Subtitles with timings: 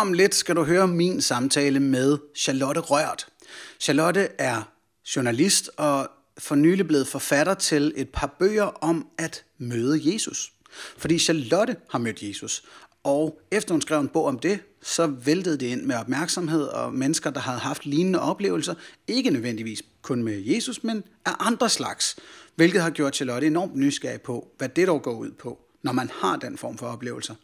[0.00, 3.26] om lidt skal du høre min samtale med Charlotte Rørt.
[3.80, 4.62] Charlotte er
[5.16, 10.52] journalist og for nylig blevet forfatter til et par bøger om at møde Jesus.
[10.96, 12.64] Fordi Charlotte har mødt Jesus,
[13.02, 16.94] og efter hun skrev en bog om det, så væltede det ind med opmærksomhed og
[16.94, 18.74] mennesker, der havde haft lignende oplevelser,
[19.08, 22.16] ikke nødvendigvis kun med Jesus, men af andre slags,
[22.54, 26.10] hvilket har gjort Charlotte enormt nysgerrig på, hvad det dog går ud på, når man
[26.14, 27.34] har den form for oplevelser.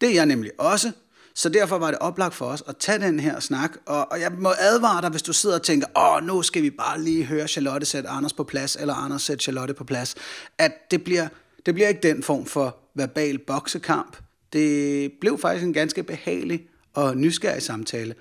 [0.00, 0.92] Det er jeg nemlig også,
[1.34, 4.32] så derfor var det oplagt for os at tage den her snak, og, og jeg
[4.32, 7.48] må advare dig, hvis du sidder og tænker, åh, nu skal vi bare lige høre
[7.48, 10.14] Charlotte sætte Anders på plads, eller Anders sætte Charlotte på plads,
[10.58, 11.28] at det bliver,
[11.66, 14.16] det bliver ikke den form for verbal boksekamp.
[14.52, 18.14] Det blev faktisk en ganske behagelig og nysgerrig samtale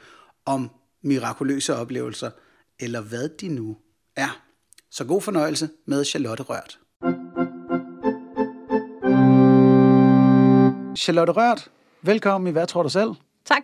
[0.45, 0.69] om
[1.03, 2.31] mirakuløse oplevelser,
[2.79, 3.77] eller hvad de nu
[4.15, 4.41] er.
[4.91, 6.79] Så god fornøjelse med Charlotte Rørt.
[10.97, 11.69] Charlotte Rørt,
[12.05, 13.09] velkommen i Hvad tror du selv?
[13.45, 13.63] Tak.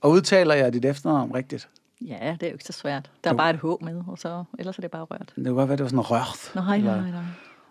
[0.00, 1.68] Og udtaler jeg dit efternavn rigtigt?
[2.00, 3.10] Ja, det er jo ikke så svært.
[3.24, 5.32] Der er bare et H med, og så, ellers er det bare rørt.
[5.36, 6.52] Det kunne godt være, det var sådan rørt.
[6.54, 7.22] Nej, nej, nej.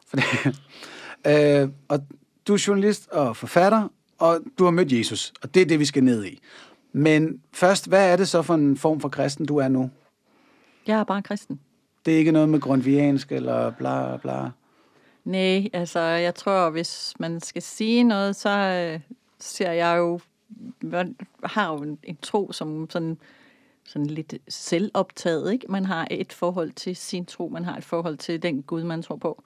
[0.08, 0.24] Fordi,
[1.64, 2.00] øh, og
[2.48, 3.88] du er journalist og forfatter,
[4.20, 6.40] og du har mødt Jesus, og det er det, vi skal ned i.
[6.92, 9.90] Men først, hvad er det så for en form for kristen, du er nu?
[10.88, 11.60] Jeg er bare kristen.
[12.06, 14.50] Det er ikke noget med grundviansk eller bla bla?
[15.24, 19.00] Nej, altså jeg tror, hvis man skal sige noget, så øh,
[19.46, 20.20] ser jeg jo,
[20.82, 23.18] man har jo en, en tro som sådan,
[23.86, 25.66] sådan lidt selvoptaget, ikke?
[25.70, 29.02] Man har et forhold til sin tro, man har et forhold til den Gud, man
[29.02, 29.44] tror på.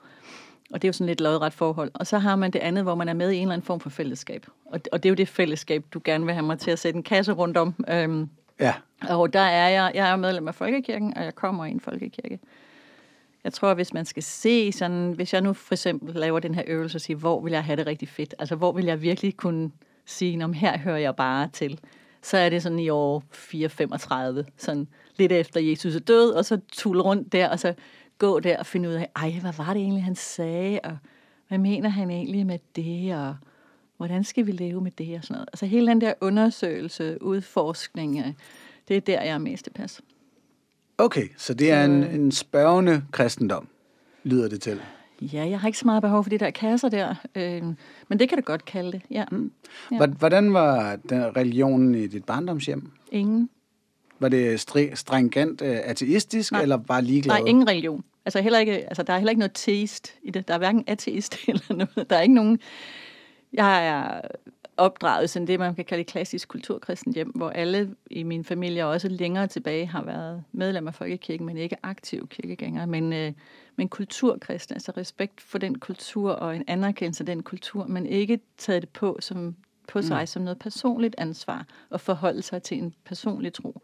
[0.73, 1.91] Og det er jo sådan lidt lodret forhold.
[1.93, 3.79] Og så har man det andet, hvor man er med i en eller anden form
[3.79, 4.45] for fællesskab.
[4.65, 6.97] Og, og det er jo det fællesskab, du gerne vil have mig til at sætte
[6.97, 7.85] en kasse rundt om.
[7.89, 8.73] Øhm, Ja.
[9.09, 12.39] Og der er jeg, jeg er medlem af Folkekirken, og jeg kommer i en folkekirke.
[13.43, 16.63] Jeg tror, hvis man skal se sådan, hvis jeg nu for eksempel laver den her
[16.67, 18.35] øvelse og siger, hvor vil jeg have det rigtig fedt?
[18.39, 19.71] Altså, hvor vil jeg virkelig kunne
[20.09, 21.79] sige, om her hører jeg bare til?
[22.21, 26.59] Så er det sådan i år 435, sådan lidt efter Jesus er død, og så
[26.71, 27.73] tulle rundt der, og så
[28.17, 30.97] gå der og finde ud af, ej, hvad var det egentlig, han sagde, og
[31.47, 33.35] hvad mener han egentlig med det, og
[33.97, 35.49] hvordan skal vi leve med det, og sådan noget.
[35.53, 38.33] Altså hele den der undersøgelse, udforskning, øh,
[38.87, 40.01] det er der, jeg er mest tilpas.
[40.97, 43.67] Okay, så det er en, en spørgende kristendom,
[44.23, 44.81] lyder det til.
[45.21, 47.63] Ja, jeg har ikke så meget behov for de der kasser der, øh,
[48.07, 49.23] men det kan du godt kalde det, ja.
[49.31, 49.51] Mm.
[49.91, 50.05] Ja.
[50.07, 52.91] Hvordan var den religionen i dit barndomshjem?
[53.11, 53.49] Ingen.
[54.19, 56.61] Var det stri- stringent øh, ateistisk, Nej.
[56.61, 57.35] eller bare ligeglad?
[57.37, 58.03] Nej, ingen religion.
[58.25, 60.47] Altså, heller ikke, altså, der er heller ikke noget teist i det.
[60.47, 62.09] Der er hverken ateist eller noget.
[62.09, 62.59] Der er ikke nogen...
[63.53, 64.21] Jeg er
[64.79, 68.85] opdraget sådan det, man kan kalde et klassisk kulturkristen hjem, hvor alle i min familie
[68.85, 73.33] også længere tilbage har været medlem af Folkekirken, men ikke aktive kirkegængere, men, øh,
[73.75, 78.39] men kulturkristne, altså respekt for den kultur og en anerkendelse af den kultur, men ikke
[78.57, 79.55] taget det på, som,
[79.87, 80.27] på sig mm.
[80.27, 83.81] som noget personligt ansvar og forholde sig til en personlig tro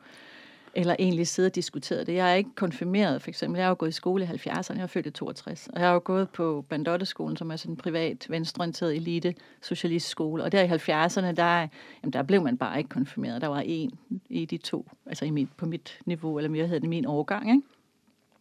[0.75, 2.13] eller egentlig sidde og diskutere det.
[2.13, 3.57] Jeg er ikke konfirmeret, for eksempel.
[3.57, 5.67] Jeg har jo gået i skole i 70'erne, jeg er født i 62.
[5.73, 10.43] Og jeg har jo gået på Bandotteskolen, som er sådan en privat, venstreorienteret elite socialistskole.
[10.43, 11.67] Og der i 70'erne, der,
[12.03, 13.41] jamen, der blev man bare ikke konfirmeret.
[13.41, 13.91] Der var en
[14.29, 17.49] i de to, altså i mit, på mit niveau, eller mere hedder det min årgang,
[17.49, 17.61] ikke?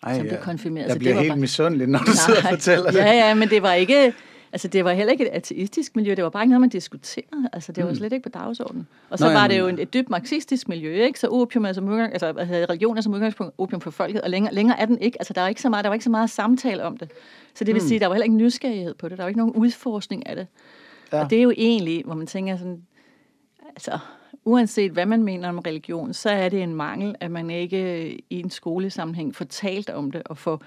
[0.02, 0.40] Ej, som blev ja.
[0.40, 0.84] konfirmeret.
[0.86, 2.98] Jeg Så bliver det var helt bare- misundelig, når du sidder og fortæller det.
[2.98, 4.14] Ja, ja, men det var ikke...
[4.54, 7.48] Altså, det var heller ikke et ateistisk miljø, det var bare ikke noget, man diskuterede.
[7.52, 7.96] Altså, det var Mm.
[7.96, 8.86] slet ikke på dagsordenen.
[9.10, 11.20] Og så Nå, var jamen- det jo en, et dybt marxistisk miljø, ikke?
[11.20, 13.90] Så opium er som udgang, altså, hvad hedder det, religion er som udgangspunkt opium for
[13.90, 15.20] folket, og længere, længere er den ikke.
[15.20, 17.10] Altså, der var ikke så meget, der var ikke så meget samtale om det.
[17.54, 17.88] Så det vil Mm.
[17.88, 19.18] sige, der var heller ikke nysgerrighed på det.
[19.18, 20.46] Der var ikke nogen udforskning af det.
[21.12, 21.24] Ja.
[21.24, 22.82] Og det er jo egentlig, hvor man tænker sådan,
[23.68, 23.98] altså,
[24.44, 28.40] uanset hvad man mener om religion, så er det en mangel, at man ikke i
[28.40, 30.62] en skolesammenhæng får talt om det og får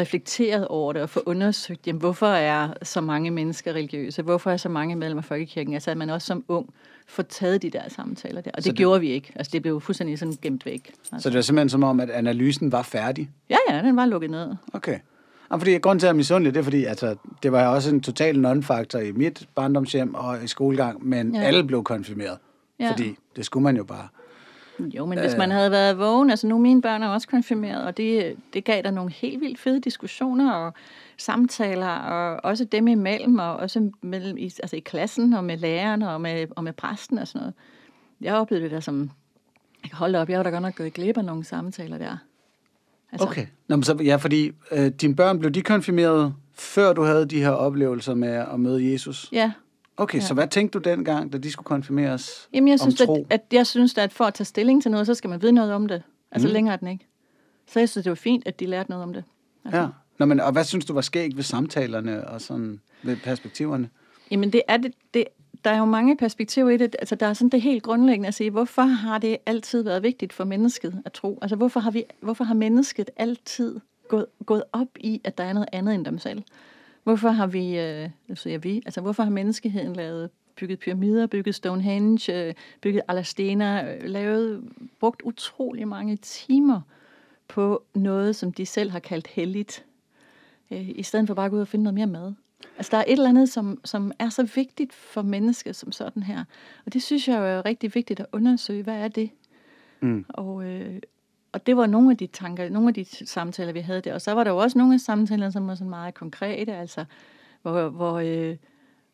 [0.00, 4.22] reflekteret over det og få undersøgt, jamen, hvorfor er så mange mennesker religiøse?
[4.22, 5.74] Hvorfor er så mange medlemmer af Folkekirken?
[5.74, 6.74] Altså, at man også som ung
[7.06, 8.50] får taget de der samtaler der.
[8.50, 9.32] Og det, Så det gjorde vi ikke.
[9.34, 10.92] Altså, det blev fuldstændig sådan gemt væk.
[11.12, 11.22] Altså.
[11.22, 13.30] Så det var simpelthen som om, at analysen var færdig?
[13.50, 14.54] Ja, ja, den var lukket ned.
[14.72, 14.98] Okay.
[15.48, 17.90] Og fordi grund til at jeg er misundelig, det er fordi, altså, det var også
[17.90, 21.42] en total non-faktor i mit barndomshjem og i skolegang, men ja.
[21.42, 22.38] Alle blev konfirmeret.
[22.80, 22.90] Ja.
[22.90, 24.08] Fordi det skulle man jo bare.
[24.80, 25.38] Jo, men hvis Øh.
[25.38, 28.82] man havde været vågen, altså nu mine børn er også konfirmeret, og det, det gav
[28.82, 30.74] der nogle helt vildt fede diskussioner og
[31.18, 36.02] samtaler, og også dem imellem, og også mellem, i, altså i klassen, og med læreren,
[36.02, 37.54] og med, og med præsten og sådan noget.
[38.20, 39.10] Jeg oplevede det der som,
[39.92, 42.16] hold op, jeg var da godt nok gået glip af nogle samtaler der.
[43.12, 43.46] Altså, Okay.
[43.68, 47.40] Nå, men så, ja, fordi øh, dine børn, blev de konfirmeret, før du havde de
[47.40, 49.28] her oplevelser med at møde Jesus?
[49.32, 49.52] Ja,
[49.96, 50.24] Okay, ja.
[50.24, 53.26] Så hvad tænkte du dengang, da de skulle konfirmeres Jamen, jeg synes, at, tro?
[53.30, 55.72] at, jeg synes at for at tage stilling til noget, så skal man vide noget
[55.72, 56.02] om det.
[56.30, 56.52] Altså mm.
[56.52, 57.06] længere er den ikke.
[57.66, 59.24] Så jeg synes, det var fint, at de lærte noget om det.
[59.64, 59.80] Altså.
[59.80, 59.86] Ja.
[60.18, 63.88] Nå, men, og hvad synes du var skægt ved samtalerne og sådan ved perspektiverne?
[64.30, 65.24] Jamen, det er det, det,
[65.64, 66.96] der er jo mange perspektiver i det.
[66.98, 70.32] Altså, der er sådan det helt grundlæggende at sige, hvorfor har det altid været vigtigt
[70.32, 71.38] for mennesket at tro?
[71.42, 75.52] Altså, hvorfor har, vi, hvorfor har mennesket altid gået, gået op i, at der er
[75.52, 76.42] noget andet end dem selv?
[77.04, 82.46] Hvorfor har vi, øh, siger vi, altså hvorfor har menneskeheden lavet bygget pyramider, bygget Stonehenge,
[82.48, 84.64] øh, bygget Alastena, øh, lavet,
[85.00, 86.80] brugt utrolig mange timer
[87.48, 89.84] på noget, som de selv har kaldt helligt,
[90.70, 92.32] øh, i stedet for bare at gå ud og finde noget mere mad.
[92.76, 96.22] Altså, der er et eller andet, som, som er så vigtigt for mennesket som sådan
[96.22, 96.44] her.
[96.86, 98.82] Og det synes jeg jo er rigtig vigtigt at undersøge.
[98.82, 99.30] Hvad er det?
[100.00, 100.24] Mm.
[100.28, 101.00] Og, øh,
[101.54, 104.14] og det var nogle af de tanker, nogle af de samtaler, vi havde der.
[104.14, 107.04] Og så var der jo også nogle af samtalerne, som var sådan meget konkrete, altså
[107.62, 108.56] hvor, hvor, øh,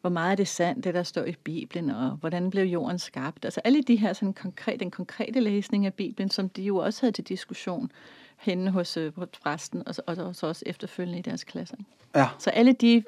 [0.00, 3.44] hvor meget er det sandt, det der står i Bibelen, og hvordan blev jorden skabt.
[3.44, 7.00] Altså alle de her sådan konkret, den konkrete læsning af Bibelen, som de jo også
[7.02, 7.92] havde til diskussion
[8.36, 11.76] henne hos, øh, præsten, og, og, og så også efterfølgende i deres klasser.
[12.14, 12.28] Ja.
[12.38, 13.04] Så alle de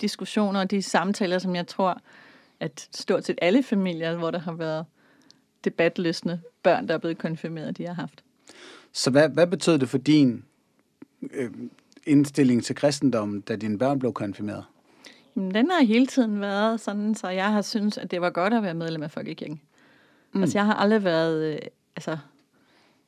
[0.00, 2.00] diskussioner og de samtaler, som jeg tror,
[2.60, 4.86] at stort set alle familier, hvor der har været
[5.64, 8.24] debatløsende børn, der er blevet konfirmeret, de har haft.
[8.92, 10.44] Så hvad, hvad betød det for din
[11.32, 11.50] øh,
[12.06, 14.64] indstilling til kristendommen, da dine børn blev konfirmeret?
[15.36, 18.54] Jamen, den har hele tiden været sådan, så jeg har synes, at det var godt
[18.54, 19.60] at være medlem af Folkekirken.
[20.32, 20.40] Mm.
[20.40, 21.58] Altså, jeg har aldrig været, øh,
[21.96, 22.18] altså,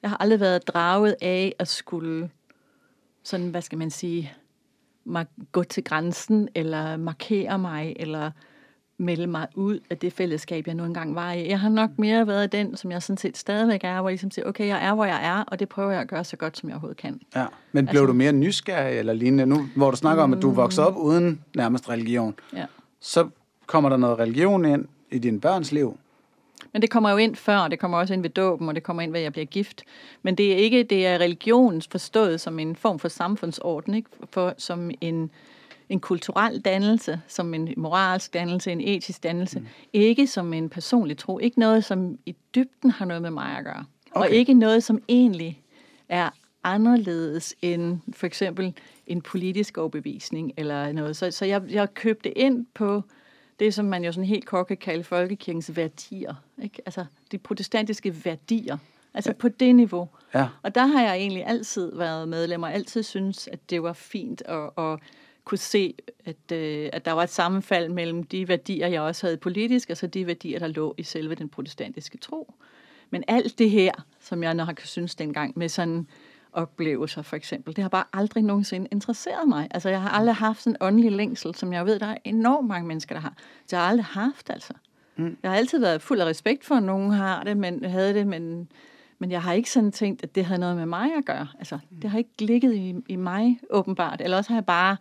[0.03, 2.31] jeg har aldrig været draget af at skulle,
[3.23, 4.33] sådan, hvad skal man sige,
[5.53, 8.31] gå til grænsen, eller markere mig, eller
[8.99, 11.49] melde mig ud af det fællesskab, jeg nu engang var i.
[11.49, 14.31] Jeg har nok mere været den, som jeg sådan set stadigvæk er, hvor jeg ligesom
[14.31, 16.59] siger, okay, jeg er, hvor jeg er, og det prøver jeg at gøre så godt,
[16.59, 17.21] som jeg overhovedet kan.
[17.37, 17.47] Ja.
[17.73, 20.51] Men blev altså, du mere nysgerrig eller lignende nu, hvor du snakker om, at du
[20.51, 22.35] er vokset op uden nærmest religion?
[22.57, 22.67] Ja.
[23.01, 23.29] Så
[23.67, 25.99] kommer der noget religion ind i din børns liv?
[26.73, 28.83] Men det kommer jo ind før, og det kommer også ind ved dåben, og det
[28.83, 29.85] kommer ind ved, at jeg bliver gift.
[30.23, 34.11] Men det er ikke, det er religion forstået som en form for samfundsorden, ikke?
[34.31, 35.31] For, som en,
[35.93, 39.61] en kulturel dannelse, som en moralsk dannelse, en etisk dannelse.
[39.61, 39.67] Mm.
[39.93, 41.39] Ikke som en personlig tro.
[41.39, 43.85] Ikke noget, som i dybden har noget med mig at gøre.
[44.13, 44.29] Okay.
[44.29, 45.63] Og ikke noget, som egentlig
[46.09, 46.31] er
[46.65, 48.75] anderledes end for eksempel
[49.07, 51.17] en politisk overbevisning eller noget.
[51.17, 53.03] Så, så jeg, jeg købte ind på
[53.59, 56.35] det, som man jo sådan helt kort kan kalde folkekirkens værdier.
[56.63, 56.83] Ikke?
[56.87, 58.79] Altså de protestantiske værdier.
[59.15, 59.35] Altså ja.
[59.35, 60.09] på det niveau.
[60.35, 60.49] Ja.
[60.63, 64.43] Og der har jeg egentlig altid været medlem, og altid synes, at det var fint
[64.47, 64.99] at, at
[65.45, 65.95] kunne se,
[66.25, 69.97] at, øh, at der var et sammenfald mellem de værdier, jeg også havde politisk, og
[69.97, 72.55] så de værdier, der lå i selve den protestantiske tro.
[73.11, 76.07] Men alt det her, som jeg nok har synes dengang, med sådan
[76.53, 79.69] oplevelser for eksempel, det har bare aldrig nogensinde interesseret mig.
[79.71, 82.89] Altså jeg har aldrig haft en åndelig længsel, som jeg ved, der er enormt mange
[82.89, 83.35] mennesker, der har.
[83.63, 84.73] Det har jeg aldrig haft, altså.
[85.17, 85.37] Mm.
[85.43, 88.27] Jeg har altid været fuld af respekt for, at nogen har det, men havde det,
[88.27, 88.69] men,
[89.19, 91.49] men jeg har ikke sådan tænkt, at det havde noget med mig at gøre.
[91.59, 94.21] Altså, det har ikke ligget i, i mig, åbenbart.
[94.21, 94.97] Eller også har jeg bare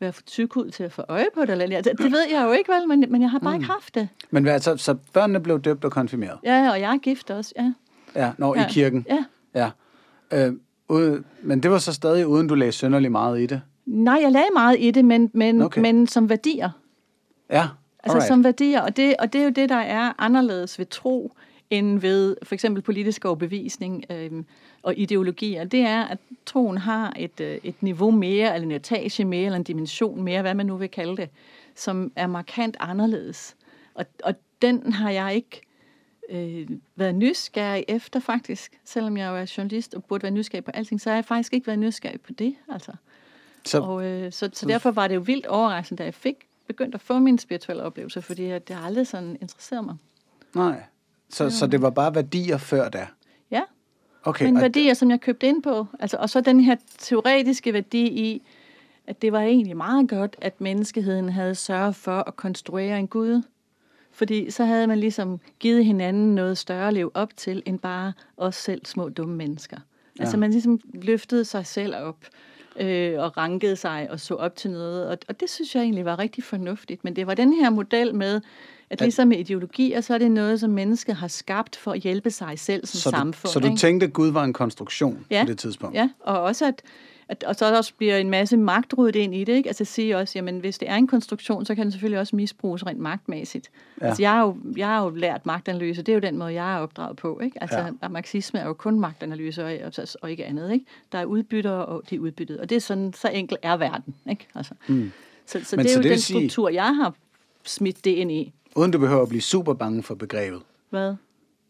[0.00, 1.50] været for tyk ud til at få øje på det.
[1.50, 3.60] Eller, det, det ved jeg jo ikke, vel, men, men jeg har bare mm.
[3.60, 4.08] ikke haft det.
[4.30, 6.38] Men altså, så børnene blev døbt og konfirmeret?
[6.44, 7.72] Ja, og jeg er gift også, ja.
[8.16, 8.66] Ja, når ja.
[8.66, 9.06] i kirken?
[9.08, 9.24] Ja.
[9.54, 9.70] ja.
[10.30, 10.52] Øh,
[11.42, 13.62] men det var så stadig uden du lagde sønderlig meget i det?
[13.86, 15.80] Nej, jeg lagde meget i det, men, men, okay.
[15.80, 16.70] men som værdier.
[17.50, 17.74] Ja, alright.
[18.02, 21.36] Altså som værdier, og det, og det er jo det, der er anderledes ved tro,
[21.70, 24.44] end ved for eksempel politisk overbevisning øh,
[24.82, 25.64] og ideologier.
[25.64, 29.56] Det er, at troen har et, øh, et niveau mere, eller en etage mere, eller
[29.56, 31.28] en dimension mere, hvad man nu vil kalde det,
[31.74, 33.56] som er markant anderledes.
[33.94, 35.60] Og, og den har jeg ikke
[36.30, 40.70] øh, været nysgerrig efter faktisk, selvom jeg jo er journalist og burde være nysgerrig på
[40.70, 42.54] alting, så har jeg faktisk ikke været nysgerrig på det.
[42.72, 42.92] Altså.
[43.64, 46.94] Så, og, øh, så, så derfor var det jo vildt overraskende, da jeg fik begyndt
[46.94, 49.96] at få min spirituelle oplevelse, fordi det har aldrig sådan interesseret mig.
[50.54, 50.82] Nej,
[51.34, 51.50] så, ja.
[51.50, 53.06] så det var bare værdier før da?
[53.50, 53.60] Ja,
[54.22, 55.86] okay, men værdier, som jeg købte ind på.
[56.00, 58.42] Altså, og så den her teoretiske værdi i,
[59.06, 63.42] at det var egentlig meget godt, at menneskeheden havde sørget for at konstruere en Gud,
[64.12, 68.12] fordi så havde man ligesom givet hinanden noget større at leve op til, end bare
[68.36, 69.76] os selv små dumme mennesker.
[70.18, 70.22] Ja.
[70.22, 72.16] Altså man ligesom løftede sig selv op
[72.80, 75.08] øh, og rankede sig og så op til noget.
[75.08, 77.04] Og, og det synes jeg egentlig var rigtig fornuftigt.
[77.04, 78.40] Men det var den her model med,
[79.00, 82.30] at ligesom med ideologier, så er det noget, som mennesket har skabt for at hjælpe
[82.30, 83.52] sig selv som så du, samfund.
[83.52, 83.78] Så du ikke?
[83.78, 85.96] tænkte, at Gud var en konstruktion ja, på det tidspunkt?
[85.96, 86.82] Ja, og også at,
[87.28, 89.68] at, og så også bliver en masse magt ryddet ind i det, ikke?
[89.68, 92.86] Altså sige også, jamen hvis det er en konstruktion, så kan den selvfølgelig også misbruges
[92.86, 93.70] rent magtmæssigt.
[94.00, 94.06] Ja.
[94.06, 96.74] Altså jeg har, jo, jeg har jo lært magtanalyse, det er jo den måde, jeg
[96.74, 97.62] er opdraget på, ikke?
[97.62, 98.08] Altså ja.
[98.08, 100.84] marxisme er jo kun magtanalyse og, og, og ikke andet, ikke?
[101.12, 104.14] Der er udbytter, og de er udbyttet, og det er sådan, så enkelt er verden,
[104.30, 104.46] ikke?
[104.54, 104.74] Altså.
[104.86, 105.12] Mm.
[105.46, 107.14] Så, så Men det er så jo det den struktur, sige, jeg har
[107.64, 108.52] smidt det ind i.
[108.74, 110.62] Uden du behøver at blive super bange for begrebet.
[110.90, 111.14] Hvad?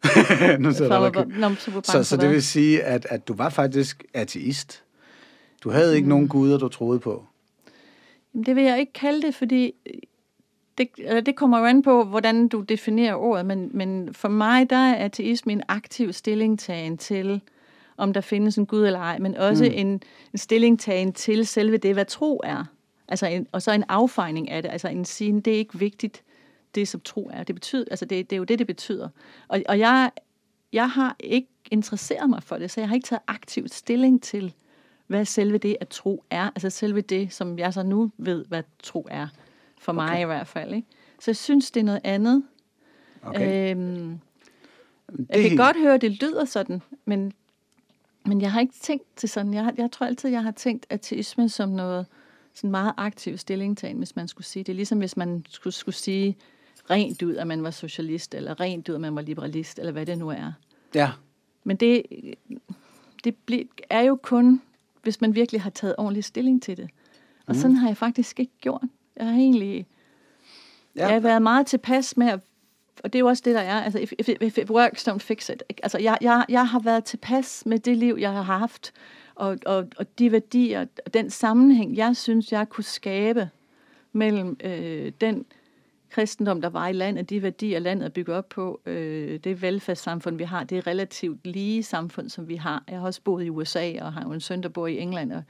[0.59, 4.83] nu sidder der Nå, så, så det vil sige, at, at du var faktisk ateist?
[5.61, 6.09] Du havde ikke mm.
[6.09, 7.25] nogen guder, du troede på?
[8.47, 9.73] Det vil jeg ikke kalde det, fordi
[10.79, 10.89] det,
[11.27, 15.05] det kommer jo an på, hvordan du definerer ordet, men, men for mig, der er
[15.05, 17.41] ateisme en aktiv stillingtagen til,
[17.97, 19.71] om der findes en Gud eller ej, men også mm.
[19.75, 19.87] en,
[20.33, 22.65] en stillingtagen til selve det, hvad tro er.
[23.09, 26.23] Altså en, og så en affejning af det, altså en sige, det er ikke vigtigt,
[26.75, 27.43] det som tro er.
[27.43, 29.09] Det, betyder, altså det, det er jo det, det betyder.
[29.49, 30.11] Og, og jeg,
[30.73, 34.55] jeg har ikke interesseret mig for det, så jeg har ikke taget aktivt stilling til,
[35.07, 36.45] hvad selve det at tro er.
[36.45, 39.29] Altså selve det, som jeg så nu ved, hvad tro er.
[39.79, 40.09] For okay.
[40.09, 40.75] mig i hvert fald.
[40.75, 40.89] Ikke?
[41.19, 42.45] Så jeg synes, det er noget andet.
[43.23, 43.71] Okay.
[43.71, 44.21] Øhm,
[45.19, 47.33] det jeg kan godt høre, at det lyder sådan, men,
[48.25, 49.55] men jeg har ikke tænkt til sådan.
[49.55, 52.07] Jeg, jeg tror altid, jeg har tænkt ateisme som noget
[52.55, 54.77] sådan meget aktiv stillingtagen, hvis man skulle sige det.
[54.77, 56.37] Ligesom hvis man skulle, skulle sige
[56.91, 60.07] rent ud, at man var socialist, eller rent ud, at man var liberalist, eller hvad
[60.07, 60.53] det nu er.
[60.95, 61.11] Ja.
[61.65, 62.03] Men det,
[63.25, 63.35] det
[63.91, 64.63] er jo kun,
[65.03, 66.91] hvis man virkelig har taget ordentlig stilling til det.
[67.47, 67.61] Og mm.
[67.61, 68.83] sådan har jeg faktisk ikke gjort.
[69.17, 69.87] Jeg har egentlig
[70.97, 71.07] ja.
[71.07, 72.41] jeg har været meget tilpas med at
[73.05, 73.83] og det er jo også det, der er.
[73.83, 75.63] Altså, if, if, if it works, don't fix it.
[75.83, 78.93] Altså, jeg, jeg, jeg har været tilpas med det liv, jeg har haft,
[79.35, 83.49] og, og, og de værdier, og den sammenhæng, jeg synes, jeg kunne skabe
[84.13, 85.45] mellem øh, den
[86.15, 90.37] kristendom, der var i landet, de værdier, landet er bygget op på, øh, det velfærdssamfund,
[90.37, 92.85] vi har, det er relativt lige samfund, som vi har.
[92.89, 95.33] Jeg har også boet i USA, og har jo en søn, der bor i England,
[95.33, 95.43] og,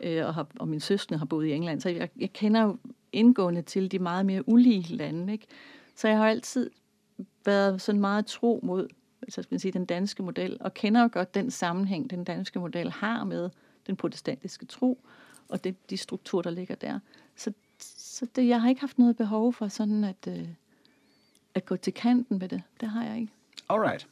[0.00, 2.76] øh, og, har, og min søskende har boet i England, så jeg, jeg kender jo
[3.12, 5.32] indgående til de meget mere ulige lande.
[5.32, 5.46] Ikke?
[5.94, 6.70] Så jeg har altid
[7.44, 8.88] været sådan meget tro mod
[9.28, 12.58] så skal man sige, den danske model, og kender jo godt den sammenhæng, den danske
[12.58, 13.50] model har med
[13.86, 15.06] den protestantiske tro,
[15.48, 16.98] og det, de strukturer, der ligger der.
[18.14, 20.48] Så, det, jeg har ikke haft noget behov for sådan at, øh,
[21.54, 22.62] at gå til kanten med det.
[22.80, 23.32] Det har jeg ikke.
[23.68, 24.06] Alright.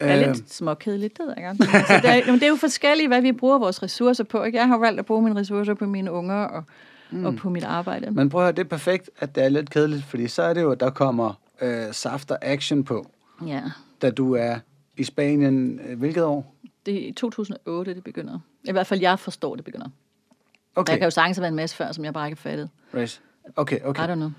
[0.00, 1.74] Det er lidt småkedeligt, det ved jeg godt.
[1.74, 4.42] Altså, det, er, det er jo forskelligt, hvad vi bruger vores ressourcer på.
[4.42, 4.58] Ikke?
[4.58, 6.64] Jeg har valgt at bruge mine ressourcer på mine unger og,
[7.10, 7.24] mm.
[7.26, 8.10] og på mit arbejde.
[8.10, 10.54] Men prøv at høre, det er perfekt, at det er lidt kedeligt, fordi så er
[10.54, 13.10] det jo, at der kommer øh, saft og action på.
[13.46, 13.62] Ja.
[14.02, 14.58] Da du er
[14.96, 16.54] i Spanien, øh, hvilket år?
[16.86, 18.38] Det er i 2008, det begynder.
[18.64, 19.88] I hvert fald, jeg forstår, det begynder.
[20.76, 20.90] Okay.
[20.90, 22.70] Jeg kan jo sagtens have været en masse før, som jeg bare ikke har fattet.
[22.94, 23.20] Right.
[23.56, 24.04] Okay, okay.
[24.04, 24.30] I don't know.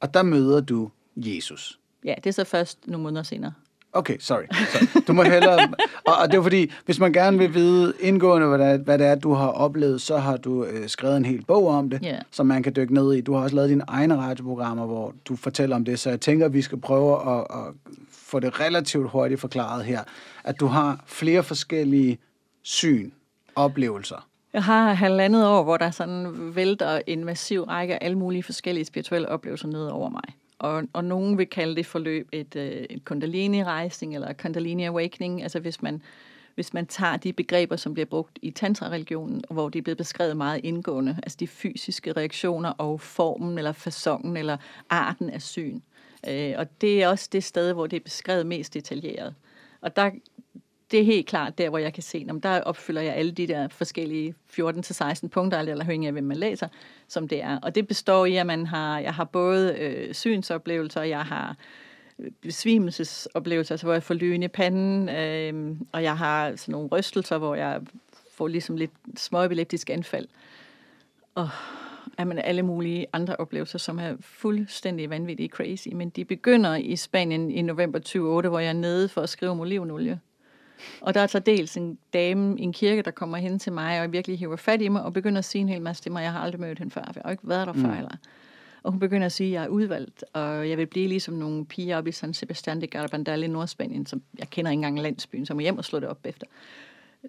[0.00, 1.78] Og der møder du Jesus.
[2.04, 3.52] Ja, det er så først nogle måneder senere.
[3.92, 4.42] Okay, sorry.
[4.52, 5.02] sorry.
[5.06, 5.58] Du må hellere...
[6.06, 8.98] og, og det er fordi, hvis man gerne vil vide indgående, hvad det er, hvad
[8.98, 12.00] det er du har oplevet, så har du øh, skrevet en hel bog om det,
[12.04, 12.22] yeah.
[12.30, 13.20] som man kan dykke ned i.
[13.20, 16.46] Du har også lavet dine egne radioprogrammer, hvor du fortæller om det, så jeg tænker,
[16.46, 20.02] at vi skal prøve at, at få det relativt hurtigt forklaret her.
[20.44, 22.18] At du har flere forskellige
[22.62, 23.10] syn,
[23.56, 24.29] oplevelser.
[24.52, 28.84] Jeg har halvandet år, hvor der sådan vælter en massiv række af alle mulige forskellige
[28.84, 33.04] spirituelle oplevelser ned over mig og, og nogen vil kalde det forløb et, øh, et
[33.04, 36.02] kundalini-rejsning eller kundalini-awakening, altså hvis man,
[36.54, 40.36] hvis man tager de begreber, som bliver brugt i tantra-religionen, hvor de er blevet beskrevet
[40.36, 44.56] meget indgående, altså de fysiske reaktioner og formen eller fasongen eller
[44.90, 45.80] arten af syn.
[46.28, 49.34] Øh, og det er også det sted, hvor det er beskrevet mest detaljeret.
[49.80, 50.10] Og der,
[50.90, 53.46] det er helt klart der, hvor jeg kan se, om der opfylder jeg alle de
[53.46, 56.68] der forskellige 14-16 punkter, eller afhængig af, hvem man læser,
[57.08, 57.58] som det er.
[57.62, 61.56] Og det består i, at man har, jeg har både øh, synsoplevelser, jeg har
[62.18, 66.88] øh, besvimelsesoplevelser, altså hvor jeg får lyn i panden, øh, og jeg har sådan nogle
[66.88, 67.80] rystelser, hvor jeg
[68.32, 70.28] får ligesom lidt småepileptisk anfald.
[71.34, 71.48] Og
[72.18, 77.50] jamen, alle mulige andre oplevelser, som er fuldstændig vanvittige crazy, men de begynder i Spanien
[77.50, 80.20] i november 2008, hvor jeg er nede for at skrive om olivenolie.
[81.00, 84.02] Og der er så dels en dame i en kirke, der kommer hen til mig
[84.02, 86.22] og virkelig hiver fat i mig og begynder at sige en hel masse til mig.
[86.22, 87.90] Jeg har aldrig mødt hende før, for jeg har ikke været der før.
[87.92, 87.98] Mm.
[87.98, 88.16] Eller.
[88.82, 91.66] Og hun begynder at sige, at jeg er udvalgt, og jeg vil blive ligesom nogle
[91.66, 95.46] piger oppe i San Sebastián de Garabandal i Nordspanien, som jeg kender ikke engang landsbyen,
[95.46, 96.46] som er hjem og slå det op efter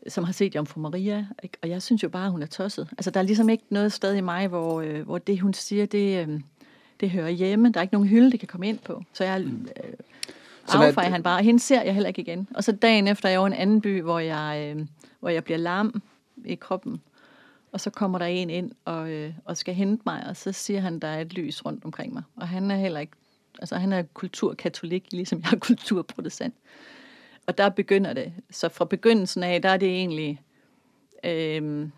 [0.08, 1.58] som har set Jomfru Maria, ikke?
[1.62, 2.88] og jeg synes jo bare, at hun er tosset.
[2.92, 5.86] Altså, der er ligesom ikke noget sted i mig, hvor, øh, hvor det, hun siger,
[5.86, 6.40] det, øh,
[7.00, 7.72] det hører hjemme.
[7.72, 9.04] Der er ikke nogen hylde, det kan komme ind på.
[9.14, 9.68] Så jeg mm.
[9.84, 9.94] øh,
[10.68, 11.44] affejer han bare.
[11.44, 12.48] Hende ser jeg heller ikke igen.
[12.56, 14.86] Og så dagen efter er jeg over en anden by, hvor jeg, øh,
[15.20, 16.02] hvor jeg bliver lam
[16.46, 17.02] i kroppen.
[17.72, 20.80] Og så kommer der en ind og, øh, og skal hente mig, og så siger
[20.80, 22.24] han, der er et lys rundt omkring mig.
[22.36, 23.14] Og han er heller ikke,
[23.60, 26.56] altså han er kulturkatolik, ligesom jeg er kulturprotestant.
[27.48, 28.34] Og der begynder det.
[28.50, 30.42] Så fra begyndelsen af, der er det egentlig,
[31.24, 31.90] øh,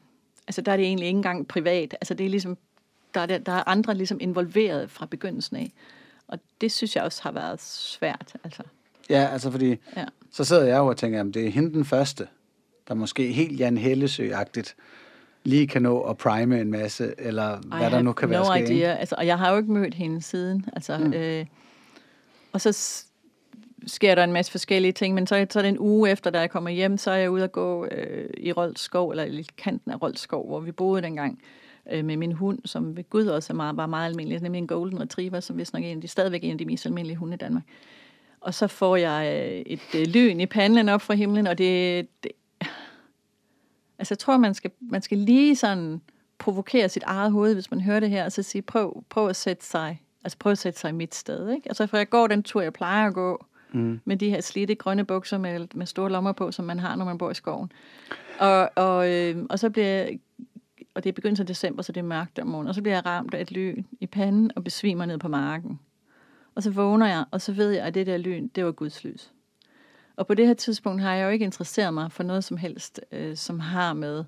[0.48, 1.94] altså der er det egentlig ikke engang privat.
[2.02, 2.58] Altså det er ligesom,
[3.14, 5.72] der er, der er andre ligesom involveret fra begyndelsen af.
[6.34, 8.34] Og det synes jeg også har været svært.
[8.44, 8.64] Altså.
[9.10, 10.06] Ja, altså fordi, ja.
[10.32, 12.28] så sidder jeg jo og tænker, at det er hende den første,
[12.88, 14.76] der måske helt Jan Hellesø-agtigt
[15.44, 18.66] lige kan nå at prime en masse, eller I hvad der nu kan no være
[18.66, 18.76] sket.
[18.76, 18.96] Idea.
[18.96, 20.66] Altså, og jeg har jo ikke mødt hende siden.
[20.74, 21.14] Altså, mm.
[21.14, 21.46] øh,
[22.54, 23.04] og så
[23.88, 26.40] sker der en masse forskellige ting, men så, så er det en uge efter, da
[26.40, 29.92] jeg kommer hjem, så er jeg ude at gå øh, i Rolskov, eller i kanten
[29.92, 31.40] af Rolskov, hvor vi boede dengang,
[31.92, 34.68] øh, med min hund, som ved Gud også er meget, var meget almindelig, nemlig en
[34.68, 37.18] golden retriever, som vist nok er en af de, stadigvæk en af de mest almindelige
[37.18, 37.64] hunde i Danmark.
[38.42, 42.08] Og så får jeg øh, et øh, lyn i panden op fra himlen, og det,
[42.24, 42.32] det
[44.00, 46.02] altså jeg tror, man skal, man skal lige sådan
[46.38, 49.36] provokere sit eget hoved, hvis man hører det her, og så sige, prøv, prøv at
[49.36, 51.70] sætte sig, altså prøv at sætte sig i mit sted, ikke?
[51.70, 54.00] Altså for jeg går den tur, jeg plejer at gå, mm.
[54.06, 57.06] med de her slidte grønne bukser med, med store lommer på, som man har, når
[57.06, 57.72] man bor i skoven.
[58.40, 60.20] Og, og, øh, og så bliver jeg,
[60.96, 62.96] og det er begyndelsen af december, så det er mørkt om morgenen, og så bliver
[62.96, 65.80] jeg ramt af et lyn i panden og besvimer ned på marken.
[66.56, 69.04] Og så vågner jeg, og så ved jeg, at det der lyn, det var Guds
[69.04, 69.32] lys.
[70.16, 73.02] Og på det her tidspunkt har jeg jo ikke interesseret mig for noget som helst,
[73.12, 74.24] øh, som har med,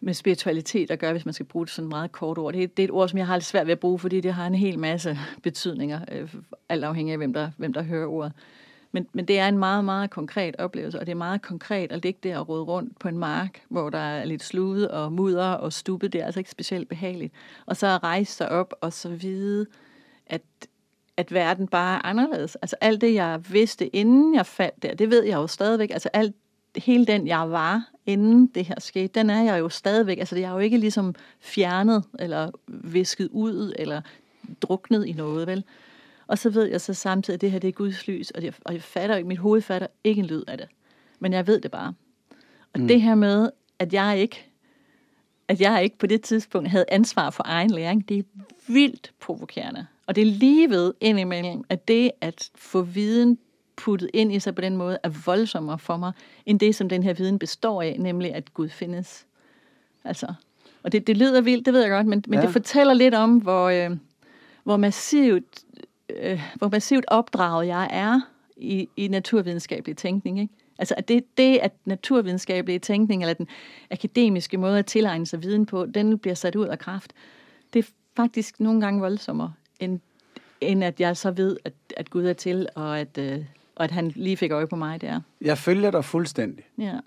[0.00, 2.52] med spiritualitet at gøre, hvis man skal bruge det sådan meget kort ord.
[2.52, 4.20] Det er, det er et ord, som jeg har lidt svært ved at bruge, fordi
[4.20, 6.34] det har en hel masse betydninger, øh,
[6.68, 8.32] alt afhængig af, hvem der, hvem der hører ordet.
[8.92, 12.02] Men, men det er en meget, meget konkret oplevelse, og det er meget konkret at
[12.02, 15.48] ligge der og rode rundt på en mark, hvor der er lidt slude og mudder
[15.48, 16.08] og stube.
[16.08, 17.34] Det er altså ikke specielt behageligt.
[17.66, 19.66] Og så at rejse sig op og så vide,
[20.26, 20.42] at,
[21.16, 22.56] at verden bare er anderledes.
[22.56, 25.90] Altså alt det, jeg vidste, inden jeg faldt der, det ved jeg jo stadigvæk.
[25.90, 26.34] Altså alt,
[26.76, 30.18] hele den, jeg var, inden det her skete, den er jeg jo stadigvæk.
[30.18, 34.00] Altså jeg er jo ikke ligesom fjernet, eller visket ud, eller
[34.62, 35.64] druknet i noget, vel?
[36.30, 38.52] Og så ved jeg så samtidig, at det her det er Guds lys, og jeg,
[38.64, 40.66] og jeg fatter ikke, mit hoved fatter ikke en lyd af det.
[41.18, 41.94] Men jeg ved det bare.
[42.74, 42.88] Og mm.
[42.88, 44.46] det her med, at jeg ikke
[45.48, 48.22] at jeg ikke på det tidspunkt havde ansvar for egen læring, det er
[48.66, 49.86] vildt provokerende.
[50.06, 53.38] Og det er lige ved indimellem, at det at få viden
[53.76, 56.12] puttet ind i sig på den måde, er voldsommere for mig,
[56.46, 59.26] end det, som den her viden består af, nemlig at Gud findes.
[60.04, 60.34] Altså,
[60.82, 62.44] og det, det lyder vildt, det ved jeg godt, men, men ja.
[62.44, 63.96] det fortæller lidt om, hvor, øh,
[64.64, 65.64] hvor massivt
[66.16, 68.20] øh, hvor massivt opdraget jeg er
[68.56, 70.40] i, i naturvidenskabelig tænkning.
[70.40, 70.54] Ikke?
[70.78, 73.48] Altså at det, det, at naturvidenskabelig tænkning, eller den
[73.90, 77.12] akademiske måde at tilegne sig viden på, den bliver sat ud af kraft,
[77.72, 80.00] det er faktisk nogle gange voldsommere, end,
[80.60, 83.38] end at jeg så ved, at, at Gud er til, og at, øh,
[83.76, 85.20] og at han lige fik øje på mig der.
[85.40, 86.64] Jeg følger dig fuldstændig.
[86.78, 86.98] Ja.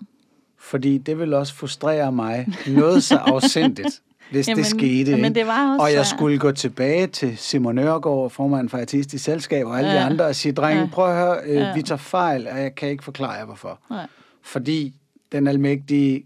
[0.58, 5.10] Fordi det vil også frustrere mig noget så afsindigt hvis jamen, det skete.
[5.10, 9.24] Jamen, det var også, og jeg skulle gå tilbage til Simon Nørgaard, formanden for Artistisk
[9.24, 9.96] Selskab, og alle ja.
[9.96, 10.88] de andre, og sige, drenge, ja.
[10.92, 11.74] prøv at høre, øh, ja.
[11.74, 13.78] vi tager fejl, og jeg kan ikke forklare jer, hvorfor.
[13.90, 14.06] Nej.
[14.42, 14.94] Fordi
[15.32, 16.24] den almægtige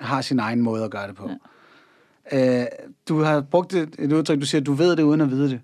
[0.00, 1.30] har sin egen måde at gøre det på.
[2.32, 2.60] Ja.
[2.60, 2.66] Øh,
[3.08, 5.60] du har brugt et, et udtryk, du siger, du ved det uden at vide det.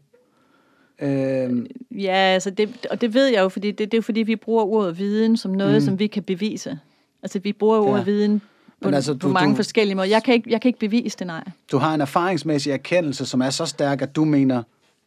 [1.03, 1.66] Øh,
[2.03, 4.64] ja, altså det, og det ved jeg jo, fordi det, det er fordi, vi bruger
[4.64, 5.81] ordet viden som noget, mm.
[5.81, 6.79] som vi kan bevise.
[7.22, 8.05] Altså vi bruger ordet ja.
[8.05, 8.42] viden
[8.83, 10.09] på, altså, du, på mange du, forskellige måder.
[10.09, 11.45] Jeg kan, ikke, jeg kan ikke bevise det, nej.
[11.73, 14.62] Du har en erfaringsmæssig erkendelse, som er så stærk, at du mener...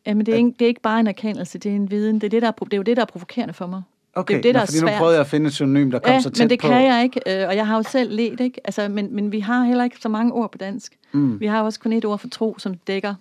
[0.06, 0.38] Jamen, det er, at...
[0.38, 2.16] ikke, det er ikke bare en erkendelse, det er en viden.
[2.16, 3.82] Det er, det, der, det er jo det, der er provokerende for mig.
[4.16, 4.94] Okay, det er det, der Nå, fordi er svært.
[4.94, 6.68] nu prøvede jeg at finde et synonym, der kom ja, så tæt men det på.
[6.68, 8.62] kan jeg ikke, øh, og jeg har jo selv let, ikke?
[8.64, 10.98] Altså, men, men vi har heller ikke så mange ord på dansk.
[11.12, 11.40] Mm.
[11.40, 13.16] Vi har også kun et ord for tro, som dækker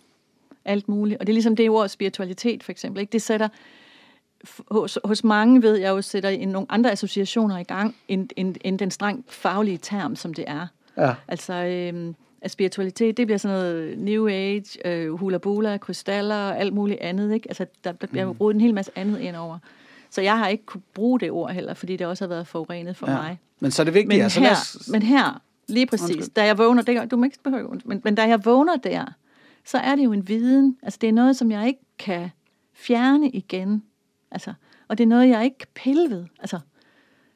[0.65, 1.21] alt muligt.
[1.21, 3.01] Og det er ligesom det ord spiritualitet, for eksempel.
[3.01, 3.13] Ikke?
[3.13, 3.49] Det sætter
[4.71, 8.57] hos, hos mange ved jeg jo sætter en, nogle andre associationer i gang, end, end,
[8.61, 10.67] end den strengt faglige term, som det er.
[10.97, 11.15] Ja.
[11.29, 16.59] Altså, øh, at spiritualitet, det bliver sådan noget New Age, øh, hula bula, krystaller og
[16.59, 17.35] alt muligt andet.
[17.35, 17.49] Ikke?
[17.49, 18.37] Altså, der, der bliver mm.
[18.41, 19.59] rodet en hel masse andet ind over.
[20.11, 22.97] Så jeg har ikke kunne bruge det ord heller, fordi det også har været forurenet
[22.97, 23.17] for ja.
[23.17, 23.39] mig.
[23.61, 24.09] Men så er det vigtigt.
[24.09, 24.89] Men, altså, her, os...
[24.93, 26.35] men her, lige præcis, Undskyld.
[26.35, 29.05] da jeg vågner, det, du må ikke behøve, men, men da jeg vågner der,
[29.65, 30.77] så er det jo en viden.
[30.83, 32.31] Altså, det er noget, som jeg ikke kan
[32.75, 33.83] fjerne igen.
[34.31, 34.55] Altså,
[34.89, 36.27] og det er noget, jeg ikke kan pille ved.
[36.39, 36.61] Altså,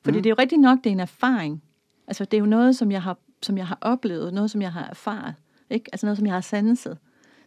[0.03, 0.23] fordi mm.
[0.23, 1.63] det er jo rigtig nok, det er en erfaring.
[2.07, 4.73] Altså, det er jo noget, som jeg har som jeg har oplevet, noget, som jeg
[4.73, 5.35] har erfaret.
[5.71, 5.91] Ikke?
[5.93, 6.99] Altså noget, som jeg har sanset.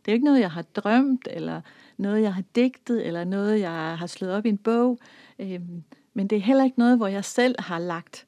[0.06, 1.62] Det er jo ikke noget, jeg har drømt, eller
[1.98, 5.00] noget, jeg har digtet, eller noget, jeg har slået op i en bog.
[5.40, 8.26] Øhm, men det er heller ikke noget, hvor jeg selv har lagt,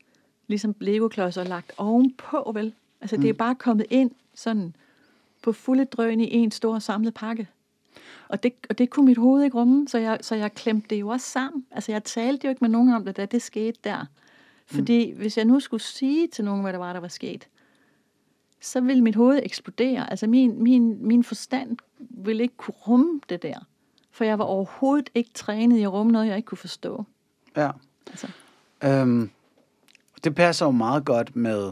[0.48, 2.74] ligesom Lego-klodser, lagt ovenpå, vel?
[3.02, 3.22] Altså mm.
[3.22, 3.38] det er mm.
[3.38, 4.76] bare kommet ind sådan
[5.44, 7.48] på fulde drøn i en stor samlet pakke.
[8.30, 11.00] Og det, og det kunne mit hoved ikke rumme, så jeg, så jeg klemte det
[11.00, 11.66] jo også sammen.
[11.72, 14.06] Altså jeg talte jo ikke med nogen om det, da det skete der.
[14.66, 15.18] Fordi mm.
[15.18, 17.48] hvis jeg nu skulle sige til nogen, hvad der var, der var sket,
[18.62, 20.10] så vil mit hoved eksplodere.
[20.10, 23.60] Altså min, min, min forstand vil ikke kunne rumme det der.
[24.12, 27.06] For jeg var overhovedet ikke trænet i at rumme noget, jeg ikke kunne forstå.
[27.56, 27.72] Ja.
[28.08, 28.28] Altså.
[28.84, 29.30] Øhm,
[30.24, 31.72] det passer jo meget godt med,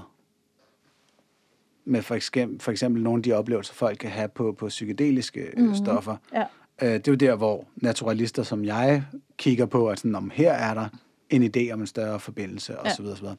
[1.85, 5.51] med for, eksempel, for eksempel nogle af de oplevelser, folk kan have på, på psykedeliske
[5.57, 5.75] mm-hmm.
[5.75, 6.15] stoffer.
[6.33, 6.43] Ja.
[6.81, 9.03] Øh, det er jo der, hvor naturalister som jeg
[9.37, 10.87] kigger på, at sådan, om her er der
[11.29, 12.85] en idé om en større forbindelse osv.
[12.85, 12.93] Ja.
[12.93, 13.35] Så videre, så videre.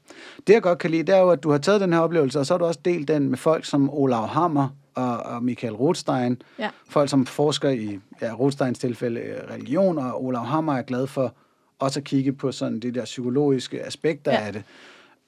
[0.47, 2.39] Det jeg godt kan lide, det er jo, at du har taget den her oplevelse,
[2.39, 5.75] og så har du også delt den med folk som Olav Hammer og, og Michael
[5.75, 6.43] Rothstein.
[6.59, 6.71] Ja.
[6.89, 11.35] Folk, som forsker i ja, Rothsteins tilfælde øh, religion, og Olav Hammer er glad for
[11.79, 14.47] også at kigge på sådan de der psykologiske aspekter ja.
[14.47, 14.63] af det.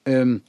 [0.05, 0.41] Øhm,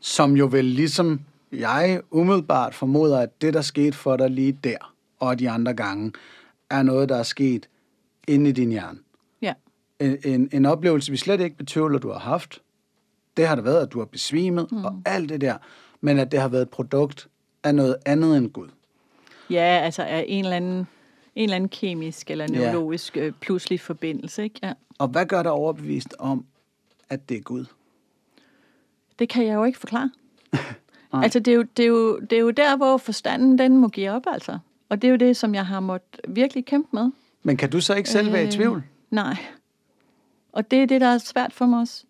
[0.00, 1.20] som jo vel ligesom
[1.52, 6.12] jeg umiddelbart formoder, at det, der skete for dig lige der, og de andre gange,
[6.70, 7.68] er noget, der er sket
[8.28, 8.98] inde i din hjerne.
[9.42, 9.54] Ja.
[10.00, 12.62] En, en, en oplevelse, vi slet ikke betvivler, du har haft.
[13.36, 14.84] Det har det været, at du har besvimet, mm.
[14.84, 15.56] og alt det der.
[16.00, 17.28] Men at det har været et produkt
[17.64, 18.68] af noget andet end Gud.
[19.50, 20.86] Ja, altså af en eller anden,
[21.34, 23.30] en eller anden kemisk eller neurologisk ja.
[23.40, 24.42] pludselig forbindelse.
[24.42, 24.60] Ikke?
[24.62, 24.72] Ja.
[24.98, 26.44] Og hvad gør dig overbevist om,
[27.08, 27.64] at det er Gud?
[29.18, 30.10] Det kan jeg jo ikke forklare.
[31.12, 33.88] altså, det er, jo, det, er jo, det er jo der, hvor forstanden den må
[33.88, 34.58] give op, altså.
[34.88, 37.10] Og det er jo det, som jeg har måttet virkelig kæmpe med.
[37.42, 38.76] Men kan du så ikke selv øh, være i tvivl?
[38.76, 39.36] Øh, nej.
[40.52, 42.04] Og det er det, der er svært for mig også.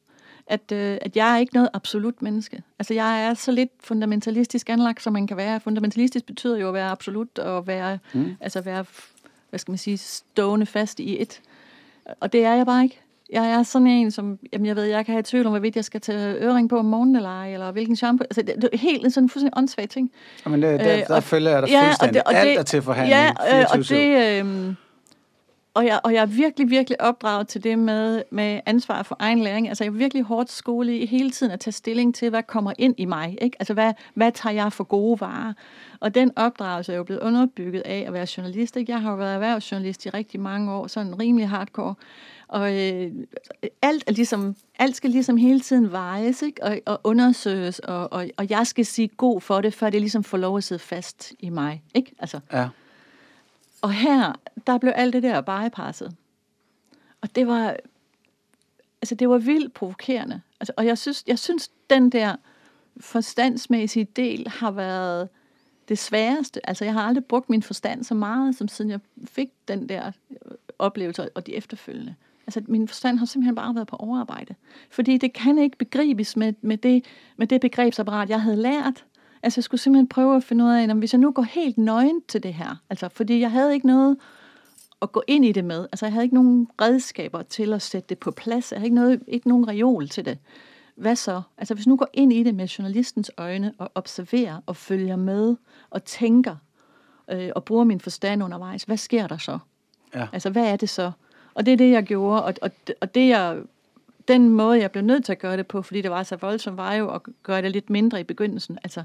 [0.46, 2.62] At, øh, at jeg er ikke noget absolut menneske.
[2.78, 5.60] Altså, jeg er så lidt fundamentalistisk anlagt, som man kan være.
[5.60, 8.36] Fundamentalistisk betyder jo at være absolut og være, mm.
[8.40, 8.84] altså være,
[9.50, 11.40] hvad skal man sige, stående fast i et.
[12.20, 13.00] Og det er jeg bare ikke.
[13.32, 15.84] Jeg er sådan en, som, jamen jeg ved, jeg kan have tvivl om, hvorvidt jeg
[15.84, 18.24] skal tage øring på om morgenen eller ej, eller hvilken shampoo.
[18.24, 20.10] Altså, det, det er helt en sådan fuldstændig åndssvag ting.
[20.46, 22.26] Jamen, det, der, øh, der og, følger jeg dig ja, fuldstændig.
[22.26, 23.20] Og det, og Alt det, er til forhandling.
[23.20, 24.44] Ja, øh, og det...
[24.44, 24.74] Øh,
[25.78, 29.38] og jeg, og jeg er virkelig, virkelig opdraget til det med, med ansvar for egen
[29.38, 29.68] læring.
[29.68, 32.72] Altså jeg er virkelig hårdt skole i hele tiden at tage stilling til, hvad kommer
[32.78, 33.38] ind i mig.
[33.40, 33.56] Ikke?
[33.60, 35.52] Altså hvad, hvad tager jeg for gode varer?
[36.00, 38.76] Og den opdragelse er jo blevet underbygget af at være journalist.
[38.76, 38.92] Ikke?
[38.92, 41.94] Jeg har jo været erhvervsjournalist i rigtig mange år, sådan rimelig hardcore.
[42.48, 43.12] Og øh,
[43.82, 46.64] alt, er ligesom, alt skal ligesom hele tiden vejes ikke?
[46.64, 50.24] Og, og undersøges, og, og, og jeg skal sige god for det, før det ligesom
[50.24, 51.82] får lov at sidde fast i mig.
[51.94, 52.14] Ikke?
[52.18, 52.40] Altså.
[52.52, 52.68] Ja.
[53.82, 54.32] Og her,
[54.66, 56.16] der blev alt det der bypasset.
[57.20, 57.76] Og det var,
[59.02, 60.40] altså det var vildt provokerende.
[60.60, 62.36] Altså, og jeg synes, jeg synes, den der
[63.00, 65.28] forstandsmæssige del har været
[65.88, 66.68] det sværeste.
[66.68, 70.12] Altså, jeg har aldrig brugt min forstand så meget, som siden jeg fik den der
[70.78, 72.14] oplevelse og de efterfølgende.
[72.48, 74.54] Altså, min forstand har simpelthen bare været på overarbejde.
[74.90, 77.04] Fordi det kan ikke begribes med, med, det,
[77.36, 79.04] med det begrebsapparat, jeg havde lært.
[79.42, 81.78] Altså, jeg skulle simpelthen prøve at finde ud af, om hvis jeg nu går helt
[81.78, 84.16] nøgen til det her, altså, fordi jeg havde ikke noget
[85.02, 85.86] at gå ind i det med.
[85.92, 88.72] Altså, jeg havde ikke nogen redskaber til at sætte det på plads.
[88.72, 90.38] Jeg havde ikke, noget, ikke nogen reol til det.
[90.96, 91.42] Hvad så?
[91.58, 95.56] Altså, hvis nu går ind i det med journalistens øjne og observerer og følger med
[95.90, 96.56] og tænker
[97.30, 99.58] øh, og bruger min forstand undervejs, hvad sker der så?
[100.14, 100.28] Ja.
[100.32, 101.12] Altså, hvad er det så?
[101.58, 103.58] Og det er det, jeg gjorde, og, og, og det jeg,
[104.28, 106.76] den måde, jeg blev nødt til at gøre det på, fordi det var så voldsomt,
[106.76, 108.78] var jo at gøre det lidt mindre i begyndelsen.
[108.84, 109.02] Altså,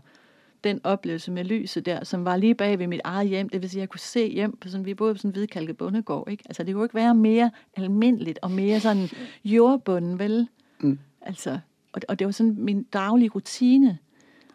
[0.63, 3.50] den oplevelse med lyset der, som var lige bag ved mit eget hjem.
[3.50, 5.34] Det vil sige, at jeg kunne se hjem på sådan, vi boede på sådan en
[5.34, 6.44] hvidkalket bundegård, ikke?
[6.46, 9.10] Altså, det kunne ikke være mere almindeligt og mere sådan
[9.46, 10.48] jordbunden, vel?
[10.80, 11.00] Mm.
[11.22, 11.60] Altså,
[11.94, 13.98] og, og det var sådan min daglige rutine.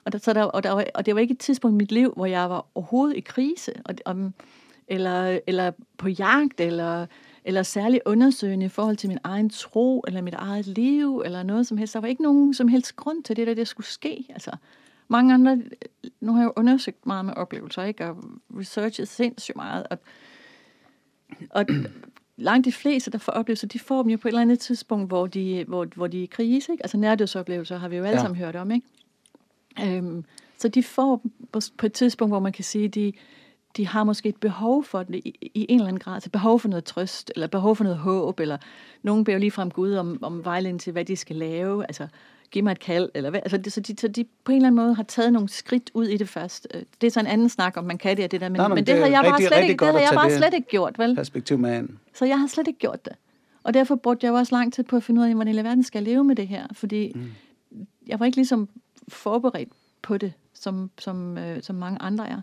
[0.04, 1.92] Og, der, så der, og, der, var, og det var ikke et tidspunkt i mit
[1.92, 4.34] liv, hvor jeg var overhovedet i krise, og, om,
[4.88, 7.06] eller, eller på jagt, eller,
[7.48, 11.66] eller særlig undersøgende i forhold til min egen tro, eller mit eget liv, eller noget
[11.66, 11.94] som helst.
[11.94, 14.26] Der var ikke nogen som helst grund til det, der det skulle ske.
[14.28, 14.50] Altså,
[15.08, 15.62] mange andre,
[16.20, 18.06] nu har jeg jo undersøgt meget med oplevelser, ikke?
[18.06, 18.24] og
[18.58, 19.98] researchet sindssygt meget, og,
[21.50, 21.66] og
[22.36, 25.08] langt de fleste, der får oplevelser, de får dem jo på et eller andet tidspunkt,
[25.08, 26.72] hvor de, hvor, hvor de er i krise.
[26.72, 26.84] Ikke?
[26.84, 28.22] Altså nærdødsoplevelser har vi jo alle ja.
[28.22, 28.70] sammen hørt om.
[28.70, 28.86] Ikke?
[29.96, 30.24] Øhm,
[30.58, 33.12] så de får på, på et tidspunkt, hvor man kan sige, de,
[33.78, 36.14] de har måske et behov for det i, i en eller anden grad.
[36.14, 38.58] Altså behov for noget trøst, eller behov for noget håb, eller
[39.02, 41.84] nogen beder lige frem Gud om, om vejledning til, hvad de skal lave.
[41.84, 42.08] Altså,
[42.50, 43.40] giv mig et kald, eller hvad.
[43.40, 45.90] Altså, det, så, de, så de på en eller anden måde har taget nogle skridt
[45.94, 46.68] ud i det først.
[46.74, 48.56] Øh, det er så en anden snak, om man kan det og det der, men,
[48.56, 50.54] Nej, men, men det, det havde jeg bare slet, ikke, det havde jeg bare slet
[50.54, 51.16] ikke gjort, vel?
[51.16, 51.98] Perspektiv med an.
[52.14, 53.12] Så jeg har slet ikke gjort det.
[53.62, 55.64] Og derfor brugte jeg jo også lang tid på at finde ud af, hvordan i
[55.64, 57.30] verden skal jeg leve med det her, fordi mm.
[58.06, 58.68] jeg var ikke ligesom
[59.08, 59.68] forberedt
[60.02, 62.40] på det, som, som, øh, som mange andre er.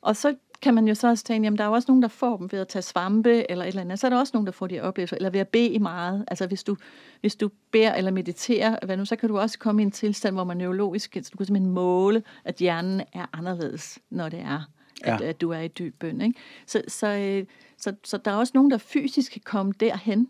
[0.00, 2.08] Og så kan man jo så også tænke, jamen der er jo også nogen, der
[2.08, 3.98] får dem ved at tage svampe eller et eller andet.
[3.98, 6.24] Så er der også nogen, der får de oplevelser, eller ved at bede meget.
[6.28, 6.76] Altså hvis du,
[7.20, 10.34] hvis du beder eller mediterer, hvad nu, så kan du også komme i en tilstand,
[10.34, 14.70] hvor man neurologisk, så du kan simpelthen måle, at hjernen er anderledes, når det er,
[15.02, 15.26] at, ja.
[15.26, 16.20] at du er i dyb bøn.
[16.20, 16.40] Ikke?
[16.66, 17.46] Så, så, øh,
[17.78, 20.28] så, så der er også nogen, der fysisk kan komme derhen.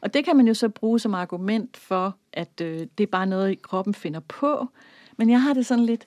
[0.00, 3.26] Og det kan man jo så bruge som argument for, at øh, det er bare
[3.26, 4.68] noget, kroppen finder på.
[5.16, 6.06] Men jeg har det sådan lidt,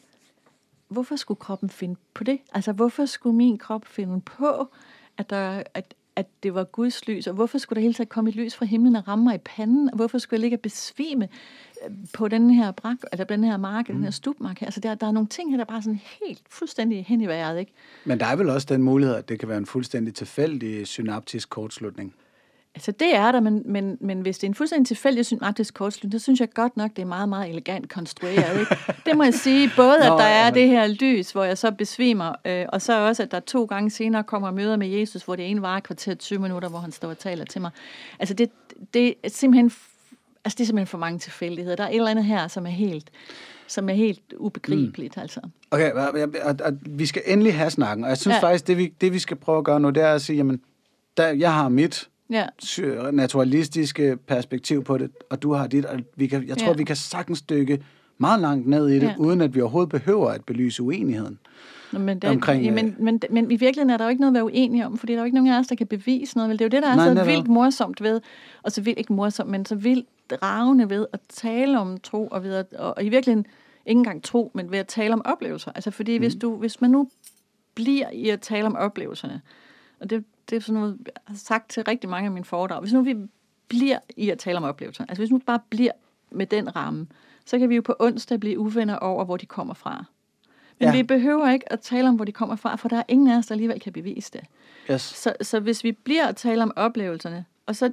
[0.89, 2.39] hvorfor skulle kroppen finde på det?
[2.53, 4.67] Altså, hvorfor skulle min krop finde på,
[5.17, 8.29] at, der, at, at det var Guds lys, og hvorfor skulle der hele tiden komme
[8.29, 9.89] et lys fra himlen og ramme mig i panden?
[9.93, 11.29] Hvorfor skulle jeg ligge og besvime
[11.85, 13.95] øh, på den her brak, eller den her mark, mm.
[13.95, 14.67] den her stubmark her?
[14.67, 17.27] Altså, der, der er nogle ting her, der er bare sådan helt fuldstændig hen i
[17.27, 17.71] vejret, ikke?
[18.05, 21.49] Men der er vel også den mulighed, at det kan være en fuldstændig tilfældig synaptisk
[21.49, 22.13] kortslutning?
[22.77, 26.21] Altså det er der, men, men, men hvis det er en fuldstændig tilfældig synaptisk kortslutning,
[26.21, 28.59] så synes jeg godt nok, det er meget, meget elegant konstrueret.
[28.59, 28.75] Ikke?
[29.05, 32.33] Det må jeg sige, både at der er det her lys, hvor jeg så besvimer,
[32.45, 35.49] øh, og så også, at der to gange senere kommer møder med Jesus, hvor det
[35.49, 37.71] ene var kvarter 20 minutter, hvor han står og taler til mig.
[38.19, 38.49] Altså det,
[38.93, 39.71] det er simpelthen,
[40.45, 41.75] altså det er simpelthen for mange tilfældigheder.
[41.75, 43.11] Der er et eller andet her, som er helt...
[43.67, 45.21] som er helt ubegribeligt, mm.
[45.21, 45.39] altså.
[45.71, 46.07] Okay, og,
[46.43, 48.41] og, og, vi skal endelig have snakken, og jeg synes ja.
[48.41, 50.61] faktisk, det vi, det vi skal prøve at gøre nu, det er at sige, jamen,
[51.17, 52.45] der, jeg har mit Ja.
[53.11, 56.73] naturalistiske perspektiv på det, og du har dit, og vi kan, jeg tror, Ja.
[56.73, 57.83] vi kan sagtens dykke
[58.17, 59.15] meget langt ned i det, Ja.
[59.17, 61.39] uden at vi overhovedet behøver at belyse uenigheden.
[61.93, 64.19] Nå, Men, der, Omkring, omkring, øh, men, men, men i virkeligheden er der jo ikke
[64.21, 65.87] noget at være uenige om, fordi der er jo ikke nogen af os, der kan
[65.87, 66.49] bevise noget.
[66.49, 66.59] Vel?
[66.59, 67.27] Det er jo det, der er Nej, så netop.
[67.27, 68.21] vildt morsomt ved,
[68.63, 72.43] og så vildt ikke morsomt, men så vildt dragende ved at tale om tro, og,
[72.43, 73.45] ved at, og, og i virkeligheden
[73.85, 75.71] ikke engang tro, men ved at tale om oplevelser.
[75.75, 76.21] Altså fordi mm.
[76.23, 77.09] hvis, du, hvis man nu
[77.75, 79.41] bliver i at tale om oplevelserne,
[79.99, 82.79] og det, det er sådan noget, jeg har sagt til rigtig mange af mine foredrag,
[82.79, 83.15] hvis nu vi
[83.67, 85.91] bliver i at tale om oplevelser, altså hvis nu bare bliver
[86.31, 87.07] med den ramme,
[87.45, 90.05] så kan vi jo på onsdag blive uvenner over, hvor de kommer fra.
[90.79, 90.95] Men Ja.
[90.95, 93.37] vi behøver ikke at tale om, hvor de kommer fra, for der er ingen af
[93.37, 94.41] os, der alligevel kan bevise det.
[94.91, 95.01] Yes.
[95.01, 97.91] Så, så hvis vi bliver at tale om oplevelserne, og så øh,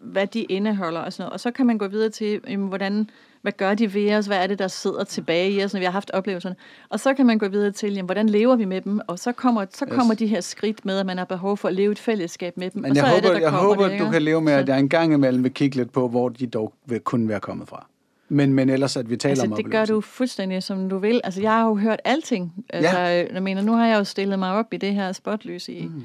[0.00, 3.10] hvad de indeholder og sådan noget, og så kan man gå videre til, jamen, hvordan,
[3.46, 5.84] hvad gør de ved os, hvad er det, der sidder tilbage i os, når vi
[5.84, 6.56] har haft oplevelserne,
[6.88, 9.32] og så kan man gå videre til, jamen, hvordan lever vi med dem, og så
[9.32, 9.94] kommer, så Yes.
[9.94, 12.70] kommer de her skridt med, at man har behov for at leve et fællesskab med
[12.70, 14.10] dem, Men og så jeg er håber, det, der jeg håber det, du ikke?
[14.12, 17.00] kan leve med, at jeg engang imellem vil kigge lidt på, hvor de dog vil
[17.00, 17.86] kunne være kommet fra.
[18.28, 19.94] Men, men ellers, at vi taler Altså, om det gør oplevelsen.
[19.94, 21.20] du fuldstændig, som du vil.
[21.24, 22.52] Altså, jeg har jo hørt alting.
[22.70, 25.86] Altså, jeg mener, nu har jeg jo stillet mig op i det her spotlys i...
[25.94, 26.02] Mm.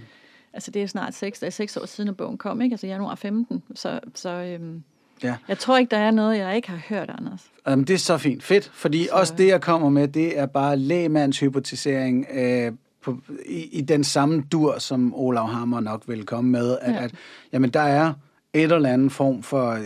[0.53, 2.73] Altså, det er snart seks, det er seks år siden, at bogen kom, ikke?
[2.73, 3.63] Altså, januar 15.
[3.75, 4.83] Så, så øhm,
[5.23, 5.35] Ja.
[5.47, 7.41] jeg tror ikke, der er noget, jeg ikke har hørt, Anders.
[7.71, 8.43] Um, det er så fint.
[8.43, 9.11] Fedt, fordi så...
[9.13, 12.71] også det, jeg kommer med, det er bare lægemands hypotisering øh,
[13.03, 16.97] på, i, i den samme dur, som Olav Hammer nok vil komme med, at, ja.
[16.97, 17.03] Ja.
[17.03, 17.11] at
[17.53, 18.13] jamen, der er
[18.53, 19.77] et eller andet form for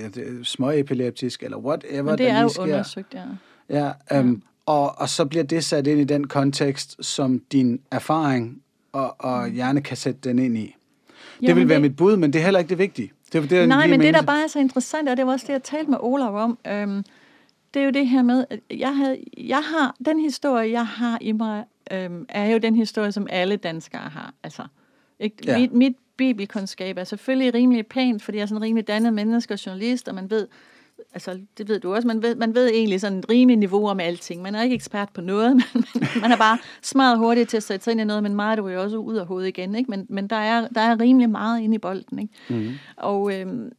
[0.43, 2.63] småepileptisk, eller whatever, Men det der er lige jo sker.
[2.63, 3.91] undersøgt, ja.
[4.09, 8.61] Ja, um, og, og så bliver det sat ind i den kontekst, som din erfaring
[8.91, 10.75] og, og hjerne kan sætte den ind i.
[11.39, 13.11] det Jamen, vil være det- mit bud, men det er heller ikke det vigtige.
[13.33, 15.45] Det, er- det Nej, men det, der bare er så interessant, og det var også
[15.47, 17.03] det, jeg talte med Olav om, øhm,
[17.73, 21.17] det er jo det her med, at jeg, havde, jeg har, den historie, jeg har
[21.21, 24.33] i mig, øhm, er jo den historie, som alle danskere har.
[24.43, 24.61] Altså,
[25.19, 25.37] ikke?
[25.45, 25.59] Ja.
[25.59, 29.53] Mit, mit bibelkundskab er selvfølgelig rimelig pænt, fordi jeg er sådan en rimelig dannet menneske
[29.53, 30.47] og journalist, og man ved,
[31.15, 33.99] altså det ved du også, man ved, man ved egentlig sådan et rimeligt niveau om
[33.99, 34.41] alting.
[34.41, 35.85] Man er ikke ekspert på noget, men
[36.21, 38.71] man er bare smart hurtigt til at sætte sig ind i noget, men meget er
[38.71, 39.75] jo også ud af hovedet igen.
[39.75, 39.91] Ikke?
[39.91, 42.19] Men, men der, er, der er rimelig meget inde i bolden.
[42.19, 42.33] Ikke?
[42.49, 42.73] Mhm.
[42.97, 43.71] Og, øhm,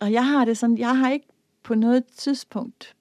[0.00, 1.26] og jeg har det sådan, jeg har ikke
[1.62, 2.94] på noget tidspunkt,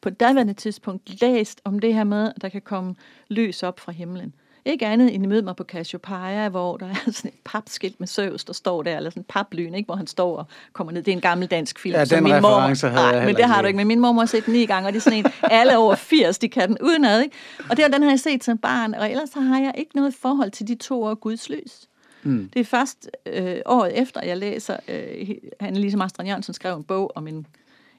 [0.00, 2.94] på daværende tidspunkt, læst om det her med, at der kan komme
[3.28, 4.34] lys op fra himlen.
[4.64, 8.08] Ikke andet end I mødte mig på Cassiopeia, hvor der er sådan et papskilt med
[8.08, 11.02] Søvs, der står der, eller sådan en paplyn, ikke, hvor han står og kommer ned.
[11.02, 11.94] Det er en gammel dansk film.
[11.94, 13.76] Ja, som den min reference havde jeg Nej, men heller det har du ikke.
[13.76, 15.94] Men min mor har set den ni gange, og det er sådan en, alle over
[15.94, 17.22] 80, de kan den udenad.
[17.22, 17.36] Ikke?
[17.70, 20.50] Og det, den har jeg set som barn, og ellers har jeg ikke noget forhold
[20.50, 21.88] til de to år Guds lys.
[22.22, 22.50] Mm.
[22.52, 25.30] Det er først øh, året efter, jeg læser, øh,
[25.62, 27.46] Anne-Lise Marstrand Jørgensen skrev en bog om en,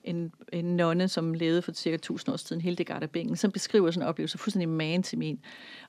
[0.04, 3.92] en, en nonne, som levede for cirka 1000 år siden, Hildegard af Bingen, som beskriver
[3.92, 5.40] sådan en oplevelse fuldstændig magen til min.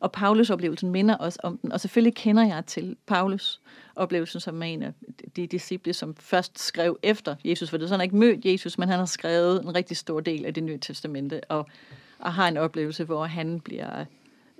[0.00, 4.92] Og Paulus-oplevelsen minder også om den, og selvfølgelig kender jeg til Paulus-oplevelsen som en af
[5.36, 8.44] de disciple, som først skrev efter Jesus, for det er sådan, han har ikke mødt
[8.44, 11.66] Jesus, men han har skrevet en rigtig stor del af det nye testamente, og,
[12.18, 14.04] og har en oplevelse, hvor han bliver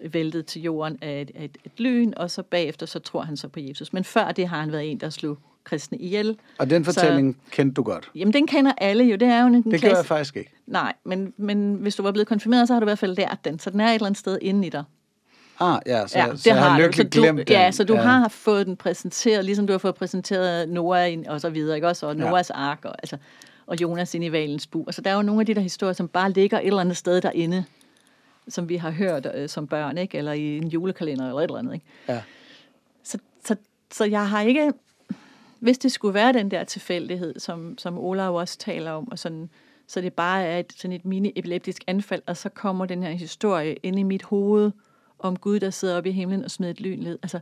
[0.04, 3.36] væltet til jorden af et, af et, et lyn, og så bagefter så tror han
[3.36, 3.92] så på Jesus.
[3.92, 6.36] Men før det har han været en, der slog kristne ihjel.
[6.58, 8.10] Og den fortælling så, kendte du godt.
[8.14, 9.16] Jamen, den kender alle jo.
[9.16, 10.50] Det er jo en, en Det gør jeg faktisk ikke.
[10.66, 13.38] Nej, men, men hvis du var blevet konfirmeret, så har du i hvert fald lært
[13.44, 13.58] den.
[13.58, 14.84] Så den er et eller andet sted inde i dig.
[15.60, 16.82] Ah, ja, så, ja, så jeg har du.
[16.82, 17.56] lykkeligt så du, glemt den.
[17.56, 18.00] Ja, så du ja.
[18.00, 22.06] har fået den præsenteret, ligesom du har fået præsenteret Noah og så videre, ikke også?
[22.06, 22.20] Og Ja.
[22.20, 23.16] Noahs ark, og, altså,
[23.66, 24.84] og Jonas ind i valens bu.
[24.86, 26.96] Altså, der er jo nogle af de der historier, som bare ligger et eller andet
[26.96, 27.64] sted derinde,
[28.48, 30.18] som vi har hørt øh, som børn, ikke?
[30.18, 31.86] Eller i en julekalender, eller et eller andet, ikke?
[32.08, 32.22] Ja.
[33.04, 33.56] Så, så,
[33.92, 34.72] så jeg har ikke,
[35.62, 39.50] hvis det skulle være den der tilfældighed, som, som Olav også taler om, og sådan,
[39.86, 43.74] så det bare er et, sådan et mini-epileptisk anfald, og så kommer den her historie
[43.74, 44.70] ind i mit hoved
[45.18, 47.18] om Gud, der sidder oppe i himlen og smider et lyn ned.
[47.22, 47.40] Altså,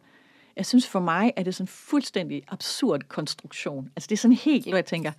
[0.57, 3.91] jeg synes for mig, at det er sådan en fuldstændig absurd konstruktion.
[3.97, 5.13] Altså, det er sådan helt, hvor jeg tænker,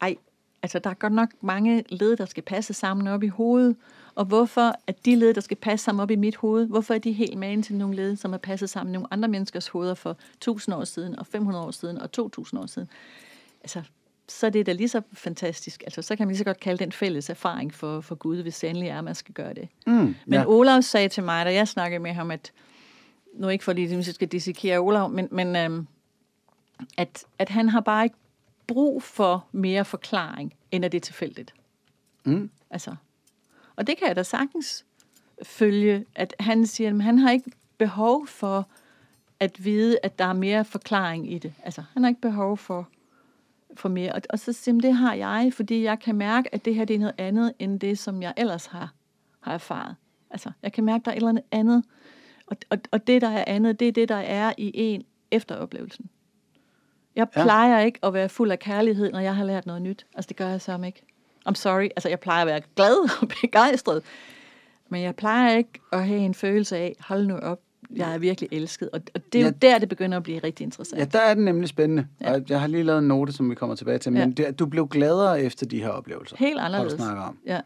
[0.00, 0.16] ej,
[0.62, 3.76] altså der er godt nok mange led, der skal passe sammen op i hovedet,
[4.20, 6.98] og hvorfor at de led, der skal passe sammen op i mit hoved, hvorfor er
[6.98, 9.94] de helt magen til nogle led, som er passet sammen i nogle andre menneskers hoveder
[9.94, 12.88] for 1000 år siden, og 500 år siden, og 2000 år siden.
[13.60, 13.82] Altså,
[14.28, 15.82] så er det da lige så fantastisk.
[15.82, 18.58] Altså, så kan man lige så godt kalde den fælles erfaring for, for Gud, hvis
[18.58, 19.68] det endelig er, at man skal gøre det.
[19.86, 20.40] Mm, Men ja.
[20.40, 20.46] ja.
[20.46, 22.52] Olav sagde til mig, da jeg snakkede med ham, at
[23.34, 25.86] nu ikke for lige, at jeg skal dissekere Olav, men, men øhm,
[26.96, 28.16] at, at han har bare ikke
[28.66, 31.54] brug for mere forklaring, end at det er tilfældigt.
[32.24, 32.50] Mm.
[32.70, 32.94] Altså,
[33.80, 34.84] og det kan jeg da sagtens
[35.42, 38.68] følge, at han siger, at han har ikke behov for
[39.40, 41.54] at vide, at der er mere forklaring i det.
[41.62, 42.88] Altså, han har ikke behov for,
[43.74, 44.12] for mere.
[44.12, 46.94] Og, og så siger det har jeg, fordi jeg kan mærke, at det her det
[46.94, 48.94] er noget andet, end det, som jeg ellers har
[49.40, 49.96] har erfaret.
[50.30, 51.84] Altså, jeg kan mærke, der er et eller andet andet.
[52.46, 55.56] Og, og, og det, der er andet, det er det, der er i en efter
[55.56, 56.10] oplevelsen.
[57.16, 57.42] Jeg Ja.
[57.42, 60.06] plejer ikke at være fuld af kærlighed, når jeg har lært noget nyt.
[60.14, 61.02] Altså, det gør jeg sammen ikke.
[61.48, 61.84] I'm sorry.
[61.96, 64.02] Altså, jeg plejer at være glad og begejstret.
[64.88, 67.60] Men jeg plejer ikke at have en følelse af, hold nu op,
[67.96, 68.90] jeg er virkelig elsket.
[68.92, 69.00] Og,
[69.32, 69.50] det er jo Ja.
[69.68, 71.00] der, det begynder at blive rigtig interessant.
[71.00, 72.06] Ja, der er den nemlig spændende.
[72.20, 72.32] Ja.
[72.34, 74.12] Og jeg har lige lavet en note, som vi kommer tilbage til.
[74.12, 74.44] Men Ja.
[74.46, 76.36] det, du blev gladere efter de her oplevelser.
[76.38, 76.92] Helt du anderledes.
[76.92, 77.38] snakker om.
[77.46, 77.60] Ja.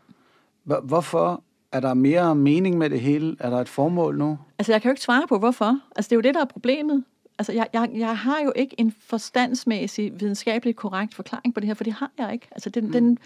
[0.65, 1.43] Hvor- Hvorfor?
[1.73, 3.37] Er der mere mening med det hele?
[3.41, 4.39] Er der et formål nu?
[4.59, 5.79] Altså, jeg kan jo ikke svare på, hvorfor.
[5.97, 7.05] Altså, det er jo det, der er problemet.
[7.39, 11.75] Altså, jeg, jeg, jeg har jo ikke en forstandsmæssig, videnskabelig korrekt forklaring på det her,
[11.75, 12.49] for det har jeg ikke.
[12.53, 12.93] Altså, den, mm.
[12.93, 13.19] den,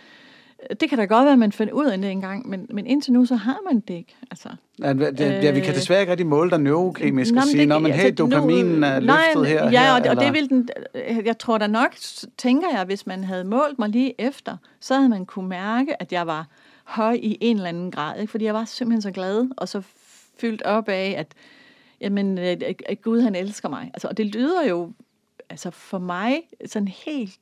[0.81, 3.13] det kan da godt være, at man finder ud af det engang, men, men indtil
[3.13, 4.17] nu, så har man det ikke.
[4.31, 4.49] Altså,
[4.83, 7.87] Ja, det, ja, vi kan Øh, desværre ikke rigtig måle dig neurokemisk og sige, men
[7.87, 10.33] hey, altså, nu- dopaminen er nej, løftet her Ja, her, og, det, og eller- det
[10.33, 10.69] vil den,
[11.27, 11.95] jeg tror da nok,
[12.39, 16.13] tænker jeg, hvis man havde målt mig lige efter, så havde man kunne mærke, at
[16.13, 16.47] jeg var
[16.85, 18.31] høj i en eller anden grad, ikke?
[18.31, 19.83] fordi jeg var simpelthen så glad, og så
[20.41, 21.27] fyldt op af, at,
[22.01, 23.91] jamen, at, at- at Gud han elsker mig.
[23.95, 24.93] Altså, og det lyder jo
[25.51, 27.39] altså for mig sådan helt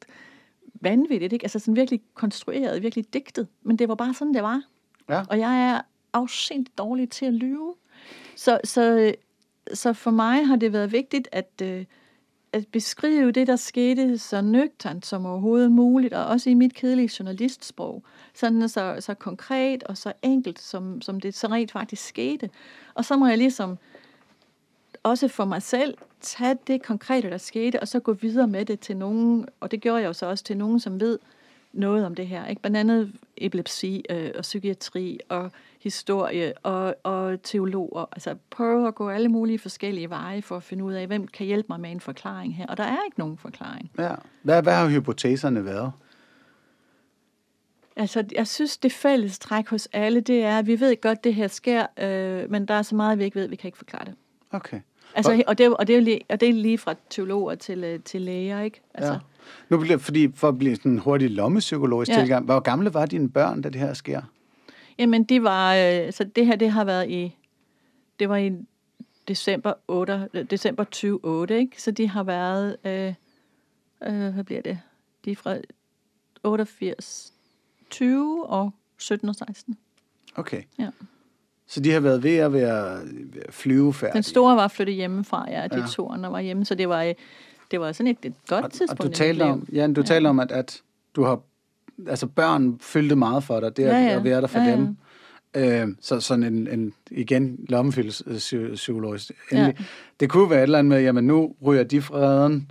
[0.80, 1.44] vanvittigt, ikke?
[1.44, 4.62] altså sådan virkelig konstrueret, virkelig digtet, men det var bare sådan, det var.
[5.08, 5.22] Ja.
[5.30, 5.80] Og jeg er
[6.12, 7.74] afsindigt dårlig til at lyve.
[8.36, 9.14] Så, så,
[9.74, 11.84] så for mig har det været vigtigt at, øh,
[12.52, 17.10] at beskrive det, der skete så nøgternt som overhovedet muligt, og også i mit kedelige
[17.18, 18.02] journalistsprog.
[18.34, 22.50] Sådan så, så konkret og så enkelt, som, som det så rent faktisk skete.
[22.94, 23.78] Og så må jeg ligesom
[25.06, 28.80] også for mig selv tage det konkrete, der skete, og så gå videre med det
[28.80, 31.18] til nogen, og det gjorde jeg jo så også til nogen, som ved
[31.72, 32.46] noget om det her.
[32.46, 32.62] Ikke?
[32.62, 38.04] Blandt andet epilepsi øh, og psykiatri og historie og, og teologer.
[38.12, 41.46] Altså prøve at gå alle mulige forskellige veje for at finde ud af, hvem kan
[41.46, 42.66] hjælpe mig med en forklaring her.
[42.66, 43.90] Og der er ikke nogen forklaring.
[43.98, 44.14] Ja.
[44.42, 45.92] Hvad, hvad har hypoteserne været?
[47.96, 51.34] Altså, jeg synes, det fælles træk hos alle, det er, at vi ved godt, det
[51.34, 54.04] her sker, øh, men der er så meget, vi ikke ved, vi kan ikke forklare
[54.04, 54.14] det.
[54.50, 54.80] Okay.
[55.16, 58.00] Altså, og, det, og, det er lige, og det er lige fra teologer til, øh,
[58.00, 58.80] til læger, ikke?
[58.94, 59.18] Altså, Ja.
[59.68, 62.18] Nu bliver, fordi for at blive sådan en hurtig lommepsykologisk Ja.
[62.18, 64.22] tilgang, hvor gamle var dine børn, da det her sker?
[64.98, 67.36] Jamen, de var, øh, så det her, det har været i,
[68.20, 68.52] det var i
[69.28, 71.82] december, 8, øh, december 2008, ikke?
[71.82, 73.14] Så de har været, øh,
[74.02, 74.80] øh, hvad bliver det?
[75.24, 75.56] De er fra
[76.44, 77.32] 88,
[77.90, 79.76] 20 og 17 og 16.
[80.36, 80.62] Okay.
[80.78, 80.88] Ja.
[81.68, 83.00] Så de har været ved at være
[83.34, 84.14] ved at flyve færdige?
[84.14, 85.86] Den store var flyttet hjemmefra, ja, de Ja.
[85.86, 87.14] to andre var hjemme, så det var, øh,
[87.70, 89.00] det var sådan et, et godt og, tidspunkt.
[89.00, 90.06] og du talte om, ja, du Ja.
[90.06, 90.82] talte om, at, at
[91.16, 91.40] du har,
[92.08, 94.16] altså børn fyldte meget for dig, det at, Ja, ja.
[94.16, 94.72] at være der for Ja, ja.
[94.76, 94.96] dem.
[95.56, 99.30] Øh, så sådan en, en igen, lommepsykologisk.
[99.52, 99.72] Ja.
[100.20, 102.70] Det kunne være et eller andet med, jamen nu ryger de freden.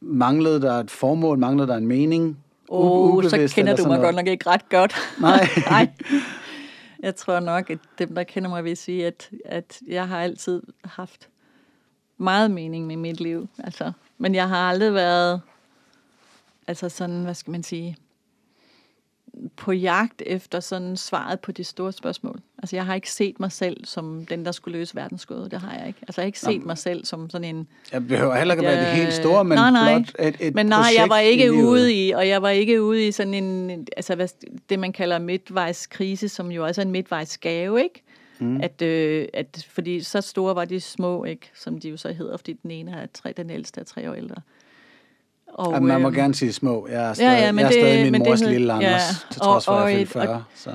[0.00, 1.38] Manglede der et formål?
[1.38, 2.38] Manglede der en mening?
[2.68, 4.02] Åh, oh, så kender du mig noget?
[4.04, 4.94] godt nok ikke ret godt.
[5.20, 5.48] Nej.
[5.70, 5.88] Nej.
[7.04, 10.62] Jeg tror nok, at dem, der kender mig, vil sige, at, at jeg har altid
[10.84, 11.28] haft
[12.16, 13.48] meget mening med mit liv.
[13.58, 15.40] Altså, men jeg har aldrig været,
[16.66, 17.96] altså sådan, hvad skal man sige,
[19.56, 22.40] på jagt efter sådan svaret på de store spørgsmål.
[22.58, 25.50] Altså, jeg har ikke set mig selv som den, der skulle løse verdensgåde.
[25.50, 25.98] Det har jeg ikke.
[26.02, 28.76] Altså, jeg har ikke set mig selv som sådan en Jeg behøver heller ikke at
[28.76, 29.94] være det helt store, men nej, nej.
[29.94, 32.82] blot et, et Men nej, jeg var ikke i ude i, og jeg var ikke
[32.82, 34.28] ude i sådan en, altså hvad,
[34.68, 38.02] det man kalder midtvejskrise, som jo også er en midtvejsgave, ikke?
[38.38, 38.60] Mm.
[38.60, 41.50] At, øh, at, fordi så store var de små, ikke?
[41.54, 44.14] Som de jo så hedder, fordi den ene er tre, den ældste er tre år
[44.14, 44.36] ældre.
[45.54, 46.88] Og, Ja, man må øhm, gerne sige små.
[46.88, 48.90] Jeg er stadig, ja, men jeg er det- stadig min det mors hed- lille Anders,
[48.90, 48.98] ja,
[49.30, 50.44] til trods for, og- at jeg og et- 40.
[50.54, 50.70] Så.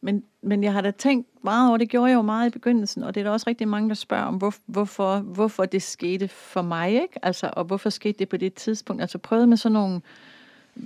[0.00, 3.02] Men, men jeg har da tænkt meget over, det gjorde jeg jo meget i begyndelsen,
[3.02, 6.28] og det er der også rigtig mange, der spørger om, hvor, hvorfor, hvorfor det skete
[6.28, 7.24] for mig, ikke?
[7.24, 9.02] Altså, og hvorfor skete det på det tidspunkt?
[9.02, 10.00] Altså prøvede med sådan nogle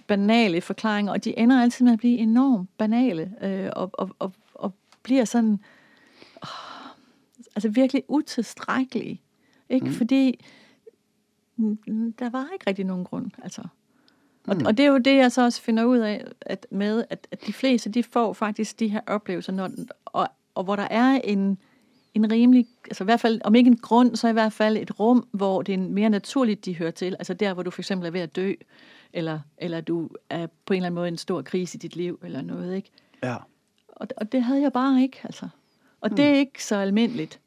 [0.07, 4.33] banale forklaringer, og de ender altid med at blive enormt banale, øh, og, og, og,
[4.55, 5.59] og bliver sådan,
[6.43, 6.49] åh,
[7.57, 9.21] altså virkelig utilstrækkelige,
[9.69, 9.87] ikke?
[9.87, 9.93] Mm.
[9.93, 10.45] Fordi
[12.19, 13.63] der var ikke rigtig nogen grund, altså.
[14.47, 14.67] Og, mm.
[14.67, 17.47] og det er jo det, jeg så også finder ud af at med, at, at
[17.47, 19.71] de fleste, de får faktisk de her oplevelser, når,
[20.05, 21.59] og, og hvor der er en,
[22.15, 25.01] en rimelig, altså i hvert fald, om ikke en grund, så i hvert fald et
[25.01, 27.17] rum, hvor det er mere naturligt, de hører til.
[27.19, 28.53] Altså der, hvor du for eksempel er ved at dø,
[29.13, 32.19] eller, eller du er på en eller anden måde en stor krise i dit liv,
[32.25, 32.91] eller noget, ikke?
[33.23, 33.37] Ja.
[33.89, 35.49] Og, og det havde jeg bare ikke, altså.
[36.01, 37.41] Og det er ikke så almindeligt.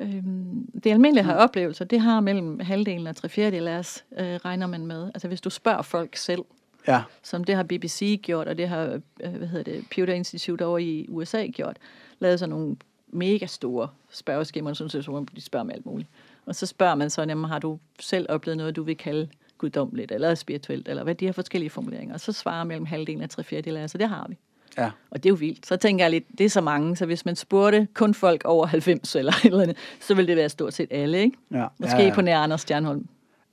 [0.00, 4.24] Øhm, det almindelige har oplevelser, det har mellem halvdelen og tre fjerdedel af os, øh,
[4.26, 5.10] regner man med.
[5.14, 6.44] Altså hvis du spørger folk selv,
[6.88, 7.02] Ja.
[7.22, 10.78] som det har BBC gjort, og det har øh, hvad hedder det, Pewter Institute over
[10.78, 11.76] i USA gjort,
[12.18, 12.76] lavet sådan nogle
[13.08, 16.08] mega store spørgeskemaer, som de spørger om alt muligt.
[16.46, 19.28] Og så spørger man så, jamen, har du selv oplevet noget, du vil kalde
[19.58, 22.14] guddommeligt, eller spirituelt, eller hvad de har forskellige formuleringer.
[22.14, 24.36] Og så svarer mellem halvdelen og tre fjerdedel af, så det har vi.
[24.78, 24.90] Ja.
[25.10, 25.66] Og det er jo vildt.
[25.66, 28.66] Så tænker jeg lidt, det er så mange, så hvis man spurgte kun folk over
[28.66, 31.36] 90 eller et eller andet, så ville det være stort set alle, ikke?
[31.50, 31.66] Ja.
[31.78, 32.14] Måske ja, ja.
[32.14, 33.06] på nær Anders Stjernholm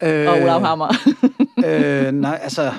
[0.04, 0.94] Øh, og Olav Hammer.
[1.66, 2.72] øh, nej, altså...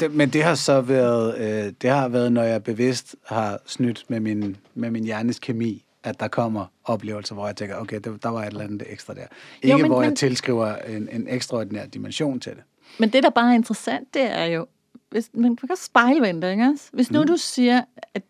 [0.00, 4.04] det, men det har så været, øh, det har været, når jeg bevidst har snydt
[4.08, 8.16] med min, med min hjernes kemi, at der kommer oplevelser, hvor jeg tænker, okay, der,
[8.22, 9.20] der var et eller andet ekstra der.
[9.62, 12.62] Ikke Jo, men- hvor jeg men- tilskriver en, en ekstraordinær dimension til det.
[12.98, 14.66] Men det, der bare er interessant, det er jo,
[15.16, 16.84] hvis, man kan spejlvende, ikke også?
[16.92, 17.26] Hvis nu mm.
[17.26, 17.82] du siger,
[18.14, 18.22] at,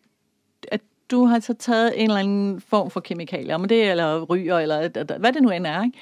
[0.68, 0.80] at
[1.10, 4.58] du har så taget en eller anden form for kemikalier, om det er, eller ryger,
[4.58, 5.98] eller hvad det nu end er, ikke?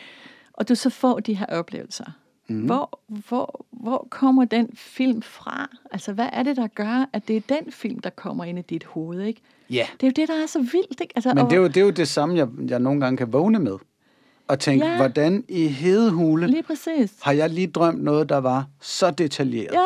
[0.53, 2.05] og du så får de her oplevelser.
[2.49, 2.61] Mm.
[2.61, 5.71] Hvor, hvor, hvor kommer den film fra?
[5.91, 8.63] Altså, hvad er det, der gør, at det er den film, der kommer ind i
[8.63, 9.41] dit hoved, ikke?
[9.71, 9.87] Ja.
[10.01, 11.13] Det er jo det, der er så vildt, ikke?
[11.17, 13.33] Altså, Men det er, jo, det er jo det samme, jeg, jeg nogle gange kan
[13.33, 13.77] vågne med.
[14.49, 14.97] Og tænke, Ja.
[14.97, 17.13] hvordan i hedehule Lige præcis.
[17.23, 19.73] har jeg lige drømt noget, der var så detaljeret.
[19.73, 19.85] Ja.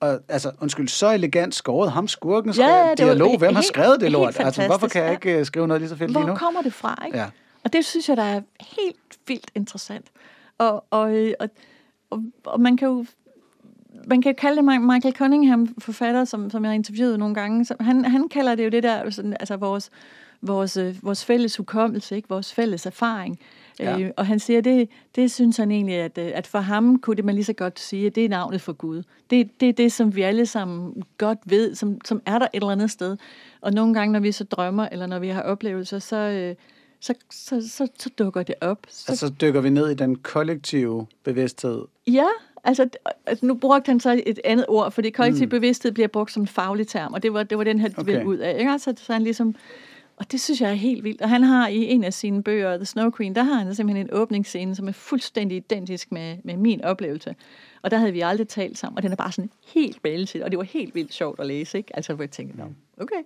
[0.00, 1.92] Og, altså, undskyld, så elegant skåret.
[1.92, 3.38] Ham skurken Ja, ja, det var dialog.
[3.38, 4.40] Hvem har skrevet det lort?
[4.40, 5.12] Altså, hvorfor kan jeg ja.
[5.12, 6.34] ikke øh, skrive noget lige så fedt lige Hvor nu?
[6.34, 7.18] kommer det fra, ikke?
[7.18, 7.26] Ja.
[7.64, 10.06] Og det synes jeg, der er helt vildt interessant.
[10.58, 11.48] Og, og, øh, og,
[12.10, 13.06] og, og man kan jo
[14.06, 17.34] man kan jo kalde det Mi- Michael Cunningham, forfatter, som, som jeg har interviewet nogle
[17.34, 17.64] gange.
[17.64, 19.90] Så han, han kalder det jo det der, sådan, altså vores,
[20.42, 22.28] vores, øh, vores fælles hukommelse, ikke?
[22.28, 23.38] vores fælles erfaring.
[23.80, 23.98] Ja.
[23.98, 27.16] Øh, og han siger, det, det synes han egentlig, at, øh, at for ham kunne
[27.16, 29.02] det man lige så godt sige, at det er navnet for Gud.
[29.30, 32.50] Det, det er det, som vi alle sammen godt ved, som, som er der et
[32.54, 33.16] eller andet sted.
[33.60, 36.54] Og nogle gange, når vi så drømmer, eller når vi har oplevelser, så, øh,
[37.00, 38.86] så, så, så, så dukker det op.
[38.88, 41.82] Så, Altså, så dykker vi ned i den kollektive bevidsthed.
[42.06, 42.26] Ja,
[42.64, 42.88] altså,
[43.26, 45.50] altså nu brugte han så et andet ord, fordi kollektiv mm.
[45.50, 48.16] bevidsthed bliver brugt som en faglig term, og det var, det var den de Okay.
[48.16, 48.24] okay.
[48.24, 48.56] ud af.
[48.58, 48.70] Ikke?
[48.70, 49.56] Altså, så han ligesom,
[50.16, 51.22] og det synes jeg er helt vildt.
[51.22, 54.06] Og han har i en af sine bøger, The Snow Queen, der har han simpelthen
[54.06, 57.34] en åbningsscene, som er fuldstændig identisk med, med min oplevelse.
[57.82, 60.50] Og der havde vi aldrig talt sammen, og den er bare sådan helt bælset, og
[60.50, 61.96] det var helt vildt sjovt at læse, ikke?
[61.96, 62.64] Altså, hvor jeg tænkte, "Nå,
[63.00, 63.22] okay.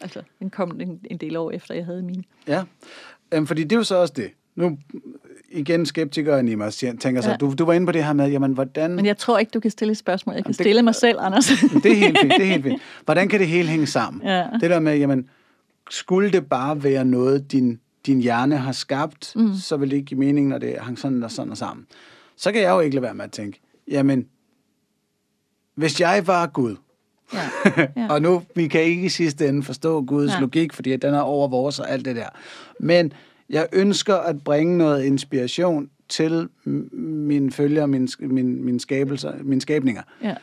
[0.00, 2.24] Altså, den kom en, en del år efter, jeg havde min.
[2.48, 2.62] Ja,
[3.32, 4.30] øhm, fordi det er jo så også det.
[4.56, 4.78] Nu
[5.50, 7.36] igen skeptikeren i mig tænker Ja.
[7.36, 8.90] du, du var inde på det her med, jamen hvordan...
[8.94, 10.34] Men jeg tror ikke, du kan stille et spørgsmål.
[10.34, 11.44] Jeg kan det- stille mig selv, Anders.
[11.82, 12.82] Det er helt fint, det er helt fint.
[13.04, 14.22] Hvordan kan det hele hænge sammen?
[14.22, 14.46] Ja.
[14.60, 15.28] Det der med, jamen,
[15.90, 19.54] skulle det bare være noget, din, din hjerne har skabt, mm.
[19.54, 21.86] så vil det ikke give mening, når det hang sådan og sådan og sammen.
[22.36, 24.26] Så kan jeg jo ikke lade være med at tænke, jamen,
[25.74, 26.76] hvis jeg var Gud,
[27.34, 27.40] ja.
[27.96, 28.06] ja.
[28.10, 30.40] og nu, vi kan ikke i sidste ende forstå Guds Nej.
[30.40, 32.28] logik, fordi den er over vores og alt det der.
[32.80, 33.12] Men
[33.50, 40.02] jeg ønsker at bringe noget inspiration til mine følgere, mine, mine, mine, skabelser, mine skabninger.
[40.22, 40.34] ja.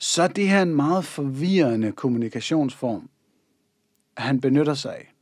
[0.00, 3.08] Så er det her en meget forvirrende kommunikationsform,
[4.16, 5.12] han benytter sig af.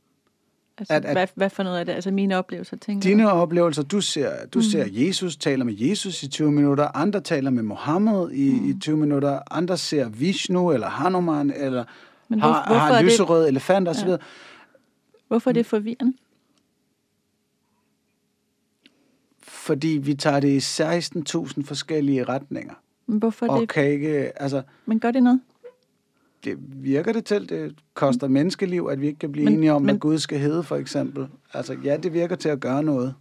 [0.77, 1.93] Altså, At- at- hvad, hvad for noget af det?
[1.93, 3.07] Altså mine oplevelser, tænker du?
[3.09, 4.63] Dine oplevelser, du ser, du mm.
[4.63, 8.69] ser Jesus, taler med Jesus i 20 minutter, andre taler med Mohammed i, mm.
[8.69, 11.83] i 20 minutter, andre ser Vishnu eller Hanuman, eller
[12.27, 14.07] Men hvor- har, har er det- lyserød elefant osv.
[14.09, 14.17] Ja.
[15.27, 16.13] Hvorfor er det forvirrende?
[19.43, 22.73] Fordi vi tager det i 16.000 forskellige retninger.
[23.07, 23.69] Men hvorfor Og det?
[23.69, 25.39] kan ikke, altså, Men gør det noget?
[26.43, 29.81] det virker det til, det koster menneskeliv, at vi ikke kan blive Men- enige om,
[29.81, 31.27] men- hvad Gud skal hedde, for eksempel.
[31.53, 33.13] Altså, ja, det virker til at gøre noget.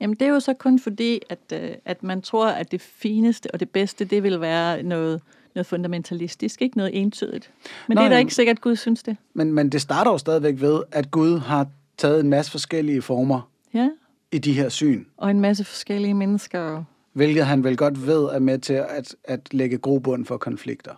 [0.00, 3.48] Jamen, det er jo så kun fordi, at, øh, at man tror, at det fineste
[3.52, 5.20] og det bedste, det vil være noget,
[5.54, 7.50] noget fundamentalistisk, ikke noget entydigt.
[7.88, 9.16] Men Nej, det er da ikke sikkert, at Gud synes det.
[9.34, 11.66] Men, men det starter jo stadigvæk ved, at Gud har
[11.98, 13.90] taget en masse forskellige former Ja,
[14.32, 15.04] i de her syn.
[15.16, 16.84] og en masse forskellige mennesker.
[17.16, 20.92] Hvilket han vel godt ved er med til at, at lægge grobund for konflikter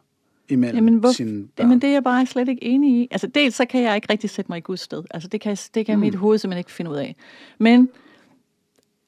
[0.48, 1.66] imellem Jamen, hvor, sine børn.
[1.66, 3.08] jamen, det er jeg bare slet ikke enig i.
[3.10, 5.04] Altså, dels så kan jeg ikke rigtig sætte mig i Guds sted.
[5.10, 6.00] Altså, det kan, det kan mm.
[6.00, 7.16] mit hoved simpelthen ikke finde ud af.
[7.58, 7.88] Men,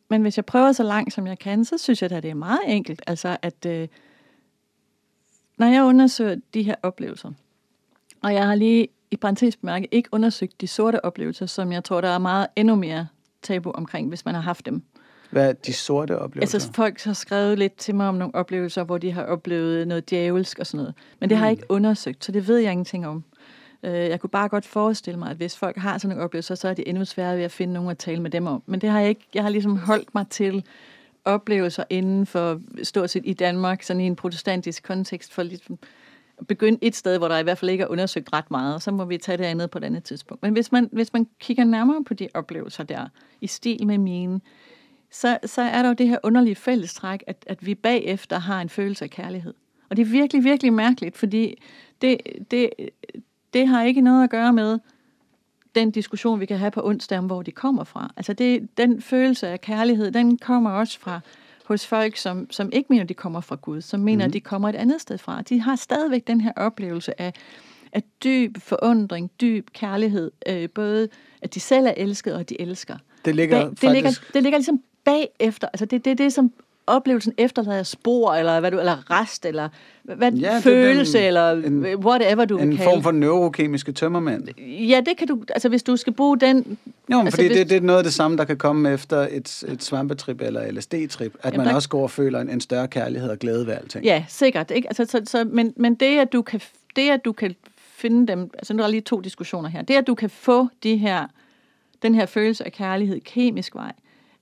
[0.09, 2.35] men hvis jeg prøver så langt, som jeg kan, så synes jeg, at det er
[2.35, 3.03] meget enkelt.
[3.07, 3.89] Altså, at øh,
[5.59, 7.33] når jeg undersøger de her oplevelser,
[8.23, 12.01] og jeg har lige i parentes bemærket ikke undersøgt de sorte oplevelser, som jeg tror,
[12.01, 13.07] der er meget endnu mere
[13.43, 14.83] tabu omkring, hvis man har haft dem.
[15.31, 16.57] Hvad de sorte oplevelser?
[16.57, 20.11] Altså folk har skrevet lidt til mig om nogle oplevelser, hvor de har oplevet noget
[20.11, 20.95] djævelsk og sådan noget.
[21.21, 23.25] Men det har jeg ikke undersøgt, så det ved jeg ingenting om.
[23.83, 26.69] Øh, Jeg kunne bare godt forestille mig, at hvis folk har sådan nogle oplevelser, så
[26.69, 28.63] er det endnu sværere ved at finde nogen at tale med dem om.
[28.67, 29.27] Men det har jeg ikke.
[29.35, 30.65] Jeg har ligesom holdt mig til
[31.25, 35.79] oplevelser inden for stort set i Danmark, sådan i en protestantisk kontekst, for ligesom
[36.49, 38.91] begynde et sted, hvor der i hvert fald ikke er undersøgt ret meget, og så
[38.91, 40.43] må vi tage det andet på et andet tidspunkt.
[40.43, 43.07] Men hvis man, hvis man kigger nærmere på de oplevelser der,
[43.41, 44.41] i stil med mine,
[45.11, 48.69] så, så er der jo det her underlige fællestræk, at, at vi bagefter har en
[48.69, 49.55] følelse af kærlighed.
[49.91, 51.63] Og det er virkelig, virkelig mærkeligt, fordi
[52.03, 52.19] det,
[52.51, 52.71] det,
[53.55, 54.79] det har ikke noget at gøre med
[55.75, 58.13] den diskussion, vi kan have på onsdag om, hvor de kommer fra.
[58.17, 61.21] Altså det, den følelse af kærlighed, den kommer også fra
[61.65, 64.29] hos folk, som, som ikke mener, de kommer fra Gud, som mener, mm.
[64.29, 65.43] at de kommer et andet sted fra.
[65.43, 67.33] De har stadigvæk den her oplevelse af,
[67.93, 71.09] af dyb forundring, dyb kærlighed, øh, både
[71.43, 72.97] at de selv er elsket, og at de elsker.
[73.25, 73.83] Det ligger Bag, faktisk...
[73.83, 75.69] det, ligger, det ligger ligesom bagefter.
[75.73, 76.53] Altså det er det, det, som
[76.87, 79.69] oplevelsen efterlader spor, eller, hvad du, eller rest, eller
[80.03, 83.03] hvad, Ja, følelse, den- eller en- whatever du En vil form kalde.
[83.03, 84.49] for neurokemiske tømmermænd.
[84.69, 86.57] Ja, det kan du, altså hvis du skal bruge den...
[87.13, 88.93] Jo, men Altså, fordi hvis- det, det er noget af det samme, der kan komme
[88.93, 91.35] efter et, et svampetrip eller LSD-trip.
[91.43, 93.75] At Jamen, man der- også går og føler en, en større kærlighed og glæde ved
[93.75, 94.05] alting.
[94.05, 94.71] Ja, sikkert.
[94.71, 94.89] Ikke?
[94.89, 96.61] Altså, så, så, men, men det, at du kan,
[96.97, 98.51] det, at du kan finde dem...
[98.55, 99.83] Altså, nu er der lige to diskussioner her.
[99.83, 101.27] Det, at du kan få de her,
[102.03, 103.93] den her følelse af kærlighed kemisk vej,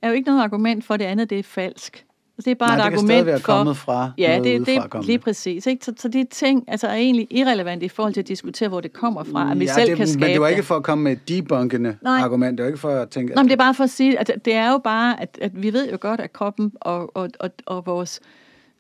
[0.03, 2.05] er jo ikke noget argument for, at det andet det er falsk.
[2.39, 3.47] Altså, det er bare Nej, et det kan argument stadig være for...
[3.47, 5.67] kommet fra Ja, det, det er lige præcis.
[5.67, 5.85] Ikke?
[5.85, 8.93] Så, så de ting altså, er egentlig irrelevante i forhold til at diskutere, hvor det
[8.93, 9.51] kommer fra.
[9.51, 11.13] At vi ja, selv det, kan skabe Men det var ikke for at komme med
[11.13, 12.21] et debunkende Nej.
[12.21, 12.59] argument.
[12.59, 14.33] Det var ikke for at tænke, Nå, men det er bare for at sige, at
[14.45, 17.51] det er jo bare, at, at vi ved jo godt, at kroppen og, og, og,
[17.67, 18.21] og vores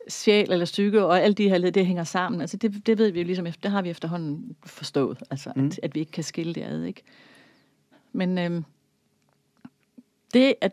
[0.08, 2.40] sjæl eller psyke og alle de her led, det hænger sammen.
[2.40, 5.66] Altså det, det ved vi jo ligesom, efter- det har vi efterhånden forstået, altså mm.
[5.66, 7.02] at, at vi ikke kan skille det ad, ikke?
[8.12, 8.64] Men øhm,
[10.34, 10.72] det, at,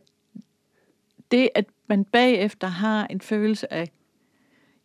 [1.31, 3.91] det, at man bagefter har en følelse af,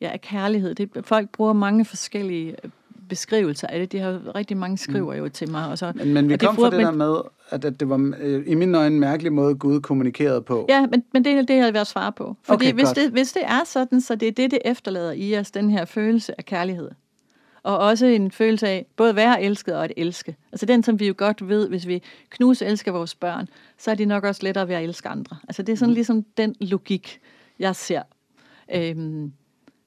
[0.01, 2.71] ja, af kærlighed, det, folk bruger mange forskellige øh,
[3.09, 3.93] beskrivelser af det.
[3.93, 5.69] De har rigtig mange skriver jo til mig.
[5.69, 7.17] Og så, Men, men vi og kom fra det men- der med,
[7.51, 10.67] at, at det var øh, i mine øjne en mærkelig måde, Gud kommunikerede på.
[10.69, 12.37] Ja, men, men det er det, jeg vil være svare på.
[12.43, 12.97] Fordi Okay, hvis, godt.
[12.97, 15.85] det, hvis det er sådan, så det er det, det efterlader i os, den her
[15.85, 16.91] følelse af kærlighed.
[17.63, 20.37] Og også en følelse af både at være elsket og at elske.
[20.53, 23.49] Altså den, som vi jo godt ved, hvis vi knus elsker vores børn,
[23.79, 25.37] så er de nok også lettere ved at elske andre.
[25.49, 27.21] Altså det er sådan ligesom den logik,
[27.59, 28.03] jeg ser.
[28.75, 29.33] Øhm,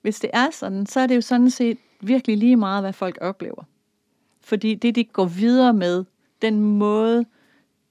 [0.02, 3.18] hvis det er sådan, så er det jo sådan set virkelig lige meget, hvad folk
[3.22, 3.64] oplever.
[4.42, 6.06] Fordi det, de går videre med,
[6.42, 7.26] den måde,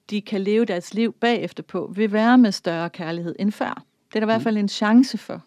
[0.09, 3.83] de kan leve deres liv bagefter på, vil være med større kærlighed end før.
[4.07, 5.41] Det er der i hvert fald en chance for.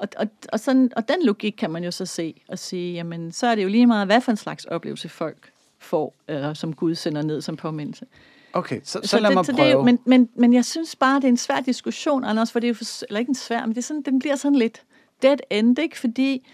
[0.00, 3.32] Og, og, og, sådan, og den logik kan man jo så se og sige, jamen
[3.32, 6.74] så er det jo lige meget, hvad for en slags oplevelse folk får, eller som
[6.74, 8.06] Gud sender ned som påmindelse.
[8.52, 9.66] Okay, så, så lad det, mig så prøve.
[9.66, 12.60] det jo, men, men, men jeg synes bare, det er en svær diskussion, Anders, for
[12.60, 14.58] det er jo for, eller ikke en svær, men det er sådan, den bliver sådan
[14.58, 14.82] lidt
[15.22, 15.98] dead end, ikke?
[15.98, 16.46] Fordi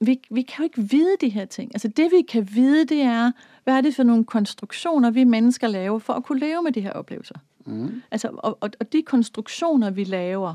[0.00, 1.70] vi, vi kan jo ikke vide de her ting.
[1.74, 3.32] Altså det, vi kan vide, det er,
[3.64, 6.80] hvad er det for nogle konstruktioner, vi mennesker laver for at kunne leve med de
[6.80, 7.34] her oplevelser.
[7.66, 8.02] Mm.
[8.10, 10.54] Altså, og, og, og de konstruktioner, vi laver,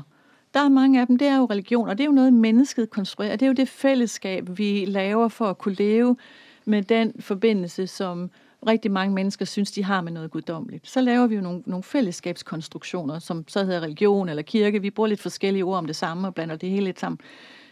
[0.54, 2.90] der er mange af dem, det er jo religion, og det er jo noget, mennesket
[2.90, 3.36] konstruerer.
[3.36, 6.16] Det er jo det fællesskab, vi laver for at kunne leve
[6.64, 8.30] med den forbindelse, som
[8.66, 10.88] rigtig mange mennesker synes, de har med noget guddommeligt.
[10.88, 14.82] Så laver vi jo nogle, nogle fællesskabskonstruktioner, som så hedder religion eller kirke.
[14.82, 17.18] Vi bruger lidt forskellige ord om det samme og blander det hele lidt sammen.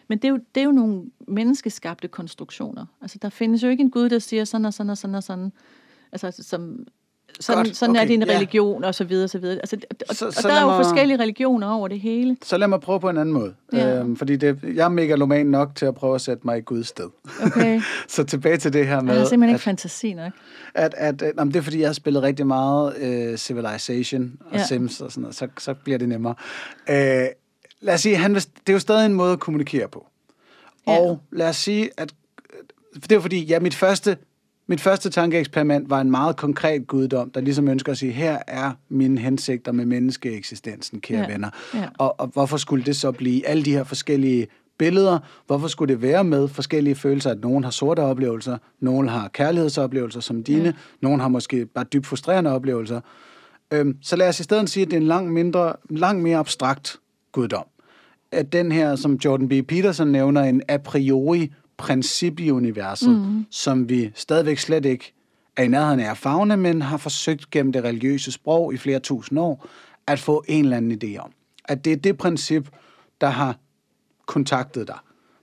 [0.08, 2.86] Men det er, jo, det er jo nogle menneskeskabte konstruktioner.
[3.02, 5.22] Altså, der findes jo ikke en Gud, der siger sådan og sådan og sådan og
[5.22, 5.52] sådan.
[6.12, 6.86] Altså, som,
[7.40, 8.34] sådan, Godt, sådan er okay, din ja.
[8.36, 9.56] religion, og så videre, og så videre.
[9.58, 9.76] Altså,
[10.08, 12.36] og, Så- og så der er jo mig- forskellige religioner over det hele.
[12.42, 13.54] Så lad mig prøve på en anden måde.
[13.72, 13.98] Ja.
[13.98, 16.88] Øhm, fordi det, jeg er megaloman nok til at prøve at sætte mig i Guds
[16.88, 17.08] sted.
[17.46, 17.80] Okay.
[18.08, 20.32] så tilbage til det her Jeg med, har simpelthen ikke at, fantasi nok.
[20.74, 24.56] at, at, at jamen, det er fordi, jeg har spillet rigtig meget øh, Civilization og
[24.58, 24.64] Ja.
[24.66, 26.34] Sims og sådan noget, så, så bliver det nemmere.
[26.90, 27.26] Øh,
[27.80, 30.06] lad os sige, han, det er jo stadig en måde at kommunikere på.
[30.86, 30.98] Ja.
[31.00, 32.12] Og lad os sige, at
[33.02, 34.16] det er fordi, ja, mit første,
[34.68, 38.72] mit første tankeeksperiment var en meget konkret guddom, der ligesom ønsker at sige, her er
[38.88, 41.32] mine hensigter med menneskeeksistensen, kære Ja.
[41.32, 41.50] venner.
[41.74, 41.88] Ja.
[41.98, 44.46] Og, og hvorfor skulle det så blive alle de her forskellige
[44.78, 45.18] billeder?
[45.46, 50.20] Hvorfor skulle det være med forskellige følelser, at nogen har sorte oplevelser, nogen har kærlighedsoplevelser
[50.20, 50.72] som dine, ja.
[51.02, 53.00] nogen har måske bare dybt frustrerende oplevelser.
[53.70, 56.38] Øhm, så lad os i stedet sige, at det er en langt, mindre, langt mere
[56.38, 56.96] abstrakt
[57.32, 57.64] guddom.
[58.32, 59.52] At den her, som Jordan B.
[59.68, 63.46] Peterson nævner, en a priori princip i universet, mm.
[63.50, 65.14] som vi stadigvæk slet ikke
[65.56, 68.98] er i nærheden af at fagne, men har forsøgt gennem det religiøse sprog i flere
[68.98, 69.68] tusind år,
[70.06, 71.32] at få en eller anden idé om.
[71.64, 72.68] At det er det princip,
[73.20, 73.56] der har
[74.26, 74.96] kontaktet dig.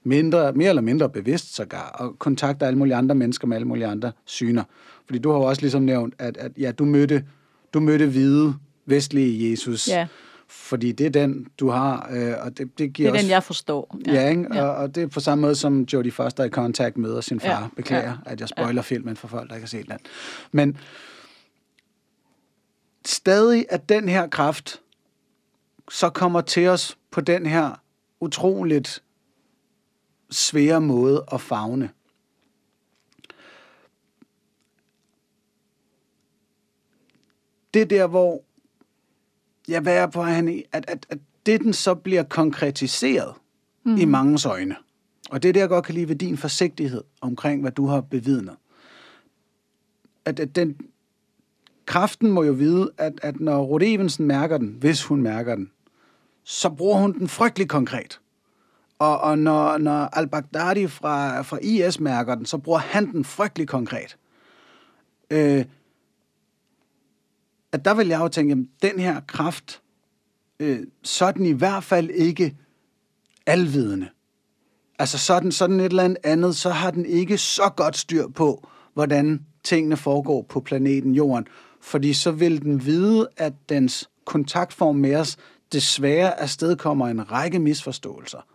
[0.04, 3.88] Mindre, mere eller mindre bevidst sågar, og kontakter alle mulige andre mennesker med alle mulige
[3.88, 4.64] andre syner.
[5.06, 7.26] Fordi du har jo også ligesom nævnt, at, at ja, du mødte,
[7.74, 8.56] du mødte hvide,
[8.86, 10.08] vestlige Jesus, Ja.
[10.54, 13.24] Fordi det er den, du har, øh, og det, det Det giver er også...
[13.24, 13.98] den, jeg forstår.
[14.08, 14.64] Ja, ja ikke?
[14.64, 17.50] Og, og det er på samme måde, som Jodie Foster i Contact møder sin far.
[17.50, 18.82] Ja, Ja, Beklager, ja, ja, at jeg spoiler ja.
[18.82, 19.98] filmen for folk, der ikke har set den.
[20.52, 20.78] Men
[23.06, 24.82] stadig at den her kraft
[25.92, 27.82] så kommer til os på den her
[28.20, 29.04] utroligt
[30.32, 31.90] svære måde at fagne.
[37.74, 38.44] Det er der, hvor
[39.68, 43.34] ja, hvad er på han i, at, at, at det den så bliver konkretiseret
[43.84, 43.96] mm.
[43.96, 44.76] i mangens øjne.
[45.30, 48.02] Og det er det, jeg godt kan lide ved din forsigtighed omkring, hvad du har
[48.02, 48.56] bevidnet.
[50.26, 50.78] At, at den,
[51.86, 55.72] kraften må jo vide, at, at når Ruth Evensen mærker den, hvis hun mærker den,
[56.44, 58.20] så bruger hun den frygtelig konkret.
[59.00, 63.68] Og, og når, når al-Baghdadi fra, fra IS mærker den, så bruger han den frygtelig
[63.68, 64.18] konkret.
[65.30, 65.66] Øh,
[67.74, 69.82] at der vil jeg jo tænke, at den her kraft,
[70.60, 72.56] øh, så er den i hvert fald ikke
[73.46, 74.10] alvidende.
[75.00, 79.46] Altså sådan, sådan et eller andet, så har den ikke så godt styr på, hvordan
[79.64, 81.48] tingene foregår på planeten Jorden.
[81.82, 85.38] Fordi så vil den vide, at dens kontaktform med os
[85.72, 88.46] desværre afstedkommer en række misforståelser.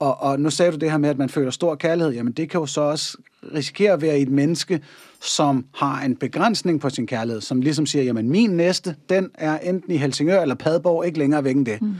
[0.00, 2.12] Og, og nu sagde du det her med, at man føler stor kærlighed.
[2.12, 3.18] Jamen det kan jo så også
[3.54, 4.80] risikere at være et menneske,
[5.20, 9.58] som har en begrænsning på sin kærlighed, som ligesom siger, jamen min næste, den er
[9.58, 11.82] enten i Helsingør eller Padborg, ikke længere væk end det.
[11.82, 11.94] Mm.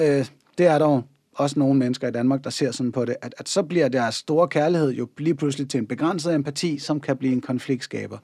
[0.00, 0.26] Øh,
[0.58, 1.04] det er dog
[1.34, 4.14] også nogle mennesker i Danmark, der ser sådan på det, at, at så bliver deres
[4.14, 8.18] store kærlighed jo lige pludselig til en begrænset empati, som kan blive en konfliktskaber.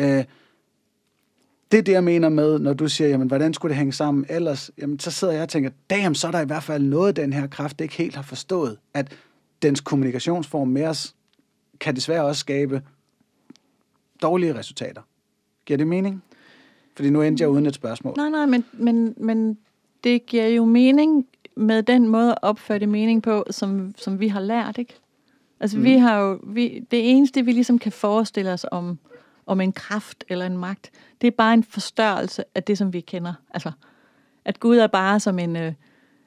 [0.00, 0.24] Øh,
[1.72, 4.26] det er det, jeg mener med, når du siger, jamen, hvordan skulle det hænge sammen
[4.28, 4.70] ellers?
[4.78, 7.32] Jamen, så sidder jeg og tænker, damn, så er der i hvert fald noget, den
[7.32, 9.12] her kraft ikke helt har forstået, at
[9.62, 11.14] dens kommunikationsform med os
[11.80, 12.82] kan desværre også skabe
[14.22, 15.02] dårlige resultater.
[15.64, 16.22] Giver det mening?
[16.96, 18.14] Fordi nu endte jeg uden et spørgsmål.
[18.16, 19.58] Nej, nej, men, men, men
[20.04, 24.40] det giver jo mening med den måde at opføre mening på, som, som vi har
[24.40, 24.94] lært, ikke?
[25.60, 25.84] Altså, mm.
[25.84, 28.98] vi har jo, vi, det eneste, vi ligesom kan forestille os om,
[29.46, 30.90] om en kraft eller en magt,
[31.20, 33.32] det er bare en forstørrelse af det, som vi kender.
[33.54, 33.70] Altså,
[34.44, 35.72] at Gud er bare som en, øh,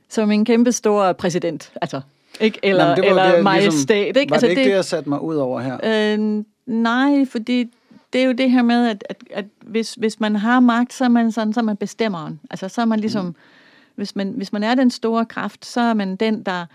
[0.10, 2.02] som en kæmpe stor præsident, altså,
[2.40, 2.60] ikke?
[2.64, 4.34] Eller, Jamen, eller det, ligesom- majestat, ligesom, ikke?
[4.34, 5.78] Altså, det ikke det, jeg satte mig ud over her?
[6.14, 7.72] Øh, nej, fordi
[8.14, 11.04] det er jo det her med, at, at, at hvis, hvis man har magt, så
[11.04, 12.40] er man sådan, så er man bestemmeren.
[12.50, 13.36] Altså, så er man ligesom, mm.
[13.96, 16.66] hvis, man, hvis man er den store kraft, så er man den, der,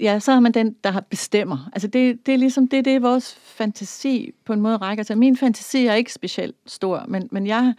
[0.00, 1.70] ja, så er man den, der bestemmer.
[1.72, 5.18] Altså, det, det er ligesom, det, det er vores fantasi på en måde rækker til.
[5.18, 7.74] Min fantasi er ikke specielt stor, men, men jeg,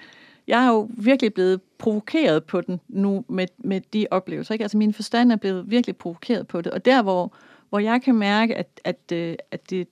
[0.47, 4.53] jeg er jo virkelig blevet provokeret på den nu med, med de oplevelser.
[4.53, 4.63] Ikke?
[4.63, 6.71] Altså, min forstand er blevet virkelig provokeret på det.
[6.71, 7.35] Og der, hvor,
[7.69, 9.87] hvor jeg kan mærke, at, at, øh, at det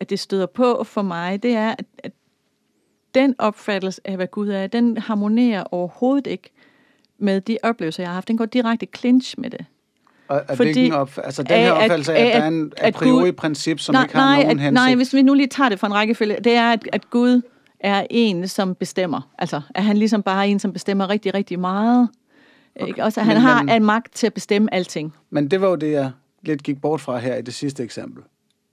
[0.00, 2.12] at det støder på for mig, det er, at, at
[3.14, 6.50] den opfattelse af, hvad Gud er, den harmonerer overhovedet ikke
[7.18, 8.28] med de oplevelser, jeg har haft.
[8.28, 9.64] Den går direkte clinch med det.
[10.28, 12.90] Og er Fordi, op, altså den her opfattelse af, at, at der er en a
[12.90, 14.74] priori princip, som nej, ikke har nej, nogen at, hensigt?
[14.74, 17.42] Nej, hvis vi nu lige tager det fra en rækkefølge, det er, at, at Gud
[17.80, 19.30] er en, som bestemmer.
[19.38, 22.08] Altså, at han ligesom bare er en, som bestemmer rigtig, rigtig meget.
[22.76, 22.88] Okay.
[22.88, 23.04] Ikke?
[23.04, 25.14] Også, at han men, har men, en magt til at bestemme alting.
[25.30, 26.10] Men det var jo det, jeg
[26.42, 28.22] lidt gik bort fra her i det sidste eksempel.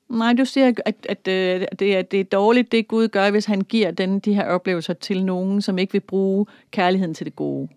[0.09, 3.31] Nej, du siger, at, at, at øh, det, er, det er dårligt, det Gud gør,
[3.31, 7.25] hvis han giver den, de her oplevelser til nogen, som ikke vil bruge kærligheden til
[7.25, 7.67] det gode.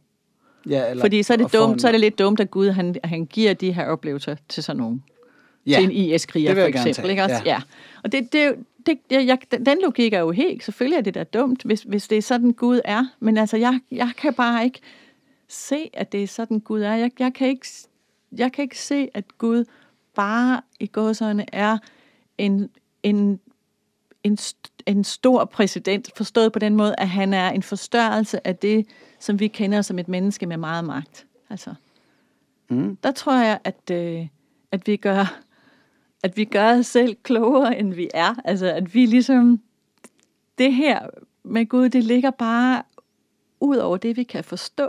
[0.66, 2.94] Ja, eller Fordi så er det dumt, så er det lidt dumt, at Gud han,
[3.04, 5.04] han giver de her oplevelser til sådan nogen.
[5.66, 7.10] Ja, til en IS-kriger for eksempel.
[7.10, 7.42] Ikke også?
[7.44, 7.50] Ja.
[7.50, 7.60] ja.
[8.04, 8.54] Og det, det,
[8.86, 12.18] det, jeg, den logik er jo helt, selvfølgelig er det da dumt, hvis, hvis det
[12.18, 13.04] er sådan Gud er.
[13.20, 14.80] Men altså, jeg, jeg kan bare ikke
[15.48, 16.94] se, at det er sådan Gud er.
[16.94, 17.66] Jeg, jeg, kan, ikke,
[18.36, 19.64] jeg kan ikke se, at Gud
[20.14, 21.78] bare i gåsøjne er
[22.38, 22.70] en,
[23.02, 23.40] en,
[24.24, 24.38] en,
[24.86, 28.86] en stor præsident, forstået på den måde, at han er en forstørrelse af det,
[29.26, 31.26] som vi kender som et menneske med meget magt.
[31.50, 31.74] Altså,
[32.70, 32.96] mm.
[32.96, 34.26] Der tror jeg, at, øh,
[34.72, 35.40] at vi gør
[36.22, 38.34] at vi gør os selv klogere, end vi er.
[38.44, 39.60] Altså, at vi ligesom,
[40.58, 41.00] det her
[41.44, 42.82] med Gud, det ligger bare
[43.60, 44.88] ud over det, vi kan forstå.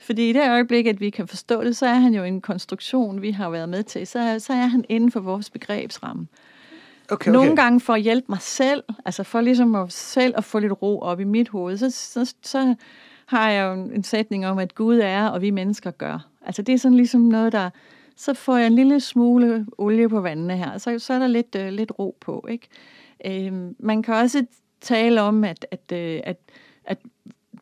[0.00, 3.22] Fordi i det øjeblik, at vi kan forstå det, så er han jo en konstruktion,
[3.22, 4.06] vi har været med til.
[4.06, 6.26] Så, så er han inden for vores begrebsramme.
[7.10, 7.30] Okay, okay.
[7.30, 10.82] Nogle gange for at hjælpe mig selv, altså for ligesom at selv at få lidt
[10.82, 12.74] ro op i mit hoved, så, så, så
[13.28, 16.28] har jeg jo en sætning om, at Gud er, og vi mennesker gør.
[16.46, 17.70] Altså det er sådan ligesom noget, der...
[18.16, 21.54] Så får jeg en lille smule olie på vandene her, så, så er der lidt,
[21.54, 22.46] øh, lidt ro på.
[22.50, 22.68] Ikke?
[23.24, 24.46] Øh, man kan også
[24.80, 26.36] tale om, at, at, øh, at,
[26.84, 26.98] at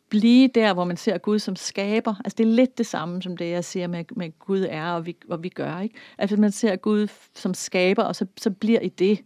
[0.08, 2.14] blive der, hvor man ser Gud som skaber.
[2.24, 5.06] Altså det er lidt det samme, som det jeg siger med, med Gud er, og
[5.06, 5.80] vi, og vi gør.
[5.80, 5.94] Ikke?
[6.18, 9.24] Altså man ser Gud som skaber, og så, så bliver i det.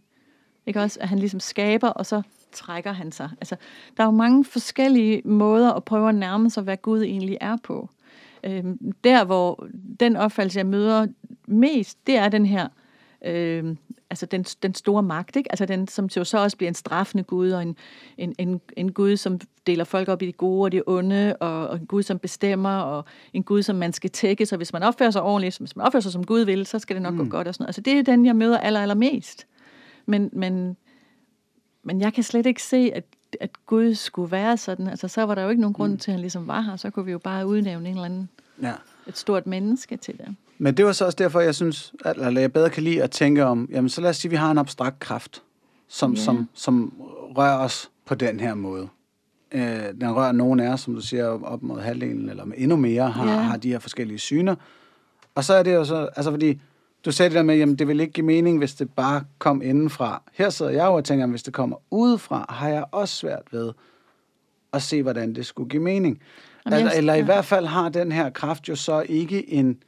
[0.65, 0.99] Ikke også?
[0.99, 2.21] At han ligesom skaber, og så
[2.51, 3.29] trækker han sig.
[3.41, 3.55] Altså,
[3.97, 7.57] der er jo mange forskellige måder at prøve at nærme sig, hvad Gud egentlig er
[7.63, 7.89] på.
[8.43, 9.67] Øhm, der, hvor
[9.99, 11.07] den opfattelse, jeg møder
[11.47, 12.67] mest, det er den her,
[13.25, 13.77] øhm,
[14.09, 15.51] altså den, den store magt, ikke?
[15.51, 17.75] Altså den, som jo så også bliver en straffende Gud, og en,
[18.17, 21.67] en, en, en Gud, som deler folk op i de gode og de onde, og,
[21.67, 24.83] og en Gud, som bestemmer, og en Gud, som man skal tække, så hvis man
[24.83, 27.19] opfører sig ordentligt, hvis man opfører sig som Gud vil, så skal det nok mm.
[27.19, 27.69] gå godt og sådan noget.
[27.69, 29.47] Altså det er den, jeg møder aller, allermest.
[30.05, 30.77] Men, men,
[31.83, 33.03] men jeg kan slet ikke se, at,
[33.41, 34.87] at Gud skulle være sådan.
[34.87, 35.97] Altså, så var der jo ikke nogen grund mm.
[35.97, 36.75] til, at han ligesom var her.
[36.75, 38.29] Så kunne vi jo bare udnævne en eller anden,
[38.61, 38.73] ja.
[39.07, 40.35] et stort menneske til det.
[40.57, 43.11] Men det var så også derfor, jeg synes, at eller jeg bedre kan lide at
[43.11, 45.41] tænke om, jamen så lad os sige, at vi har en abstrakt kraft,
[45.87, 46.23] som, yeah.
[46.23, 46.93] som, som
[47.37, 48.87] rører os på den her måde.
[49.51, 49.61] øh,
[50.01, 53.09] den rører nogen af os, som du siger, op mod halvdelen, eller med endnu mere,
[53.09, 53.37] har, Ja.
[53.37, 54.55] har de her forskellige syner.
[55.35, 56.59] Og så er det jo så, altså fordi,
[57.05, 59.61] du sagde det der med, jamen det vil ikke give mening, hvis det bare kom
[59.61, 60.23] indenfra.
[60.33, 63.73] Her sidder jeg jo og tænker, hvis det kommer udefra, har jeg også svært ved
[64.73, 66.21] at se, hvordan det skulle give mening.
[66.65, 67.25] Jamen, Eller, jeg- eller i ja.
[67.25, 69.83] hvert fald har den her kraft jo så ikke en...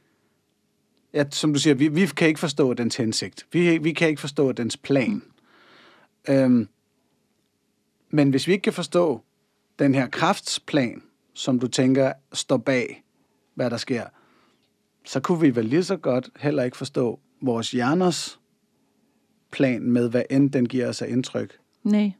[1.14, 3.46] Ja, som du siger, vi, vi kan ikke forstå dens hensigt.
[3.52, 5.22] Vi, vi kan ikke forstå dens plan.
[6.28, 6.68] Øhm,
[8.10, 9.20] men hvis vi ikke kan forstå
[9.78, 11.02] den her kraftsplan,
[11.34, 13.04] som du tænker står bag,
[13.54, 14.04] hvad der sker,
[15.04, 18.40] så kunne vi vel lige så godt heller ikke forstå vores hjerners
[19.52, 21.58] plan med, hvad end den giver os af indtryk.
[21.82, 22.12] Nej.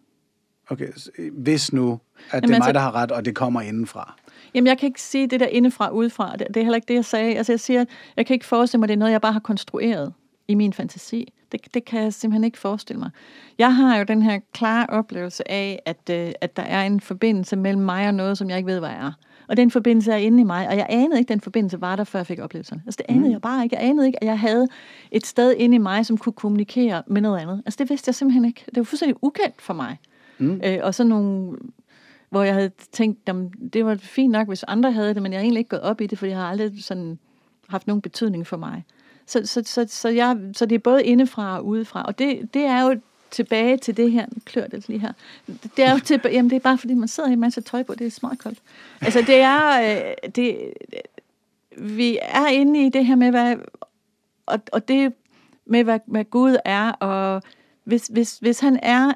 [0.68, 0.89] Okay,
[1.32, 2.01] hvis nu, at det
[2.32, 4.16] er Jamen mig, altså- der har ret, og det kommer indenfra.
[4.55, 6.37] Jamen, jeg kan ikke sige det der indefra udefra.
[6.37, 7.37] Det, det er heller ikke det, jeg sagde.
[7.37, 9.32] Altså, jeg siger, at jeg kan ikke forestille mig, at det er noget, jeg bare
[9.32, 10.12] har konstrueret
[10.49, 11.32] i min fantasi.
[11.53, 13.11] Det, det kan jeg simpelthen ikke forestille mig.
[13.59, 17.57] Jeg har jo den her klare oplevelse af, at, øh, at der er en forbindelse
[17.57, 19.12] mellem mig og noget, som jeg ikke ved, hvad er.
[19.49, 21.97] Og den forbindelse er inde i mig, og jeg anede ikke, at den forbindelse var
[21.97, 22.82] der, før jeg fik oplevelsen.
[22.86, 23.32] Altså, det anede mm.
[23.32, 23.76] jeg bare ikke.
[23.76, 24.68] Jeg anede ikke, at jeg havde
[25.11, 27.62] et sted inde i mig, som kunne kommunikere med noget andet.
[27.66, 28.64] Altså, det vidste jeg simpelthen ikke.
[28.66, 29.99] Det var fuldstændig ukendt for mig.
[30.38, 30.61] Mm.
[30.64, 31.57] Øh, og så nogle
[32.34, 35.38] hvor jeg havde tænkt, jamen, det var fint nok, hvis andre havde det, men jeg
[35.38, 37.18] har egentlig ikke gået op i det, for jeg har aldrig sådan
[37.68, 38.84] haft nogen betydning for mig.
[39.26, 42.64] Så, så, så, så, jeg, så det er både indefra og udefra, og det, det
[42.64, 43.01] er jo
[43.35, 45.12] tilbage til det her, nu klør det lige her,
[45.76, 47.82] det er jo til, jamen det er bare fordi, man sidder i en masse tøj
[47.82, 48.59] på, det er smart koldt.
[49.01, 50.72] Altså det er, øh, det,
[51.78, 53.57] vi er inde i det her med, hvad,
[54.47, 55.12] og, og det
[55.66, 57.43] med, hvad, hvad Gud er, og
[57.85, 59.12] hvis, hvis, hvis han er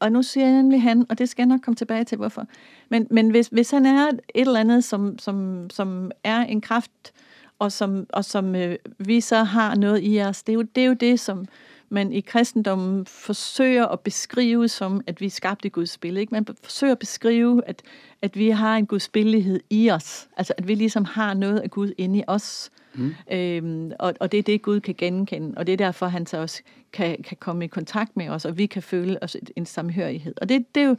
[0.00, 2.46] og nu siger jeg nemlig han, og det skal jeg nok komme tilbage til, hvorfor.
[2.88, 7.12] Men, men hvis, hvis han er et eller andet, som, som, som er en kraft,
[7.58, 10.82] og som, og som øh, vi så har noget i os, det er, jo, det
[10.82, 11.46] er jo det, som
[11.88, 16.20] man i kristendommen forsøger at beskrive som, at vi er skabt i Guds billede.
[16.20, 16.34] Ikke?
[16.34, 17.82] Man forsøger at beskrive, at,
[18.22, 20.28] at vi har en Guds billighed i os.
[20.36, 22.70] Altså, at vi ligesom har noget af Gud inde i os.
[22.94, 23.14] Mm.
[23.32, 25.58] Øhm, og, og det er det, Gud kan genkende.
[25.58, 26.62] Og det er derfor, han så også
[26.92, 30.34] kan, kan komme i kontakt med os, og vi kan føle os en samhørighed.
[30.40, 30.96] Og det, det, er jo,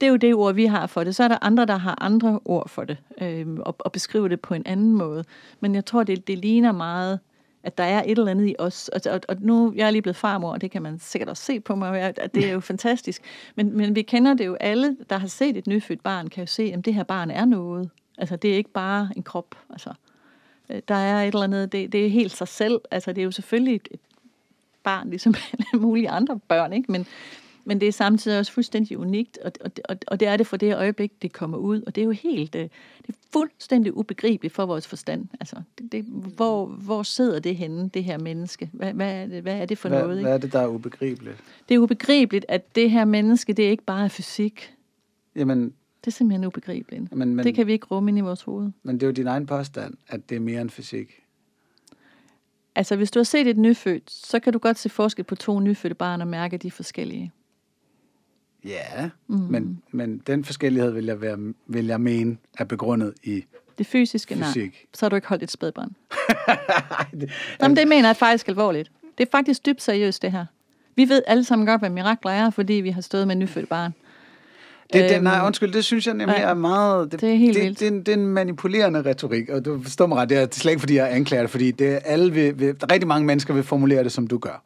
[0.00, 1.16] det er jo det ord, vi har for det.
[1.16, 4.40] Så er der andre, der har andre ord for det, øhm, og, og beskriver det
[4.40, 5.24] på en anden måde.
[5.60, 7.20] Men jeg tror, det, det ligner meget,
[7.62, 8.88] at der er et eller andet i os.
[8.88, 11.42] Og, og, og nu jeg er lige blevet farmor, og det kan man sikkert også
[11.42, 13.22] se på mig, at det er jo fantastisk.
[13.54, 16.46] Men, men vi kender det jo alle, der har set et nyfødt barn, kan jo
[16.46, 17.90] se, at det her barn er noget.
[18.18, 19.54] Altså, det er ikke bare en krop.
[19.70, 19.92] Altså,
[20.70, 22.80] øh, der er et eller andet, det, det er helt sig selv.
[22.90, 24.00] Altså, det er jo selvfølgelig et, et
[24.82, 25.34] barn, ligesom
[25.72, 26.92] alle mulige andre børn, ikke?
[26.92, 27.06] Men,
[27.64, 30.56] men det er samtidig også fuldstændig unikt, og, og, og, og det er det for
[30.56, 31.82] det øjeblik, det kommer ud.
[31.86, 32.62] Og det er jo helt, øh,
[33.06, 35.26] det er fuldstændig ubegribeligt for vores forstand.
[35.40, 36.04] Altså, det, det,
[36.36, 38.70] hvor, hvor sidder det henne, det her menneske?
[38.72, 40.16] Hvad, hvad, er, det, hvad er det for Hvad, noget?
[40.16, 40.26] Ikke?
[40.26, 41.36] hvad er det, der er ubegribeligt?
[41.68, 44.74] Det er ubegribeligt, at det her menneske, det er ikke bare fysik.
[45.36, 45.64] Jamen,
[46.00, 47.16] Det er simpelthen ubegribeligt.
[47.16, 48.70] men, men, det kan vi ikke rumme ind i vores hoved.
[48.82, 51.22] men det er jo din egen påstand, at det er mere end fysik.
[52.74, 55.60] Altså, hvis du har set et nyfødt, så kan du godt se forskel på to
[55.60, 57.32] nyfødte barn og mærke, at de er forskellige.
[58.64, 59.36] Ja, mm.
[59.36, 63.44] men, men den forskellighed vil jeg, være, vil jeg mene er begrundet i
[63.78, 64.48] Det fysiske, nej.
[64.48, 64.86] fysik.
[64.94, 65.92] Så har du ikke holdt et spædbarn.
[67.20, 67.30] Det,
[67.62, 68.90] Jamen, det mener jeg faktisk alvorligt.
[69.18, 70.46] Det er faktisk dybt seriøst, det her.
[70.96, 73.94] Vi ved alle sammen godt, hvad mirakler er, fordi vi har stået med nyfødt barn.
[74.92, 77.12] det, det, Øhm, nej, undskyld, det synes jeg nemlig nej, er meget...
[77.12, 77.80] det er helt det, vildt.
[77.80, 80.72] det, det, det er en manipulerende retorik, og du forstår mig ret, det er slet
[80.72, 83.62] ikke, fordi jeg anklager det, fordi det er alle vil, vil, rigtig mange mennesker vil
[83.62, 84.62] formulere det, som du gør.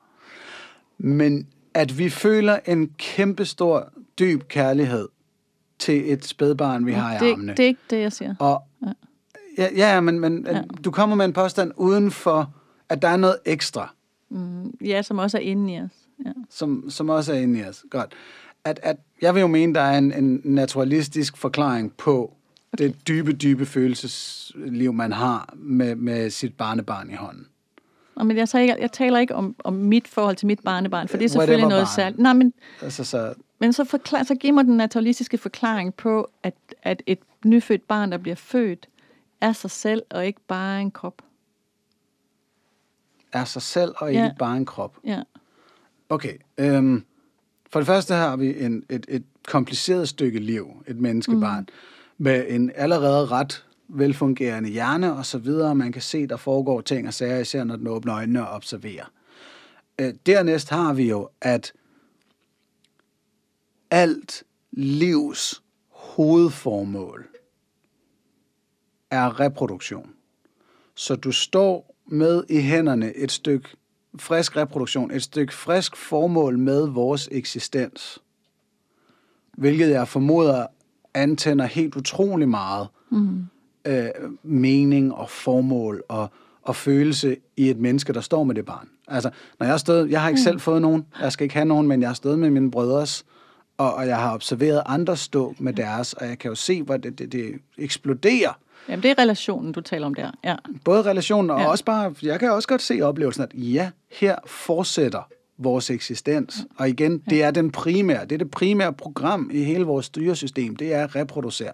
[0.99, 5.09] Men at vi føler en kæmpestor, dyb kærlighed
[5.79, 7.53] til et spædbarn, vi har i armene.
[7.53, 8.35] det, er ikke det, jeg siger.
[8.39, 8.63] Og,
[9.59, 10.63] ja, ja, men, men ja.
[10.85, 12.55] du kommer med en påstand uden for,
[12.89, 13.95] at der er noget ekstra,
[14.85, 15.91] Ja, som også er inde i os.
[16.25, 16.33] Ja.
[16.51, 17.85] som, som også er inde i os.
[17.91, 18.15] Godt.
[18.65, 22.35] At, at, jeg vil jo mene, der er en, en naturalistisk forklaring på
[22.73, 22.85] okay.
[22.85, 27.47] det dybe, dybe følelsesliv, man har med, med sit barnebarn i hånden.
[28.25, 31.25] Men jeg, taler, jeg taler ikke om, om mit forhold til mit barnebarn, for det
[31.25, 31.95] er Whatever selvfølgelig noget barn.
[31.97, 32.21] særligt.
[32.21, 32.53] Nej, men,
[32.83, 37.19] Altså, så, men så, forklar, så giv mig den naturalistiske forklaring på, at, at et
[37.45, 38.89] nyfødt barn, der bliver født,
[39.41, 41.23] er sig selv og ikke bare en krop.
[43.33, 44.31] er sig selv og ikke Ja.
[44.39, 44.97] bare en krop.
[45.05, 45.23] Ja.
[46.09, 46.33] Okay.
[46.59, 47.05] Øhm,
[47.71, 52.25] for det første har vi en, et, et kompliceret stykke liv, et menneskebarn, mm.
[52.25, 55.75] med en allerede ret velfungerende hjerne og så videre.
[55.75, 59.05] Man kan se, der foregår ting og sager, især når den åbner øjnene og observerer.
[59.99, 61.73] Øh, dernæst har vi jo, at
[63.91, 67.27] alt livs hovedformål
[69.11, 70.11] er reproduktion.
[70.95, 73.69] Så du står med i hænderne et stykke
[74.19, 78.23] frisk reproduktion, et stykke frisk formål med vores eksistens.
[79.53, 80.67] Hvilket jeg formoder
[81.15, 83.47] antænder helt utrolig meget mm
[83.87, 84.09] øh,
[84.43, 86.29] mening og formål og,
[86.63, 88.89] og følelse i et menneske, der står med det barn.
[89.09, 90.45] Altså, når jeg har stået, jeg har ikke mm.
[90.45, 93.25] selv fået nogen, jeg skal ikke have nogen, men jeg har stået med mine brødres,
[93.79, 96.97] og, og jeg har observeret andre stå med deres, og jeg kan jo se, hvor
[96.97, 98.59] det, det, det eksploderer.
[98.89, 100.31] Jamen, det er relationen, du taler om der.
[100.45, 100.57] Ja.
[100.85, 101.69] Både relationen og ja.
[101.69, 105.29] også bare, jeg kan også godt se oplevelsen, at ja, her fortsætter
[105.59, 106.67] vores eksistens.
[106.77, 110.77] Og igen, det er den primære, det er det primære program i hele vores styresystem,
[110.77, 111.73] det er at reproducere.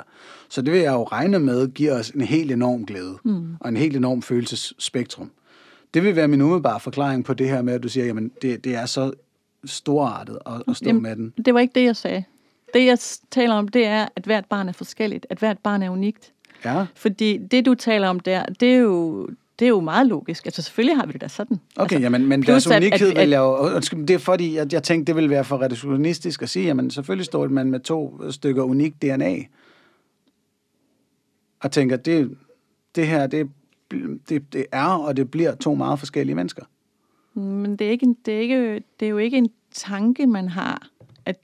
[0.48, 3.56] Så det vil jeg jo regne med, giver os en helt enorm glæde, mm.
[3.60, 5.30] og en helt enorm følelsesspektrum.
[5.94, 8.64] Det vil være min umiddelbare forklaring på det her med, at du siger, jamen det,
[8.64, 9.12] det er så
[9.64, 11.34] storartet at, at stå jamen, med den.
[11.46, 12.24] Det var ikke det, jeg sagde.
[12.74, 12.98] Det, jeg
[13.30, 16.32] taler om, det er, at hvert barn er forskelligt, at hvert barn er unikt.
[16.64, 16.86] Ja.
[16.94, 19.28] Fordi det, du taler om der, det er jo,
[19.62, 20.46] det er jo meget logisk.
[20.46, 21.60] Altså selvfølgelig har vi det da sådan.
[21.76, 23.80] Okay, altså, jamen, men deres unikhed at, at, vil jeg jo...
[23.80, 27.24] Det er fordi, at jeg tænkte, det ville være for reduktionistisk at sige, jamen selvfølgelig
[27.24, 29.36] står man med to stykker unik DNA.
[31.60, 32.36] Og tænker, det,
[32.94, 33.50] det her, det,
[34.28, 36.64] det, det er, og det bliver to meget forskellige mennesker.
[37.34, 40.88] Men det er, ikke, det, er ikke, det er jo ikke en tanke, man har,
[41.24, 41.36] at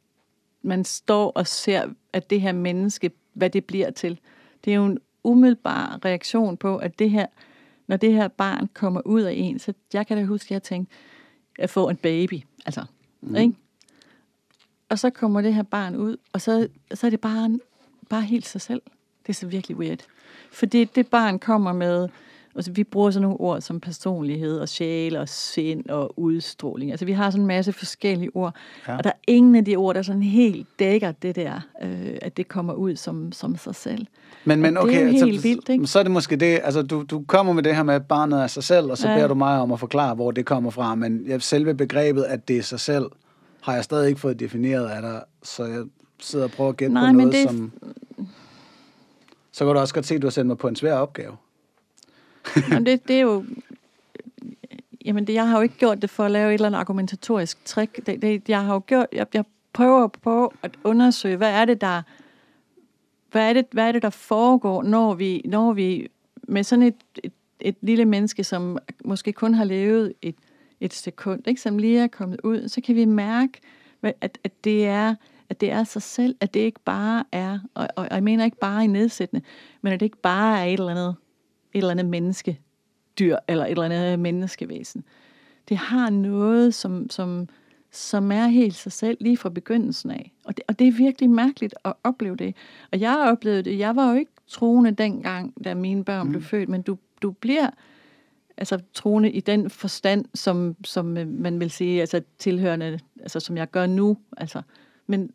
[0.63, 4.21] man står og ser, at det her menneske, hvad det bliver til.
[4.65, 7.27] Det er jo en umiddelbar reaktion på, at det her,
[7.89, 10.63] når det her barn kommer ud af en, så jeg kan da huske, at jeg
[10.63, 10.95] tænkte,
[11.59, 12.85] at få en baby, altså,
[13.21, 13.37] mm.
[13.37, 13.55] ikke?
[14.89, 17.59] Og så kommer det her barn ud, og så, så er det bare,
[18.09, 18.83] bare helt sig selv.
[19.23, 19.99] Det er så virkelig weird.
[20.53, 22.09] Fordi det barn kommer med,
[22.59, 26.91] altså vi bruger sådan nogle ord som personlighed og sjæl og sind og udstråling.
[26.91, 28.55] Altså vi har sådan en masse forskellige ord,
[28.89, 28.97] ja.
[28.97, 32.37] og der er ingen af de ord, der sådan helt dækker det der, øh, at
[32.37, 34.07] det kommer ud som, som sig selv.
[34.45, 35.87] Men, men okay, det er altså, helt vildt, ikke?
[35.87, 38.43] så er det måske det, altså du, du kommer med det her med, at barnet
[38.43, 39.15] er sig selv, og så ja.
[39.15, 42.59] beder du mig om at forklare, hvor det kommer fra, men selve begrebet, at det
[42.59, 43.07] er sig selv,
[43.61, 45.85] har jeg stadig ikke fået defineret af dig, så jeg
[46.21, 47.43] sidder og prøver at gætte Nej, på noget, det...
[47.43, 47.73] som...
[49.53, 51.33] Så kan du også godt se, at du har sendt mig på en svær opgave.
[52.71, 53.45] Jamen det, det er jo...
[55.05, 57.65] Jamen det, jeg har jo ikke gjort det for at lave et eller andet argumentatorisk
[57.65, 58.07] trick.
[58.07, 59.07] Det, det, jeg har jo gjort...
[59.13, 62.03] Jeg, jeg prøver på at undersøge, hvad er det, der...
[63.31, 66.09] Hvad er det, hvad er det der foregår, når vi, når vi
[66.49, 66.95] med sådan et,
[67.25, 70.35] et, et lille menneske, som måske kun har levet et,
[70.81, 73.61] et sekund, ikke, som lige er kommet ud, så kan vi mærke,
[74.03, 75.15] at, at det er
[75.49, 78.59] at det er sig selv, at det ikke bare er, og, og jeg mener ikke
[78.59, 79.45] bare i nedsættende,
[79.83, 81.17] men at det ikke bare er et eller andet
[81.73, 85.05] et eller andet menneskedyr, eller et eller andet menneskevæsen.
[85.69, 87.49] Det har noget, som, som,
[87.91, 90.33] som er helt sig selv, lige fra begyndelsen af.
[90.45, 92.55] Og det, og det er virkelig mærkeligt at opleve det.
[92.93, 93.79] Og jeg har oplevet det.
[93.79, 96.33] Jeg var jo ikke troende dengang, da mine børn mm.
[96.33, 97.71] blev født, men du, du bliver
[98.57, 103.57] altså troende i den forstand, som, som øh, man vil sige, altså tilhørende, altså som
[103.57, 104.17] jeg gør nu.
[104.37, 104.63] Altså,
[105.07, 105.31] men,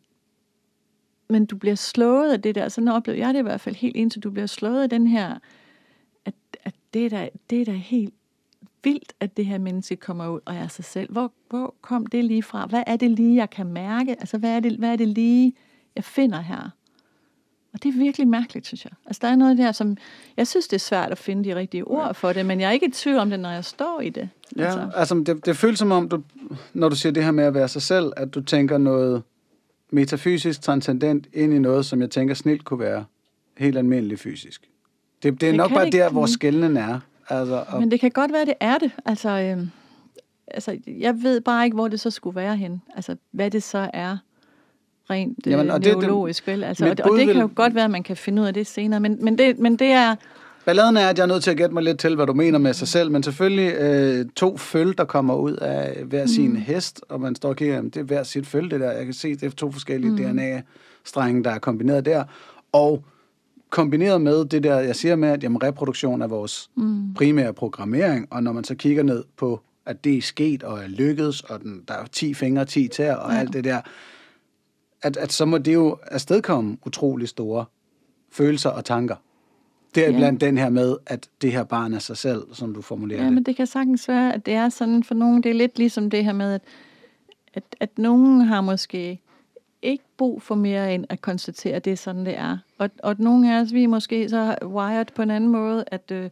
[1.28, 3.96] men du bliver slået af det der, sådan oplevede jeg det i hvert fald helt
[3.96, 5.38] indtil du bliver slået af den her
[6.64, 8.14] at det er da, det er da helt
[8.84, 11.12] vildt, at det her menneske kommer ud og er sig selv.
[11.12, 12.66] Hvor, hvor kom det lige fra?
[12.66, 14.10] Hvad er det lige, jeg kan mærke?
[14.10, 15.54] Altså, hvad er det, hvad er det lige,
[15.96, 16.70] jeg finder her?
[17.72, 18.92] Og det er virkelig mærkeligt, synes jeg.
[19.06, 19.96] Altså, der er noget der, som...
[20.36, 22.72] Jeg synes, det er svært at finde de rigtige ord for det, men jeg er
[22.72, 24.28] ikke i tvivl om det, når jeg står i det.
[24.56, 26.22] Ja, altså, altså det, det føles som om, du,
[26.72, 29.22] når du siger det her med at være sig selv, at du tænker noget
[29.90, 33.04] metafysisk transcendent ind i noget, som jeg tænker snilt kunne være
[33.58, 34.70] helt almindeligt fysisk.
[35.24, 37.00] Det, det er det nok bare der, hvor skældenen er.
[37.28, 37.80] Altså, og...
[37.80, 38.90] Men det kan godt være, det er det.
[39.06, 39.66] Altså, øh,
[40.46, 42.82] altså, jeg ved bare ikke, hvor det så skulle være hen.
[42.96, 44.16] Altså, hvad det så er
[45.10, 46.46] rent øh, Jamen, og neurologisk.
[46.46, 46.64] Det, vel?
[46.64, 48.66] Altså, og, og det kan jo godt være, at man kan finde ud af det
[48.66, 49.00] senere.
[49.00, 50.16] Men, men, det, men det er...
[50.64, 52.58] Balladen er, at jeg er nødt til at gætte mig lidt til, hvad du mener
[52.58, 56.56] med sig selv, men selvfølgelig øh, to føl, der kommer ud af hver sin mm.
[56.56, 58.92] hest, og man står og kigger, det er hver sit føl, det der.
[58.92, 60.16] Jeg kan se, det er to forskellige mm.
[60.16, 62.24] DNA-strenge, der er kombineret der.
[62.72, 63.04] Og
[63.74, 67.14] kombineret med det der, jeg siger med, at jamen, reproduktion er vores mm.
[67.14, 70.88] primære programmering, og når man så kigger ned på, at det er sket og er
[70.88, 73.38] lykkedes, og den, der er 10 fingre, 10 tæer og ja.
[73.38, 73.80] alt det der,
[75.02, 77.64] at, at så må det jo afstedkomme utrolig store
[78.32, 79.16] følelser og tanker.
[79.94, 80.16] Det er ja.
[80.16, 83.26] blandt den her med, at det her barn er sig selv, som du formulerer ja,
[83.26, 83.32] det.
[83.32, 85.42] men det kan sagtens være, at det er sådan for nogen.
[85.42, 86.62] Det er lidt ligesom det her med, at,
[87.54, 89.20] at, at nogen har måske
[89.84, 92.58] ikke brug for mere end at konstatere, at det er sådan, det er.
[92.78, 96.10] Og, og nogle af os, vi er måske så wired på en anden måde, at,
[96.10, 96.30] øh,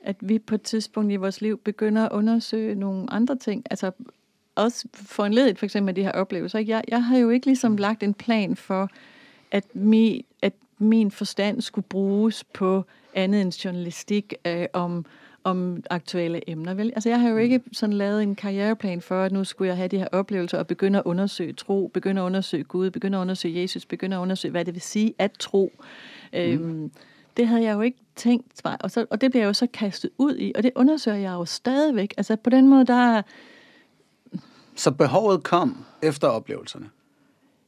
[0.00, 3.64] at vi på et tidspunkt i vores liv begynder at undersøge nogle andre ting.
[3.70, 3.90] Altså
[4.54, 6.58] også foranledet for eksempel de her oplevelser.
[6.58, 8.88] Jeg, jeg har jo ikke ligesom lagt en plan for,
[9.50, 12.84] at, mi, at min forstand skulle bruges på
[13.14, 15.06] andet end journalistik øh, om,
[15.44, 16.74] om aktuelle emner.
[16.74, 16.92] Vel?
[16.94, 19.88] Altså, jeg har jo ikke sådan lavet en karriereplan for, at nu skulle jeg have
[19.88, 23.60] de her oplevelser og begynde at undersøge tro, begynde at undersøge Gud, begynde at undersøge
[23.60, 25.72] Jesus, begynde at undersøge, hvad det vil sige at tro.
[26.32, 26.38] Mm.
[26.38, 26.90] Øhm,
[27.36, 29.66] det havde jeg jo ikke tænkt mig, og, så, og det bliver jeg jo så
[29.72, 32.14] kastet ud i, og det undersøger jeg jo stadigvæk.
[32.16, 33.22] Altså på den måde, der
[34.74, 36.90] Så behovet kom efter oplevelserne?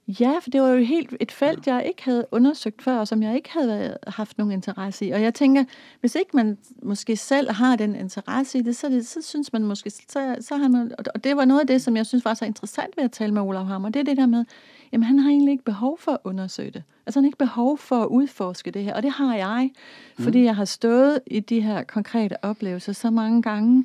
[0.08, 3.22] Ja, for det var jo helt et felt, jeg ikke havde undersøgt før, og som
[3.22, 5.10] jeg ikke havde haft nogen interesse i.
[5.10, 5.64] Og jeg tænker,
[6.00, 9.64] hvis ikke man måske selv har den interesse i det, så, det, så synes man
[9.64, 12.34] måske, så, så har man, og det var noget af det, som jeg synes var
[12.34, 14.44] så interessant ved at tale med Olav Hammer, det er det der med,
[14.92, 16.82] jamen han har egentlig ikke behov for at undersøge det.
[17.06, 19.70] Altså han har ikke behov for at udforske det her, og det har jeg,
[20.18, 23.84] fordi jeg har stået i de her konkrete oplevelser så mange gange,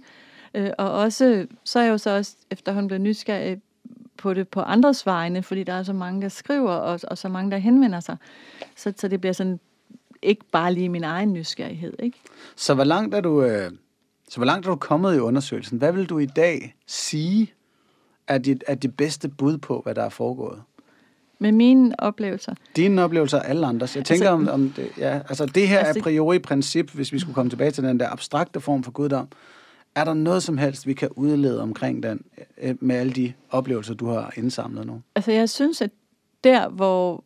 [0.53, 3.61] øh, og også, så er jeg jo så også efterhånden blevet nysgerrig
[4.18, 7.30] på det på andres vegne, fordi der er så mange, der skriver, og, og så
[7.30, 8.18] mange, der henvender sig.
[8.76, 9.59] Så, så det bliver sådan
[10.22, 12.18] ikke bare lige min egen nysgerrighed, ikke?
[12.55, 13.72] Så hvor langt er du, øh,
[14.30, 15.78] så hvor langt er du kommet i undersøgelsen?
[15.78, 17.53] Hvad vil du i dag sige
[18.28, 20.62] er dit, er dit bedste bud på, hvad der er foregået?
[21.39, 22.55] Med mine oplevelser.
[22.76, 23.95] Dine oplevelser og alle andres.
[23.95, 27.14] Jeg tænker altså, om, om det, ja, altså det her Altså, a priori princip, hvis
[27.14, 29.28] vi skulle komme tilbage til den der abstrakte form for guddom,
[29.96, 32.26] er der noget som helst, vi kan udlede omkring den,
[32.58, 35.02] øh, med alle de oplevelser, du har indsamlet nu?
[35.16, 35.92] Altså jeg synes, at
[36.44, 37.24] der, hvor,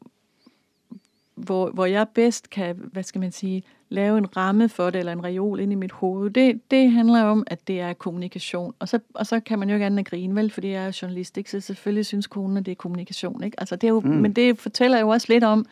[1.36, 5.12] hvor, hvor jeg bedst kan, hvad skal man sige, lave en ramme for det, eller
[5.12, 8.74] en reol ind i mit hoved, det, det handler om, at det er kommunikation.
[8.80, 11.38] Og så, og så kan man jo ikke andet grine, vel, fordi jeg er journalist,
[11.38, 11.52] ikke?
[11.52, 13.44] så selvfølgelig synes konen, at det er kommunikation.
[13.44, 13.60] Ikke?
[13.60, 14.10] Altså, det er jo, mm.
[14.10, 15.66] Men det fortæller jo også lidt om,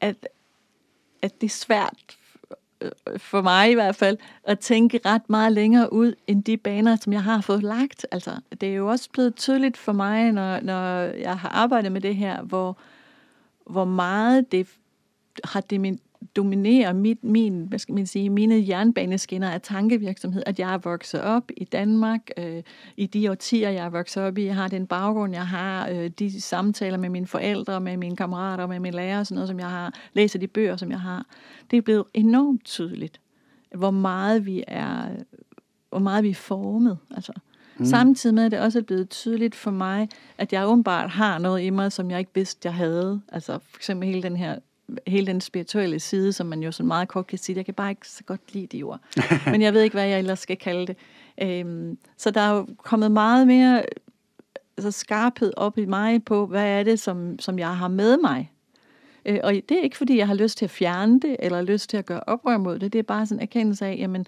[0.00, 0.28] at,
[1.22, 2.21] at det er svært øh,
[2.82, 6.96] Øh, for mig i hvert fald, at tænke ret meget længere ud, end de baner,
[6.96, 8.06] som jeg har fået lagt.
[8.10, 8.30] Altså,
[8.60, 12.16] det er jo også blevet tydeligt for mig, når, når jeg har arbejdet med det
[12.16, 12.78] her, hvor,
[13.66, 14.68] hvor meget det
[15.44, 15.80] har det
[16.36, 21.20] dominerer mit, min, hvad skal man sige, mine jernbaneskinner af tankevirksomhed, at jeg er vokset
[21.20, 22.62] op i Danmark, øh,
[22.96, 24.44] i de årtier, jeg er vokset op i.
[24.44, 28.66] Jeg har den baggrund, jeg har, øh, de samtaler med mine forældre, med mine kammerater,
[28.66, 31.26] med mine lærere, sådan noget, som jeg har, læser de bøger, som jeg har.
[31.70, 33.20] Det er blevet enormt tydeligt,
[33.74, 35.08] hvor meget vi er,
[35.90, 37.32] hvor meget vi er formet, altså.
[37.78, 37.84] Mm.
[37.84, 40.08] Samtidig med, at det også er blevet tydeligt for mig,
[40.38, 43.20] at jeg åbenbart har noget i mig, som jeg ikke vidste, jeg havde.
[43.28, 44.58] Altså for eksempel hele den her
[45.06, 47.56] hele den spirituelle side, som man jo så meget kort kan sige.
[47.56, 49.00] Jeg kan bare ikke så godt lide de ord.
[49.52, 50.96] Men jeg ved ikke, hvad jeg ellers skal kalde det.
[51.42, 53.82] Øhm, så der er jo kommet meget mere
[54.76, 58.52] altså skarphed op i mig på, hvad er det, som, som jeg har med mig.
[59.26, 61.90] Øh, og det er ikke, fordi jeg har lyst til at fjerne det, eller lyst
[61.90, 62.92] til at gøre oprør mod det.
[62.92, 64.26] Det er bare sådan en erkendelse af, jamen,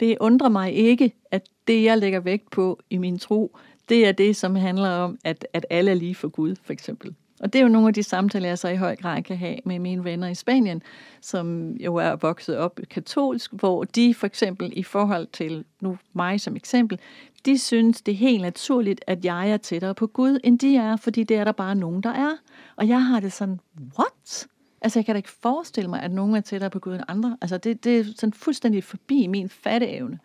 [0.00, 3.56] det undrer mig ikke, at det, jeg lægger vægt på i min tro,
[3.88, 7.14] det er det, som handler om, at, at alle er lige for Gud, for eksempel.
[7.40, 9.56] Og det er jo nogle af de samtaler, jeg så i høj grad kan have
[9.64, 10.82] med mine venner i Spanien,
[11.20, 16.40] som jo er vokset op katolsk, hvor de for eksempel i forhold til, nu mig
[16.40, 16.98] som eksempel,
[17.44, 20.96] de synes, det er helt naturligt, at jeg er tættere på Gud, end de er,
[20.96, 22.30] fordi det er der bare nogen, der er.
[22.76, 23.60] Og jeg har det sådan,
[23.98, 24.46] what?
[24.82, 27.36] Altså, jeg kan da ikke forestille mig, at nogen er tættere på Gud end andre.
[27.40, 30.18] Altså, det, det er sådan fuldstændig forbi min fatteevne.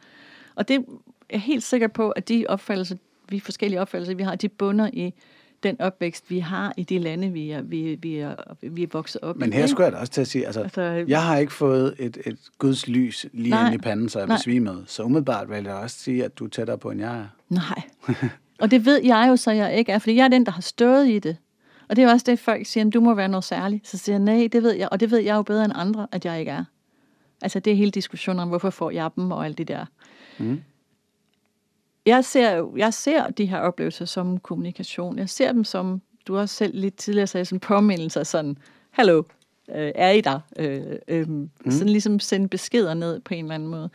[0.56, 0.82] Og det er
[1.30, 2.96] jeg helt sikker på, at de opfattelser,
[3.30, 5.14] vi forskellige opfattelser, vi har, de bunder i
[5.70, 9.22] den opvækst, vi har i de lande, vi er, vi, vi er, vi er vokset
[9.22, 11.54] op Men her skulle jeg da også til at sige, altså, Altså, jeg har ikke
[11.54, 13.66] fået et, et Guds lys lige Nej.
[13.66, 14.38] ind i panden, så jeg Nej.
[14.38, 14.84] besvimede.
[14.88, 17.26] Så umiddelbart vil jeg også sige, at du er tættere på, end jeg er.
[17.50, 17.82] Nej.
[18.62, 20.62] Og det ved jeg jo så, jeg ikke er, fordi jeg er den, der har
[20.62, 21.38] stået i det.
[21.90, 23.88] Og det er jo også det, folk siger, at du må være noget særligt.
[23.88, 26.08] Så siger jeg, nej, det ved jeg, og det ved jeg jo bedre end andre,
[26.12, 26.64] at jeg ikke er.
[27.42, 29.86] Altså det er hele diskussionen om, hvorfor får jeg dem og alt det der.
[30.38, 30.62] Mm.
[32.06, 35.20] Jeg ser jo, jeg ser de her oplevelser som kommunikation.
[35.20, 38.58] Jeg ser dem som, du også selv lidt tidligere sagde, som påmindelser sådan,
[38.92, 39.24] hallo,
[39.70, 40.40] øh, er I der?
[40.60, 41.50] Øh, øh, mm.
[41.70, 43.90] Sådan ligesom sende beskeder ned på en eller anden måde.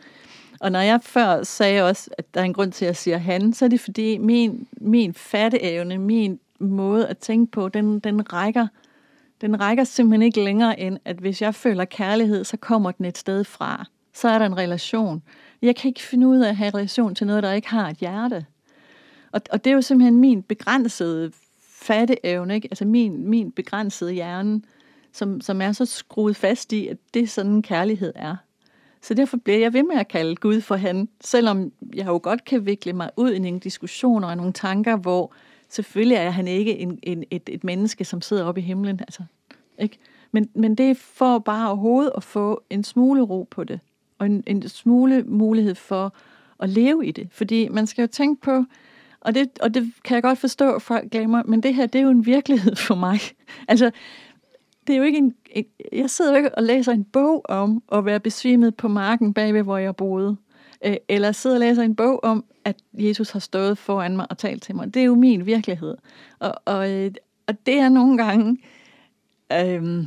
[0.59, 3.17] Og når jeg før sagde også, at der er en grund til, at jeg siger
[3.17, 8.33] han, så er det fordi min, min fatteevne, min måde at tænke på, den, den
[8.33, 8.67] rækker
[9.41, 13.17] den rækker simpelthen ikke længere end, at hvis jeg føler kærlighed, så kommer den et
[13.17, 13.85] sted fra.
[14.13, 15.23] Så er der en relation.
[15.61, 17.89] Jeg kan ikke finde ud af at have en relation til noget, der ikke har
[17.89, 18.45] et hjerte.
[19.31, 21.31] Og, og det er jo simpelthen min begrænsede
[21.61, 22.67] fatteevne, ikke?
[22.71, 24.61] altså min, min begrænsede hjerne,
[25.11, 28.35] som, som er så skruet fast i, at det er sådan kærlighed er.
[29.01, 32.45] Så derfor bliver jeg ved med at kalde Gud for han, selvom jeg jo godt
[32.45, 35.33] kan vikle mig ud i nogle diskussioner og nogle tanker, hvor
[35.69, 38.99] selvfølgelig er han ikke en, en, et, et menneske, som sidder oppe i himlen.
[38.99, 39.23] Altså,
[39.79, 39.97] ikke?
[40.31, 43.79] Men, men det er for bare overhovedet at få en smule ro på det,
[44.21, 46.13] og en, en smule mulighed for
[46.59, 47.27] at leve i det.
[47.31, 48.65] Fordi man skal jo tænke på,
[49.19, 51.99] og det, og det kan jeg godt forstå, at folk glemmer, men det her, det
[51.99, 53.19] er jo en virkelighed for mig.
[53.67, 53.91] Altså,
[54.87, 55.35] det er jo ikke en,
[55.91, 59.63] jeg sidder jo ikke og læser en bog om at være besvimet på marken bagved,
[59.63, 60.37] hvor jeg boede.
[60.85, 64.37] Øh, eller sidder og læser en bog om, at Jesus har stået foran mig og
[64.37, 64.93] talt til mig.
[64.93, 65.97] Det er jo min virkelighed.
[66.39, 67.11] Og, og, øh,
[67.47, 68.57] og det er nogle gange
[69.53, 70.05] øh,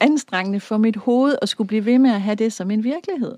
[0.00, 3.36] anstrengende for mit hoved at skulle blive ved med at have det som en virkelighed.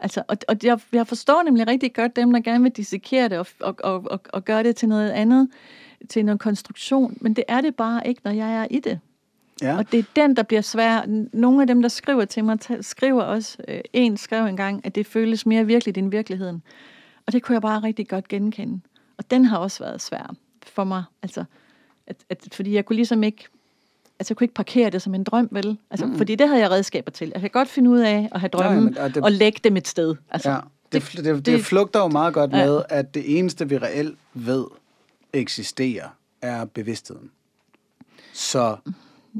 [0.00, 3.38] Altså, og, og jeg, jeg forstår nemlig rigtig godt dem, der gerne vil dissekere det
[3.38, 5.48] og, og, og, og, og gøre det til noget andet,
[6.08, 9.00] til noget konstruktion, men det er det bare ikke, når jeg er i det.
[9.62, 9.76] Ja.
[9.76, 11.26] Og det er den, der bliver svær.
[11.32, 15.06] Nogle af dem, der skriver til mig, skriver også, øh, en skrev engang, at det
[15.06, 16.62] føles mere virkeligt end virkeligheden.
[17.26, 18.80] Og det kunne jeg bare rigtig godt genkende.
[19.18, 21.04] Og den har også været svær for mig.
[21.22, 21.44] Altså,
[22.06, 23.48] at, at, fordi jeg kunne ligesom ikke,
[24.18, 25.78] altså jeg kunne ikke parkere det som en drøm, vel?
[25.90, 26.16] Altså, mm.
[26.16, 27.30] Fordi det havde jeg redskaber til.
[27.34, 29.88] Jeg kan godt finde ud af at have drømme ja, det, og lægge dem et
[29.88, 30.14] sted.
[30.30, 30.58] Altså, ja,
[30.92, 32.66] det, det, det, det flugter jo meget godt ja.
[32.66, 34.64] med, at det eneste, vi reelt ved
[35.32, 36.08] eksisterer,
[36.42, 37.30] er bevidstheden.
[38.32, 38.76] Så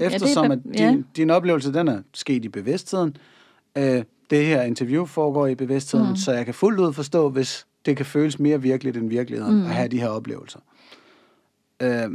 [0.01, 3.17] eftersom ja, at din, din oplevelse, den er sket i bevidstheden,
[3.79, 6.17] øh, det her interview foregår i bevidstheden, mm.
[6.17, 9.67] så jeg kan fuldt ud forstå, hvis det kan føles mere virkeligt end virkeligheden, mm.
[9.67, 10.59] at have de her oplevelser.
[11.83, 12.11] Øh,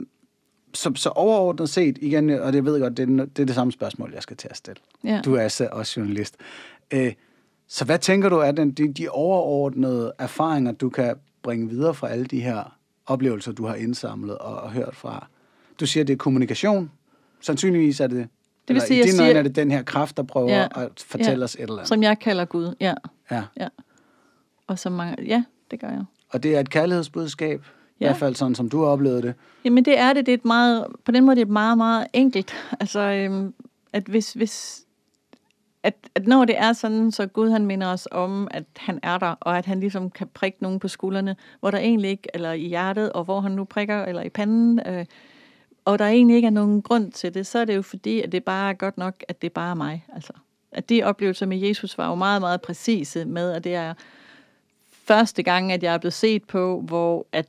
[0.74, 3.56] så, så overordnet set, igen, og det ved jeg godt, det er, det er det
[3.56, 4.82] samme spørgsmål, jeg skal til at stille.
[5.04, 5.22] Ja.
[5.26, 6.36] Du er også journalist.
[6.94, 7.14] Øh,
[7.68, 12.10] så hvad tænker du er den, de, de overordnede erfaringer, du kan bringe videre fra
[12.10, 15.28] alle de her oplevelser, du har indsamlet og, og hørt fra?
[15.80, 16.92] Du siger, det er kommunikation.
[17.42, 18.28] Sandsynligvis er det,
[18.68, 20.68] det vil sige, i dine siger, øjne er det den her kraft, der prøver ja,
[20.76, 21.88] at fortælle ja, os et eller andet.
[21.88, 22.94] Som jeg kalder Gud, ja.
[23.32, 23.44] Ja.
[23.60, 23.68] ja.
[24.68, 26.04] Og som mange, ja, det gør jeg.
[26.30, 27.66] Og det er et kærlighedsbudskab?
[28.02, 28.06] Ja.
[28.06, 29.34] I hvert fald sådan, som du har oplevet det.
[29.66, 30.26] Jamen det er det.
[30.26, 32.54] Det er et meget, på den måde det er det meget, meget enkelt.
[32.80, 33.54] Altså, øhm,
[33.94, 34.86] at hvis, hvis
[35.84, 39.18] at, at når det er sådan, så Gud han minder os om, at han er
[39.18, 42.52] der, og at han ligesom kan prikke nogen på skuldrene, hvor der egentlig ikke, eller
[42.52, 45.06] i hjertet, og hvor han nu prikker, eller i panden, øh,
[45.86, 48.32] og der egentlig ikke er nogen grund til det, så er det jo fordi, at
[48.32, 50.06] det bare er godt nok, at det bare er mig.
[50.14, 50.34] Altså,
[50.72, 53.94] at de oplevelser med Jesus var jo meget, meget præcise med, at det er
[54.92, 57.48] første gang, at jeg er blevet set på, hvor at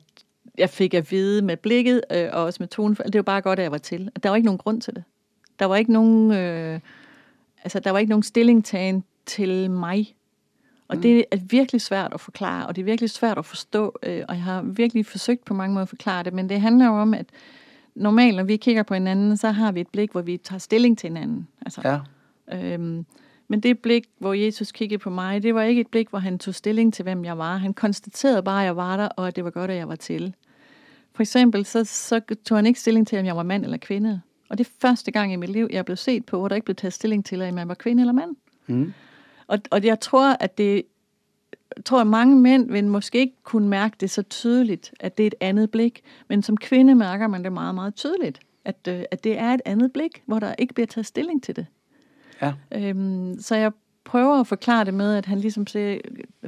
[0.57, 3.59] jeg fik at vide med blikket, øh, og også med tonefald, det var bare godt,
[3.59, 4.11] at jeg var til.
[4.23, 5.03] Der var ikke nogen grund til det.
[5.59, 6.79] Der var ikke nogen, øh,
[7.63, 10.15] altså, der var ikke nogen stillingtagen til mig.
[10.87, 11.01] Og mm.
[11.01, 14.35] det er virkelig svært at forklare, og det er virkelig svært at forstå, øh, og
[14.35, 17.13] jeg har virkelig forsøgt på mange måder at forklare det, men det handler jo om,
[17.13, 17.25] at
[17.95, 20.97] normalt, når vi kigger på hinanden, så har vi et blik, hvor vi tager stilling
[20.97, 21.47] til hinanden.
[21.61, 21.81] Altså,
[22.51, 22.57] ja.
[22.57, 23.05] øhm,
[23.53, 26.39] men det blik, hvor Jesus kiggede på mig, det var ikke et blik, hvor han
[26.39, 27.57] tog stilling til, hvem jeg var.
[27.57, 29.95] Han konstaterede bare, at jeg var der, og at det var godt, at jeg var
[29.95, 30.35] til.
[31.15, 34.21] For eksempel, så, så tog han ikke stilling til, om jeg var mand eller kvinde.
[34.49, 36.65] Og det er første gang i mit liv, jeg blev set på, hvor der ikke
[36.65, 38.35] blev taget stilling til, om jeg var kvinde eller mand.
[38.67, 38.93] Mm.
[39.47, 40.83] Og, og jeg tror, at det
[41.85, 45.27] tror, at mange mænd vil måske ikke kunne mærke det så tydeligt, at det er
[45.27, 46.01] et andet blik.
[46.27, 49.61] Men som kvinde mærker man det meget, meget tydeligt, at, øh, at det er et
[49.65, 51.65] andet blik, hvor der ikke bliver taget stilling til det.
[52.43, 52.89] Ja.
[52.89, 53.71] Øhm, så jeg
[54.03, 55.97] prøver at forklare det med, at han ligesom siger,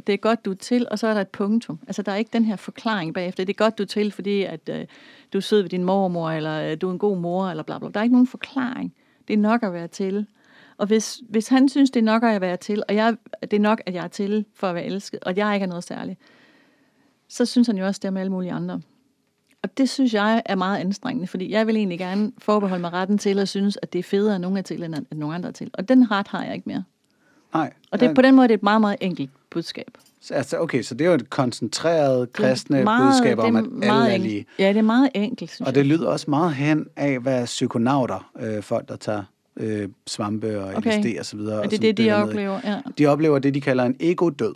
[0.08, 1.80] det er godt, du er til, og så er der et punktum.
[1.88, 3.46] Altså, der er ikke den her forklaring bagefter.
[3.46, 4.86] Det er godt, du er til, fordi at, øh,
[5.34, 7.80] du er sød ved din mormor, eller øh, du er en god mor, eller bla
[7.80, 7.90] bla.
[7.90, 8.94] Der er ikke nogen forklaring.
[9.28, 10.28] Det er nok at være til.
[10.78, 13.60] Og hvis, hvis han synes, det er nok at være til, og jeg, det er
[13.60, 16.20] nok, at jeg er til for at være elsket, og jeg ikke er noget særligt,
[17.28, 18.82] så synes han jo også, det er med alle mulige andre.
[19.66, 23.18] Og det synes jeg er meget anstrengende, fordi jeg vil egentlig gerne forbeholde mig retten
[23.18, 25.50] til at synes, at det er federe, at nogen er til, end at nogen andre
[25.50, 25.72] er til.
[25.74, 26.84] Og den ret har jeg ikke mere.
[27.54, 27.74] Nej.
[27.92, 29.98] Og det, på den måde det er et meget, meget enkelt budskab.
[30.32, 34.18] Altså, okay, så det er jo et koncentreret kristne meget, budskab om, at alle er
[34.18, 34.46] lige.
[34.60, 38.32] Ja, det er meget enkelt, synes Og det lyder også meget hen af, hvad psykonauter,
[38.40, 39.24] øh, folk der tager
[39.58, 41.00] øh, svampe og okay.
[41.00, 41.60] LSD og så videre.
[41.60, 42.82] Og det er det, de oplever, ja.
[42.98, 44.54] De oplever det, de kalder en ego-død.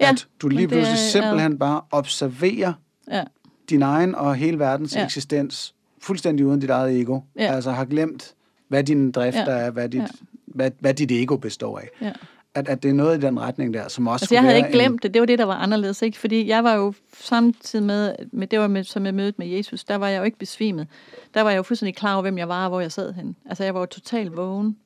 [0.00, 1.58] Ja, at du lige pludselig er, simpelthen ja.
[1.58, 2.72] bare observerer
[3.10, 3.22] ja.
[3.70, 5.04] Din egen og hele verdens ja.
[5.04, 7.20] eksistens fuldstændig uden dit eget ego.
[7.36, 7.54] Ja.
[7.54, 8.34] Altså har glemt,
[8.68, 9.50] hvad din drift ja.
[9.50, 10.06] er, hvad dit, ja.
[10.46, 11.88] hvad, hvad dit ego består af.
[12.00, 12.12] Ja
[12.58, 14.70] at, at det er noget i den retning der, som også altså, jeg havde ikke
[14.70, 14.98] glemt en...
[15.02, 16.18] det, det var det, der var anderledes, ikke?
[16.18, 19.84] Fordi jeg var jo samtidig med, med det var med, som med mødet med Jesus,
[19.84, 20.86] der var jeg jo ikke besvimet.
[21.34, 23.36] Der var jeg jo fuldstændig klar over, hvem jeg var og hvor jeg sad hen.
[23.46, 24.76] Altså, jeg var jo totalt vågen.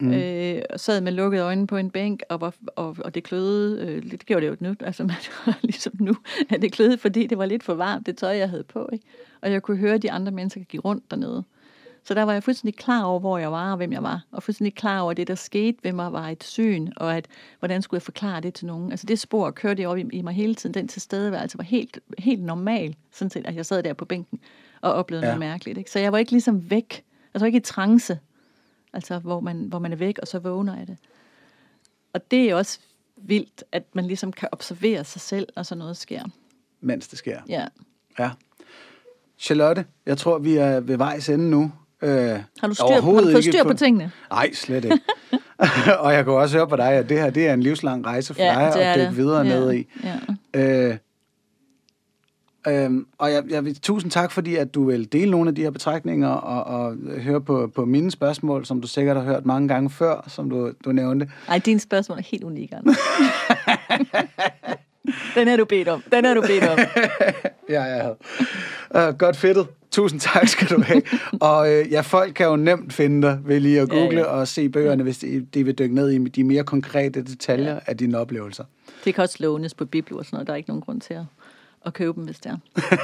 [0.00, 0.12] Mm.
[0.12, 3.86] Øh, og sad med lukkede øjne på en bænk, og, var, og, og det kløede,
[3.86, 5.04] øh, det gjorde det jo nu, altså
[5.46, 6.14] man, ligesom nu,
[6.50, 9.04] at det kløede, fordi det var lidt for varmt, det tøj, jeg havde på, ikke?
[9.42, 11.44] Og jeg kunne høre de andre mennesker give rundt dernede.
[12.04, 14.24] Så der var jeg fuldstændig klar over, hvor jeg var og hvem jeg var.
[14.32, 17.26] Og fuldstændig klar over, at det, der skete ved mig, var et syn, og at,
[17.58, 18.90] hvordan skulle jeg forklare det til nogen.
[18.90, 20.74] Altså det spor kørte jeg op i, i mig hele tiden.
[20.74, 24.40] Den tilstedeværelse var helt, helt normal, sådan set, at jeg sad der på bænken
[24.80, 25.32] og oplevede ja.
[25.32, 25.78] noget mærkeligt.
[25.78, 25.90] Ikke?
[25.90, 27.04] Så jeg var ikke ligesom væk.
[27.34, 28.18] Altså ikke i trance,
[28.92, 30.96] altså hvor man, hvor man er væk, og så vågner jeg det.
[32.12, 32.78] Og det er også
[33.16, 36.22] vildt, at man ligesom kan observere sig selv, og så noget sker.
[36.80, 37.40] Mens det sker.
[37.48, 37.64] Ja.
[38.18, 38.30] Ja.
[39.38, 41.72] Charlotte, jeg tror, vi er ved vejs ende nu.
[42.02, 42.10] Øh,
[42.60, 44.12] Har du styr, har du fået styr på tingene?
[44.30, 44.98] Nej, slet ikke.
[46.00, 48.34] og jeg kan også høre på dig, at det her det er en livslang rejse
[48.34, 49.86] for Ja, dig det at dykke videre Ja, ned i.
[50.04, 50.18] ja.
[50.60, 50.96] Øh,
[52.68, 55.62] Øhm, og jeg, jeg vil tusind tak, fordi at du vil dele nogle af de
[55.62, 59.68] her betragtninger og, og høre på, på mine spørgsmål, som du sikkert har hørt mange
[59.68, 61.30] gange før, som du, du nævnte.
[61.48, 62.76] Ej, dine spørgsmål er helt unikke.
[65.34, 66.02] Den er du bedt om.
[66.12, 66.78] Den er du bedt om.
[67.68, 68.08] Ja, ja.
[69.08, 69.66] Uh, godt fedtet.
[69.90, 71.02] Tusind tak skal du have.
[71.50, 74.24] og øh, ja, folk kan jo nemt finde dig ved lige at google Ja, ja,
[74.24, 77.78] og se bøgerne, hvis de, de vil dykke ned i de mere konkrete detaljer ja.
[77.86, 78.64] af dine oplevelser.
[79.04, 80.46] Det kan også lånes på bibler og sådan noget.
[80.46, 81.24] Der er ikke nogen grund til at,
[81.86, 82.56] at købe dem, hvis det er.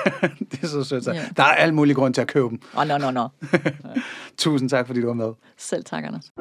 [0.50, 1.04] det er så sødt.
[1.04, 1.12] så.
[1.12, 1.22] Ja.
[1.36, 2.60] Der er al mulig grund til at købe dem.
[2.74, 3.28] Åh, oh, no, no, no.
[4.36, 5.32] Tusind tak, fordi du var med.
[5.56, 6.32] Selv tak, Anders.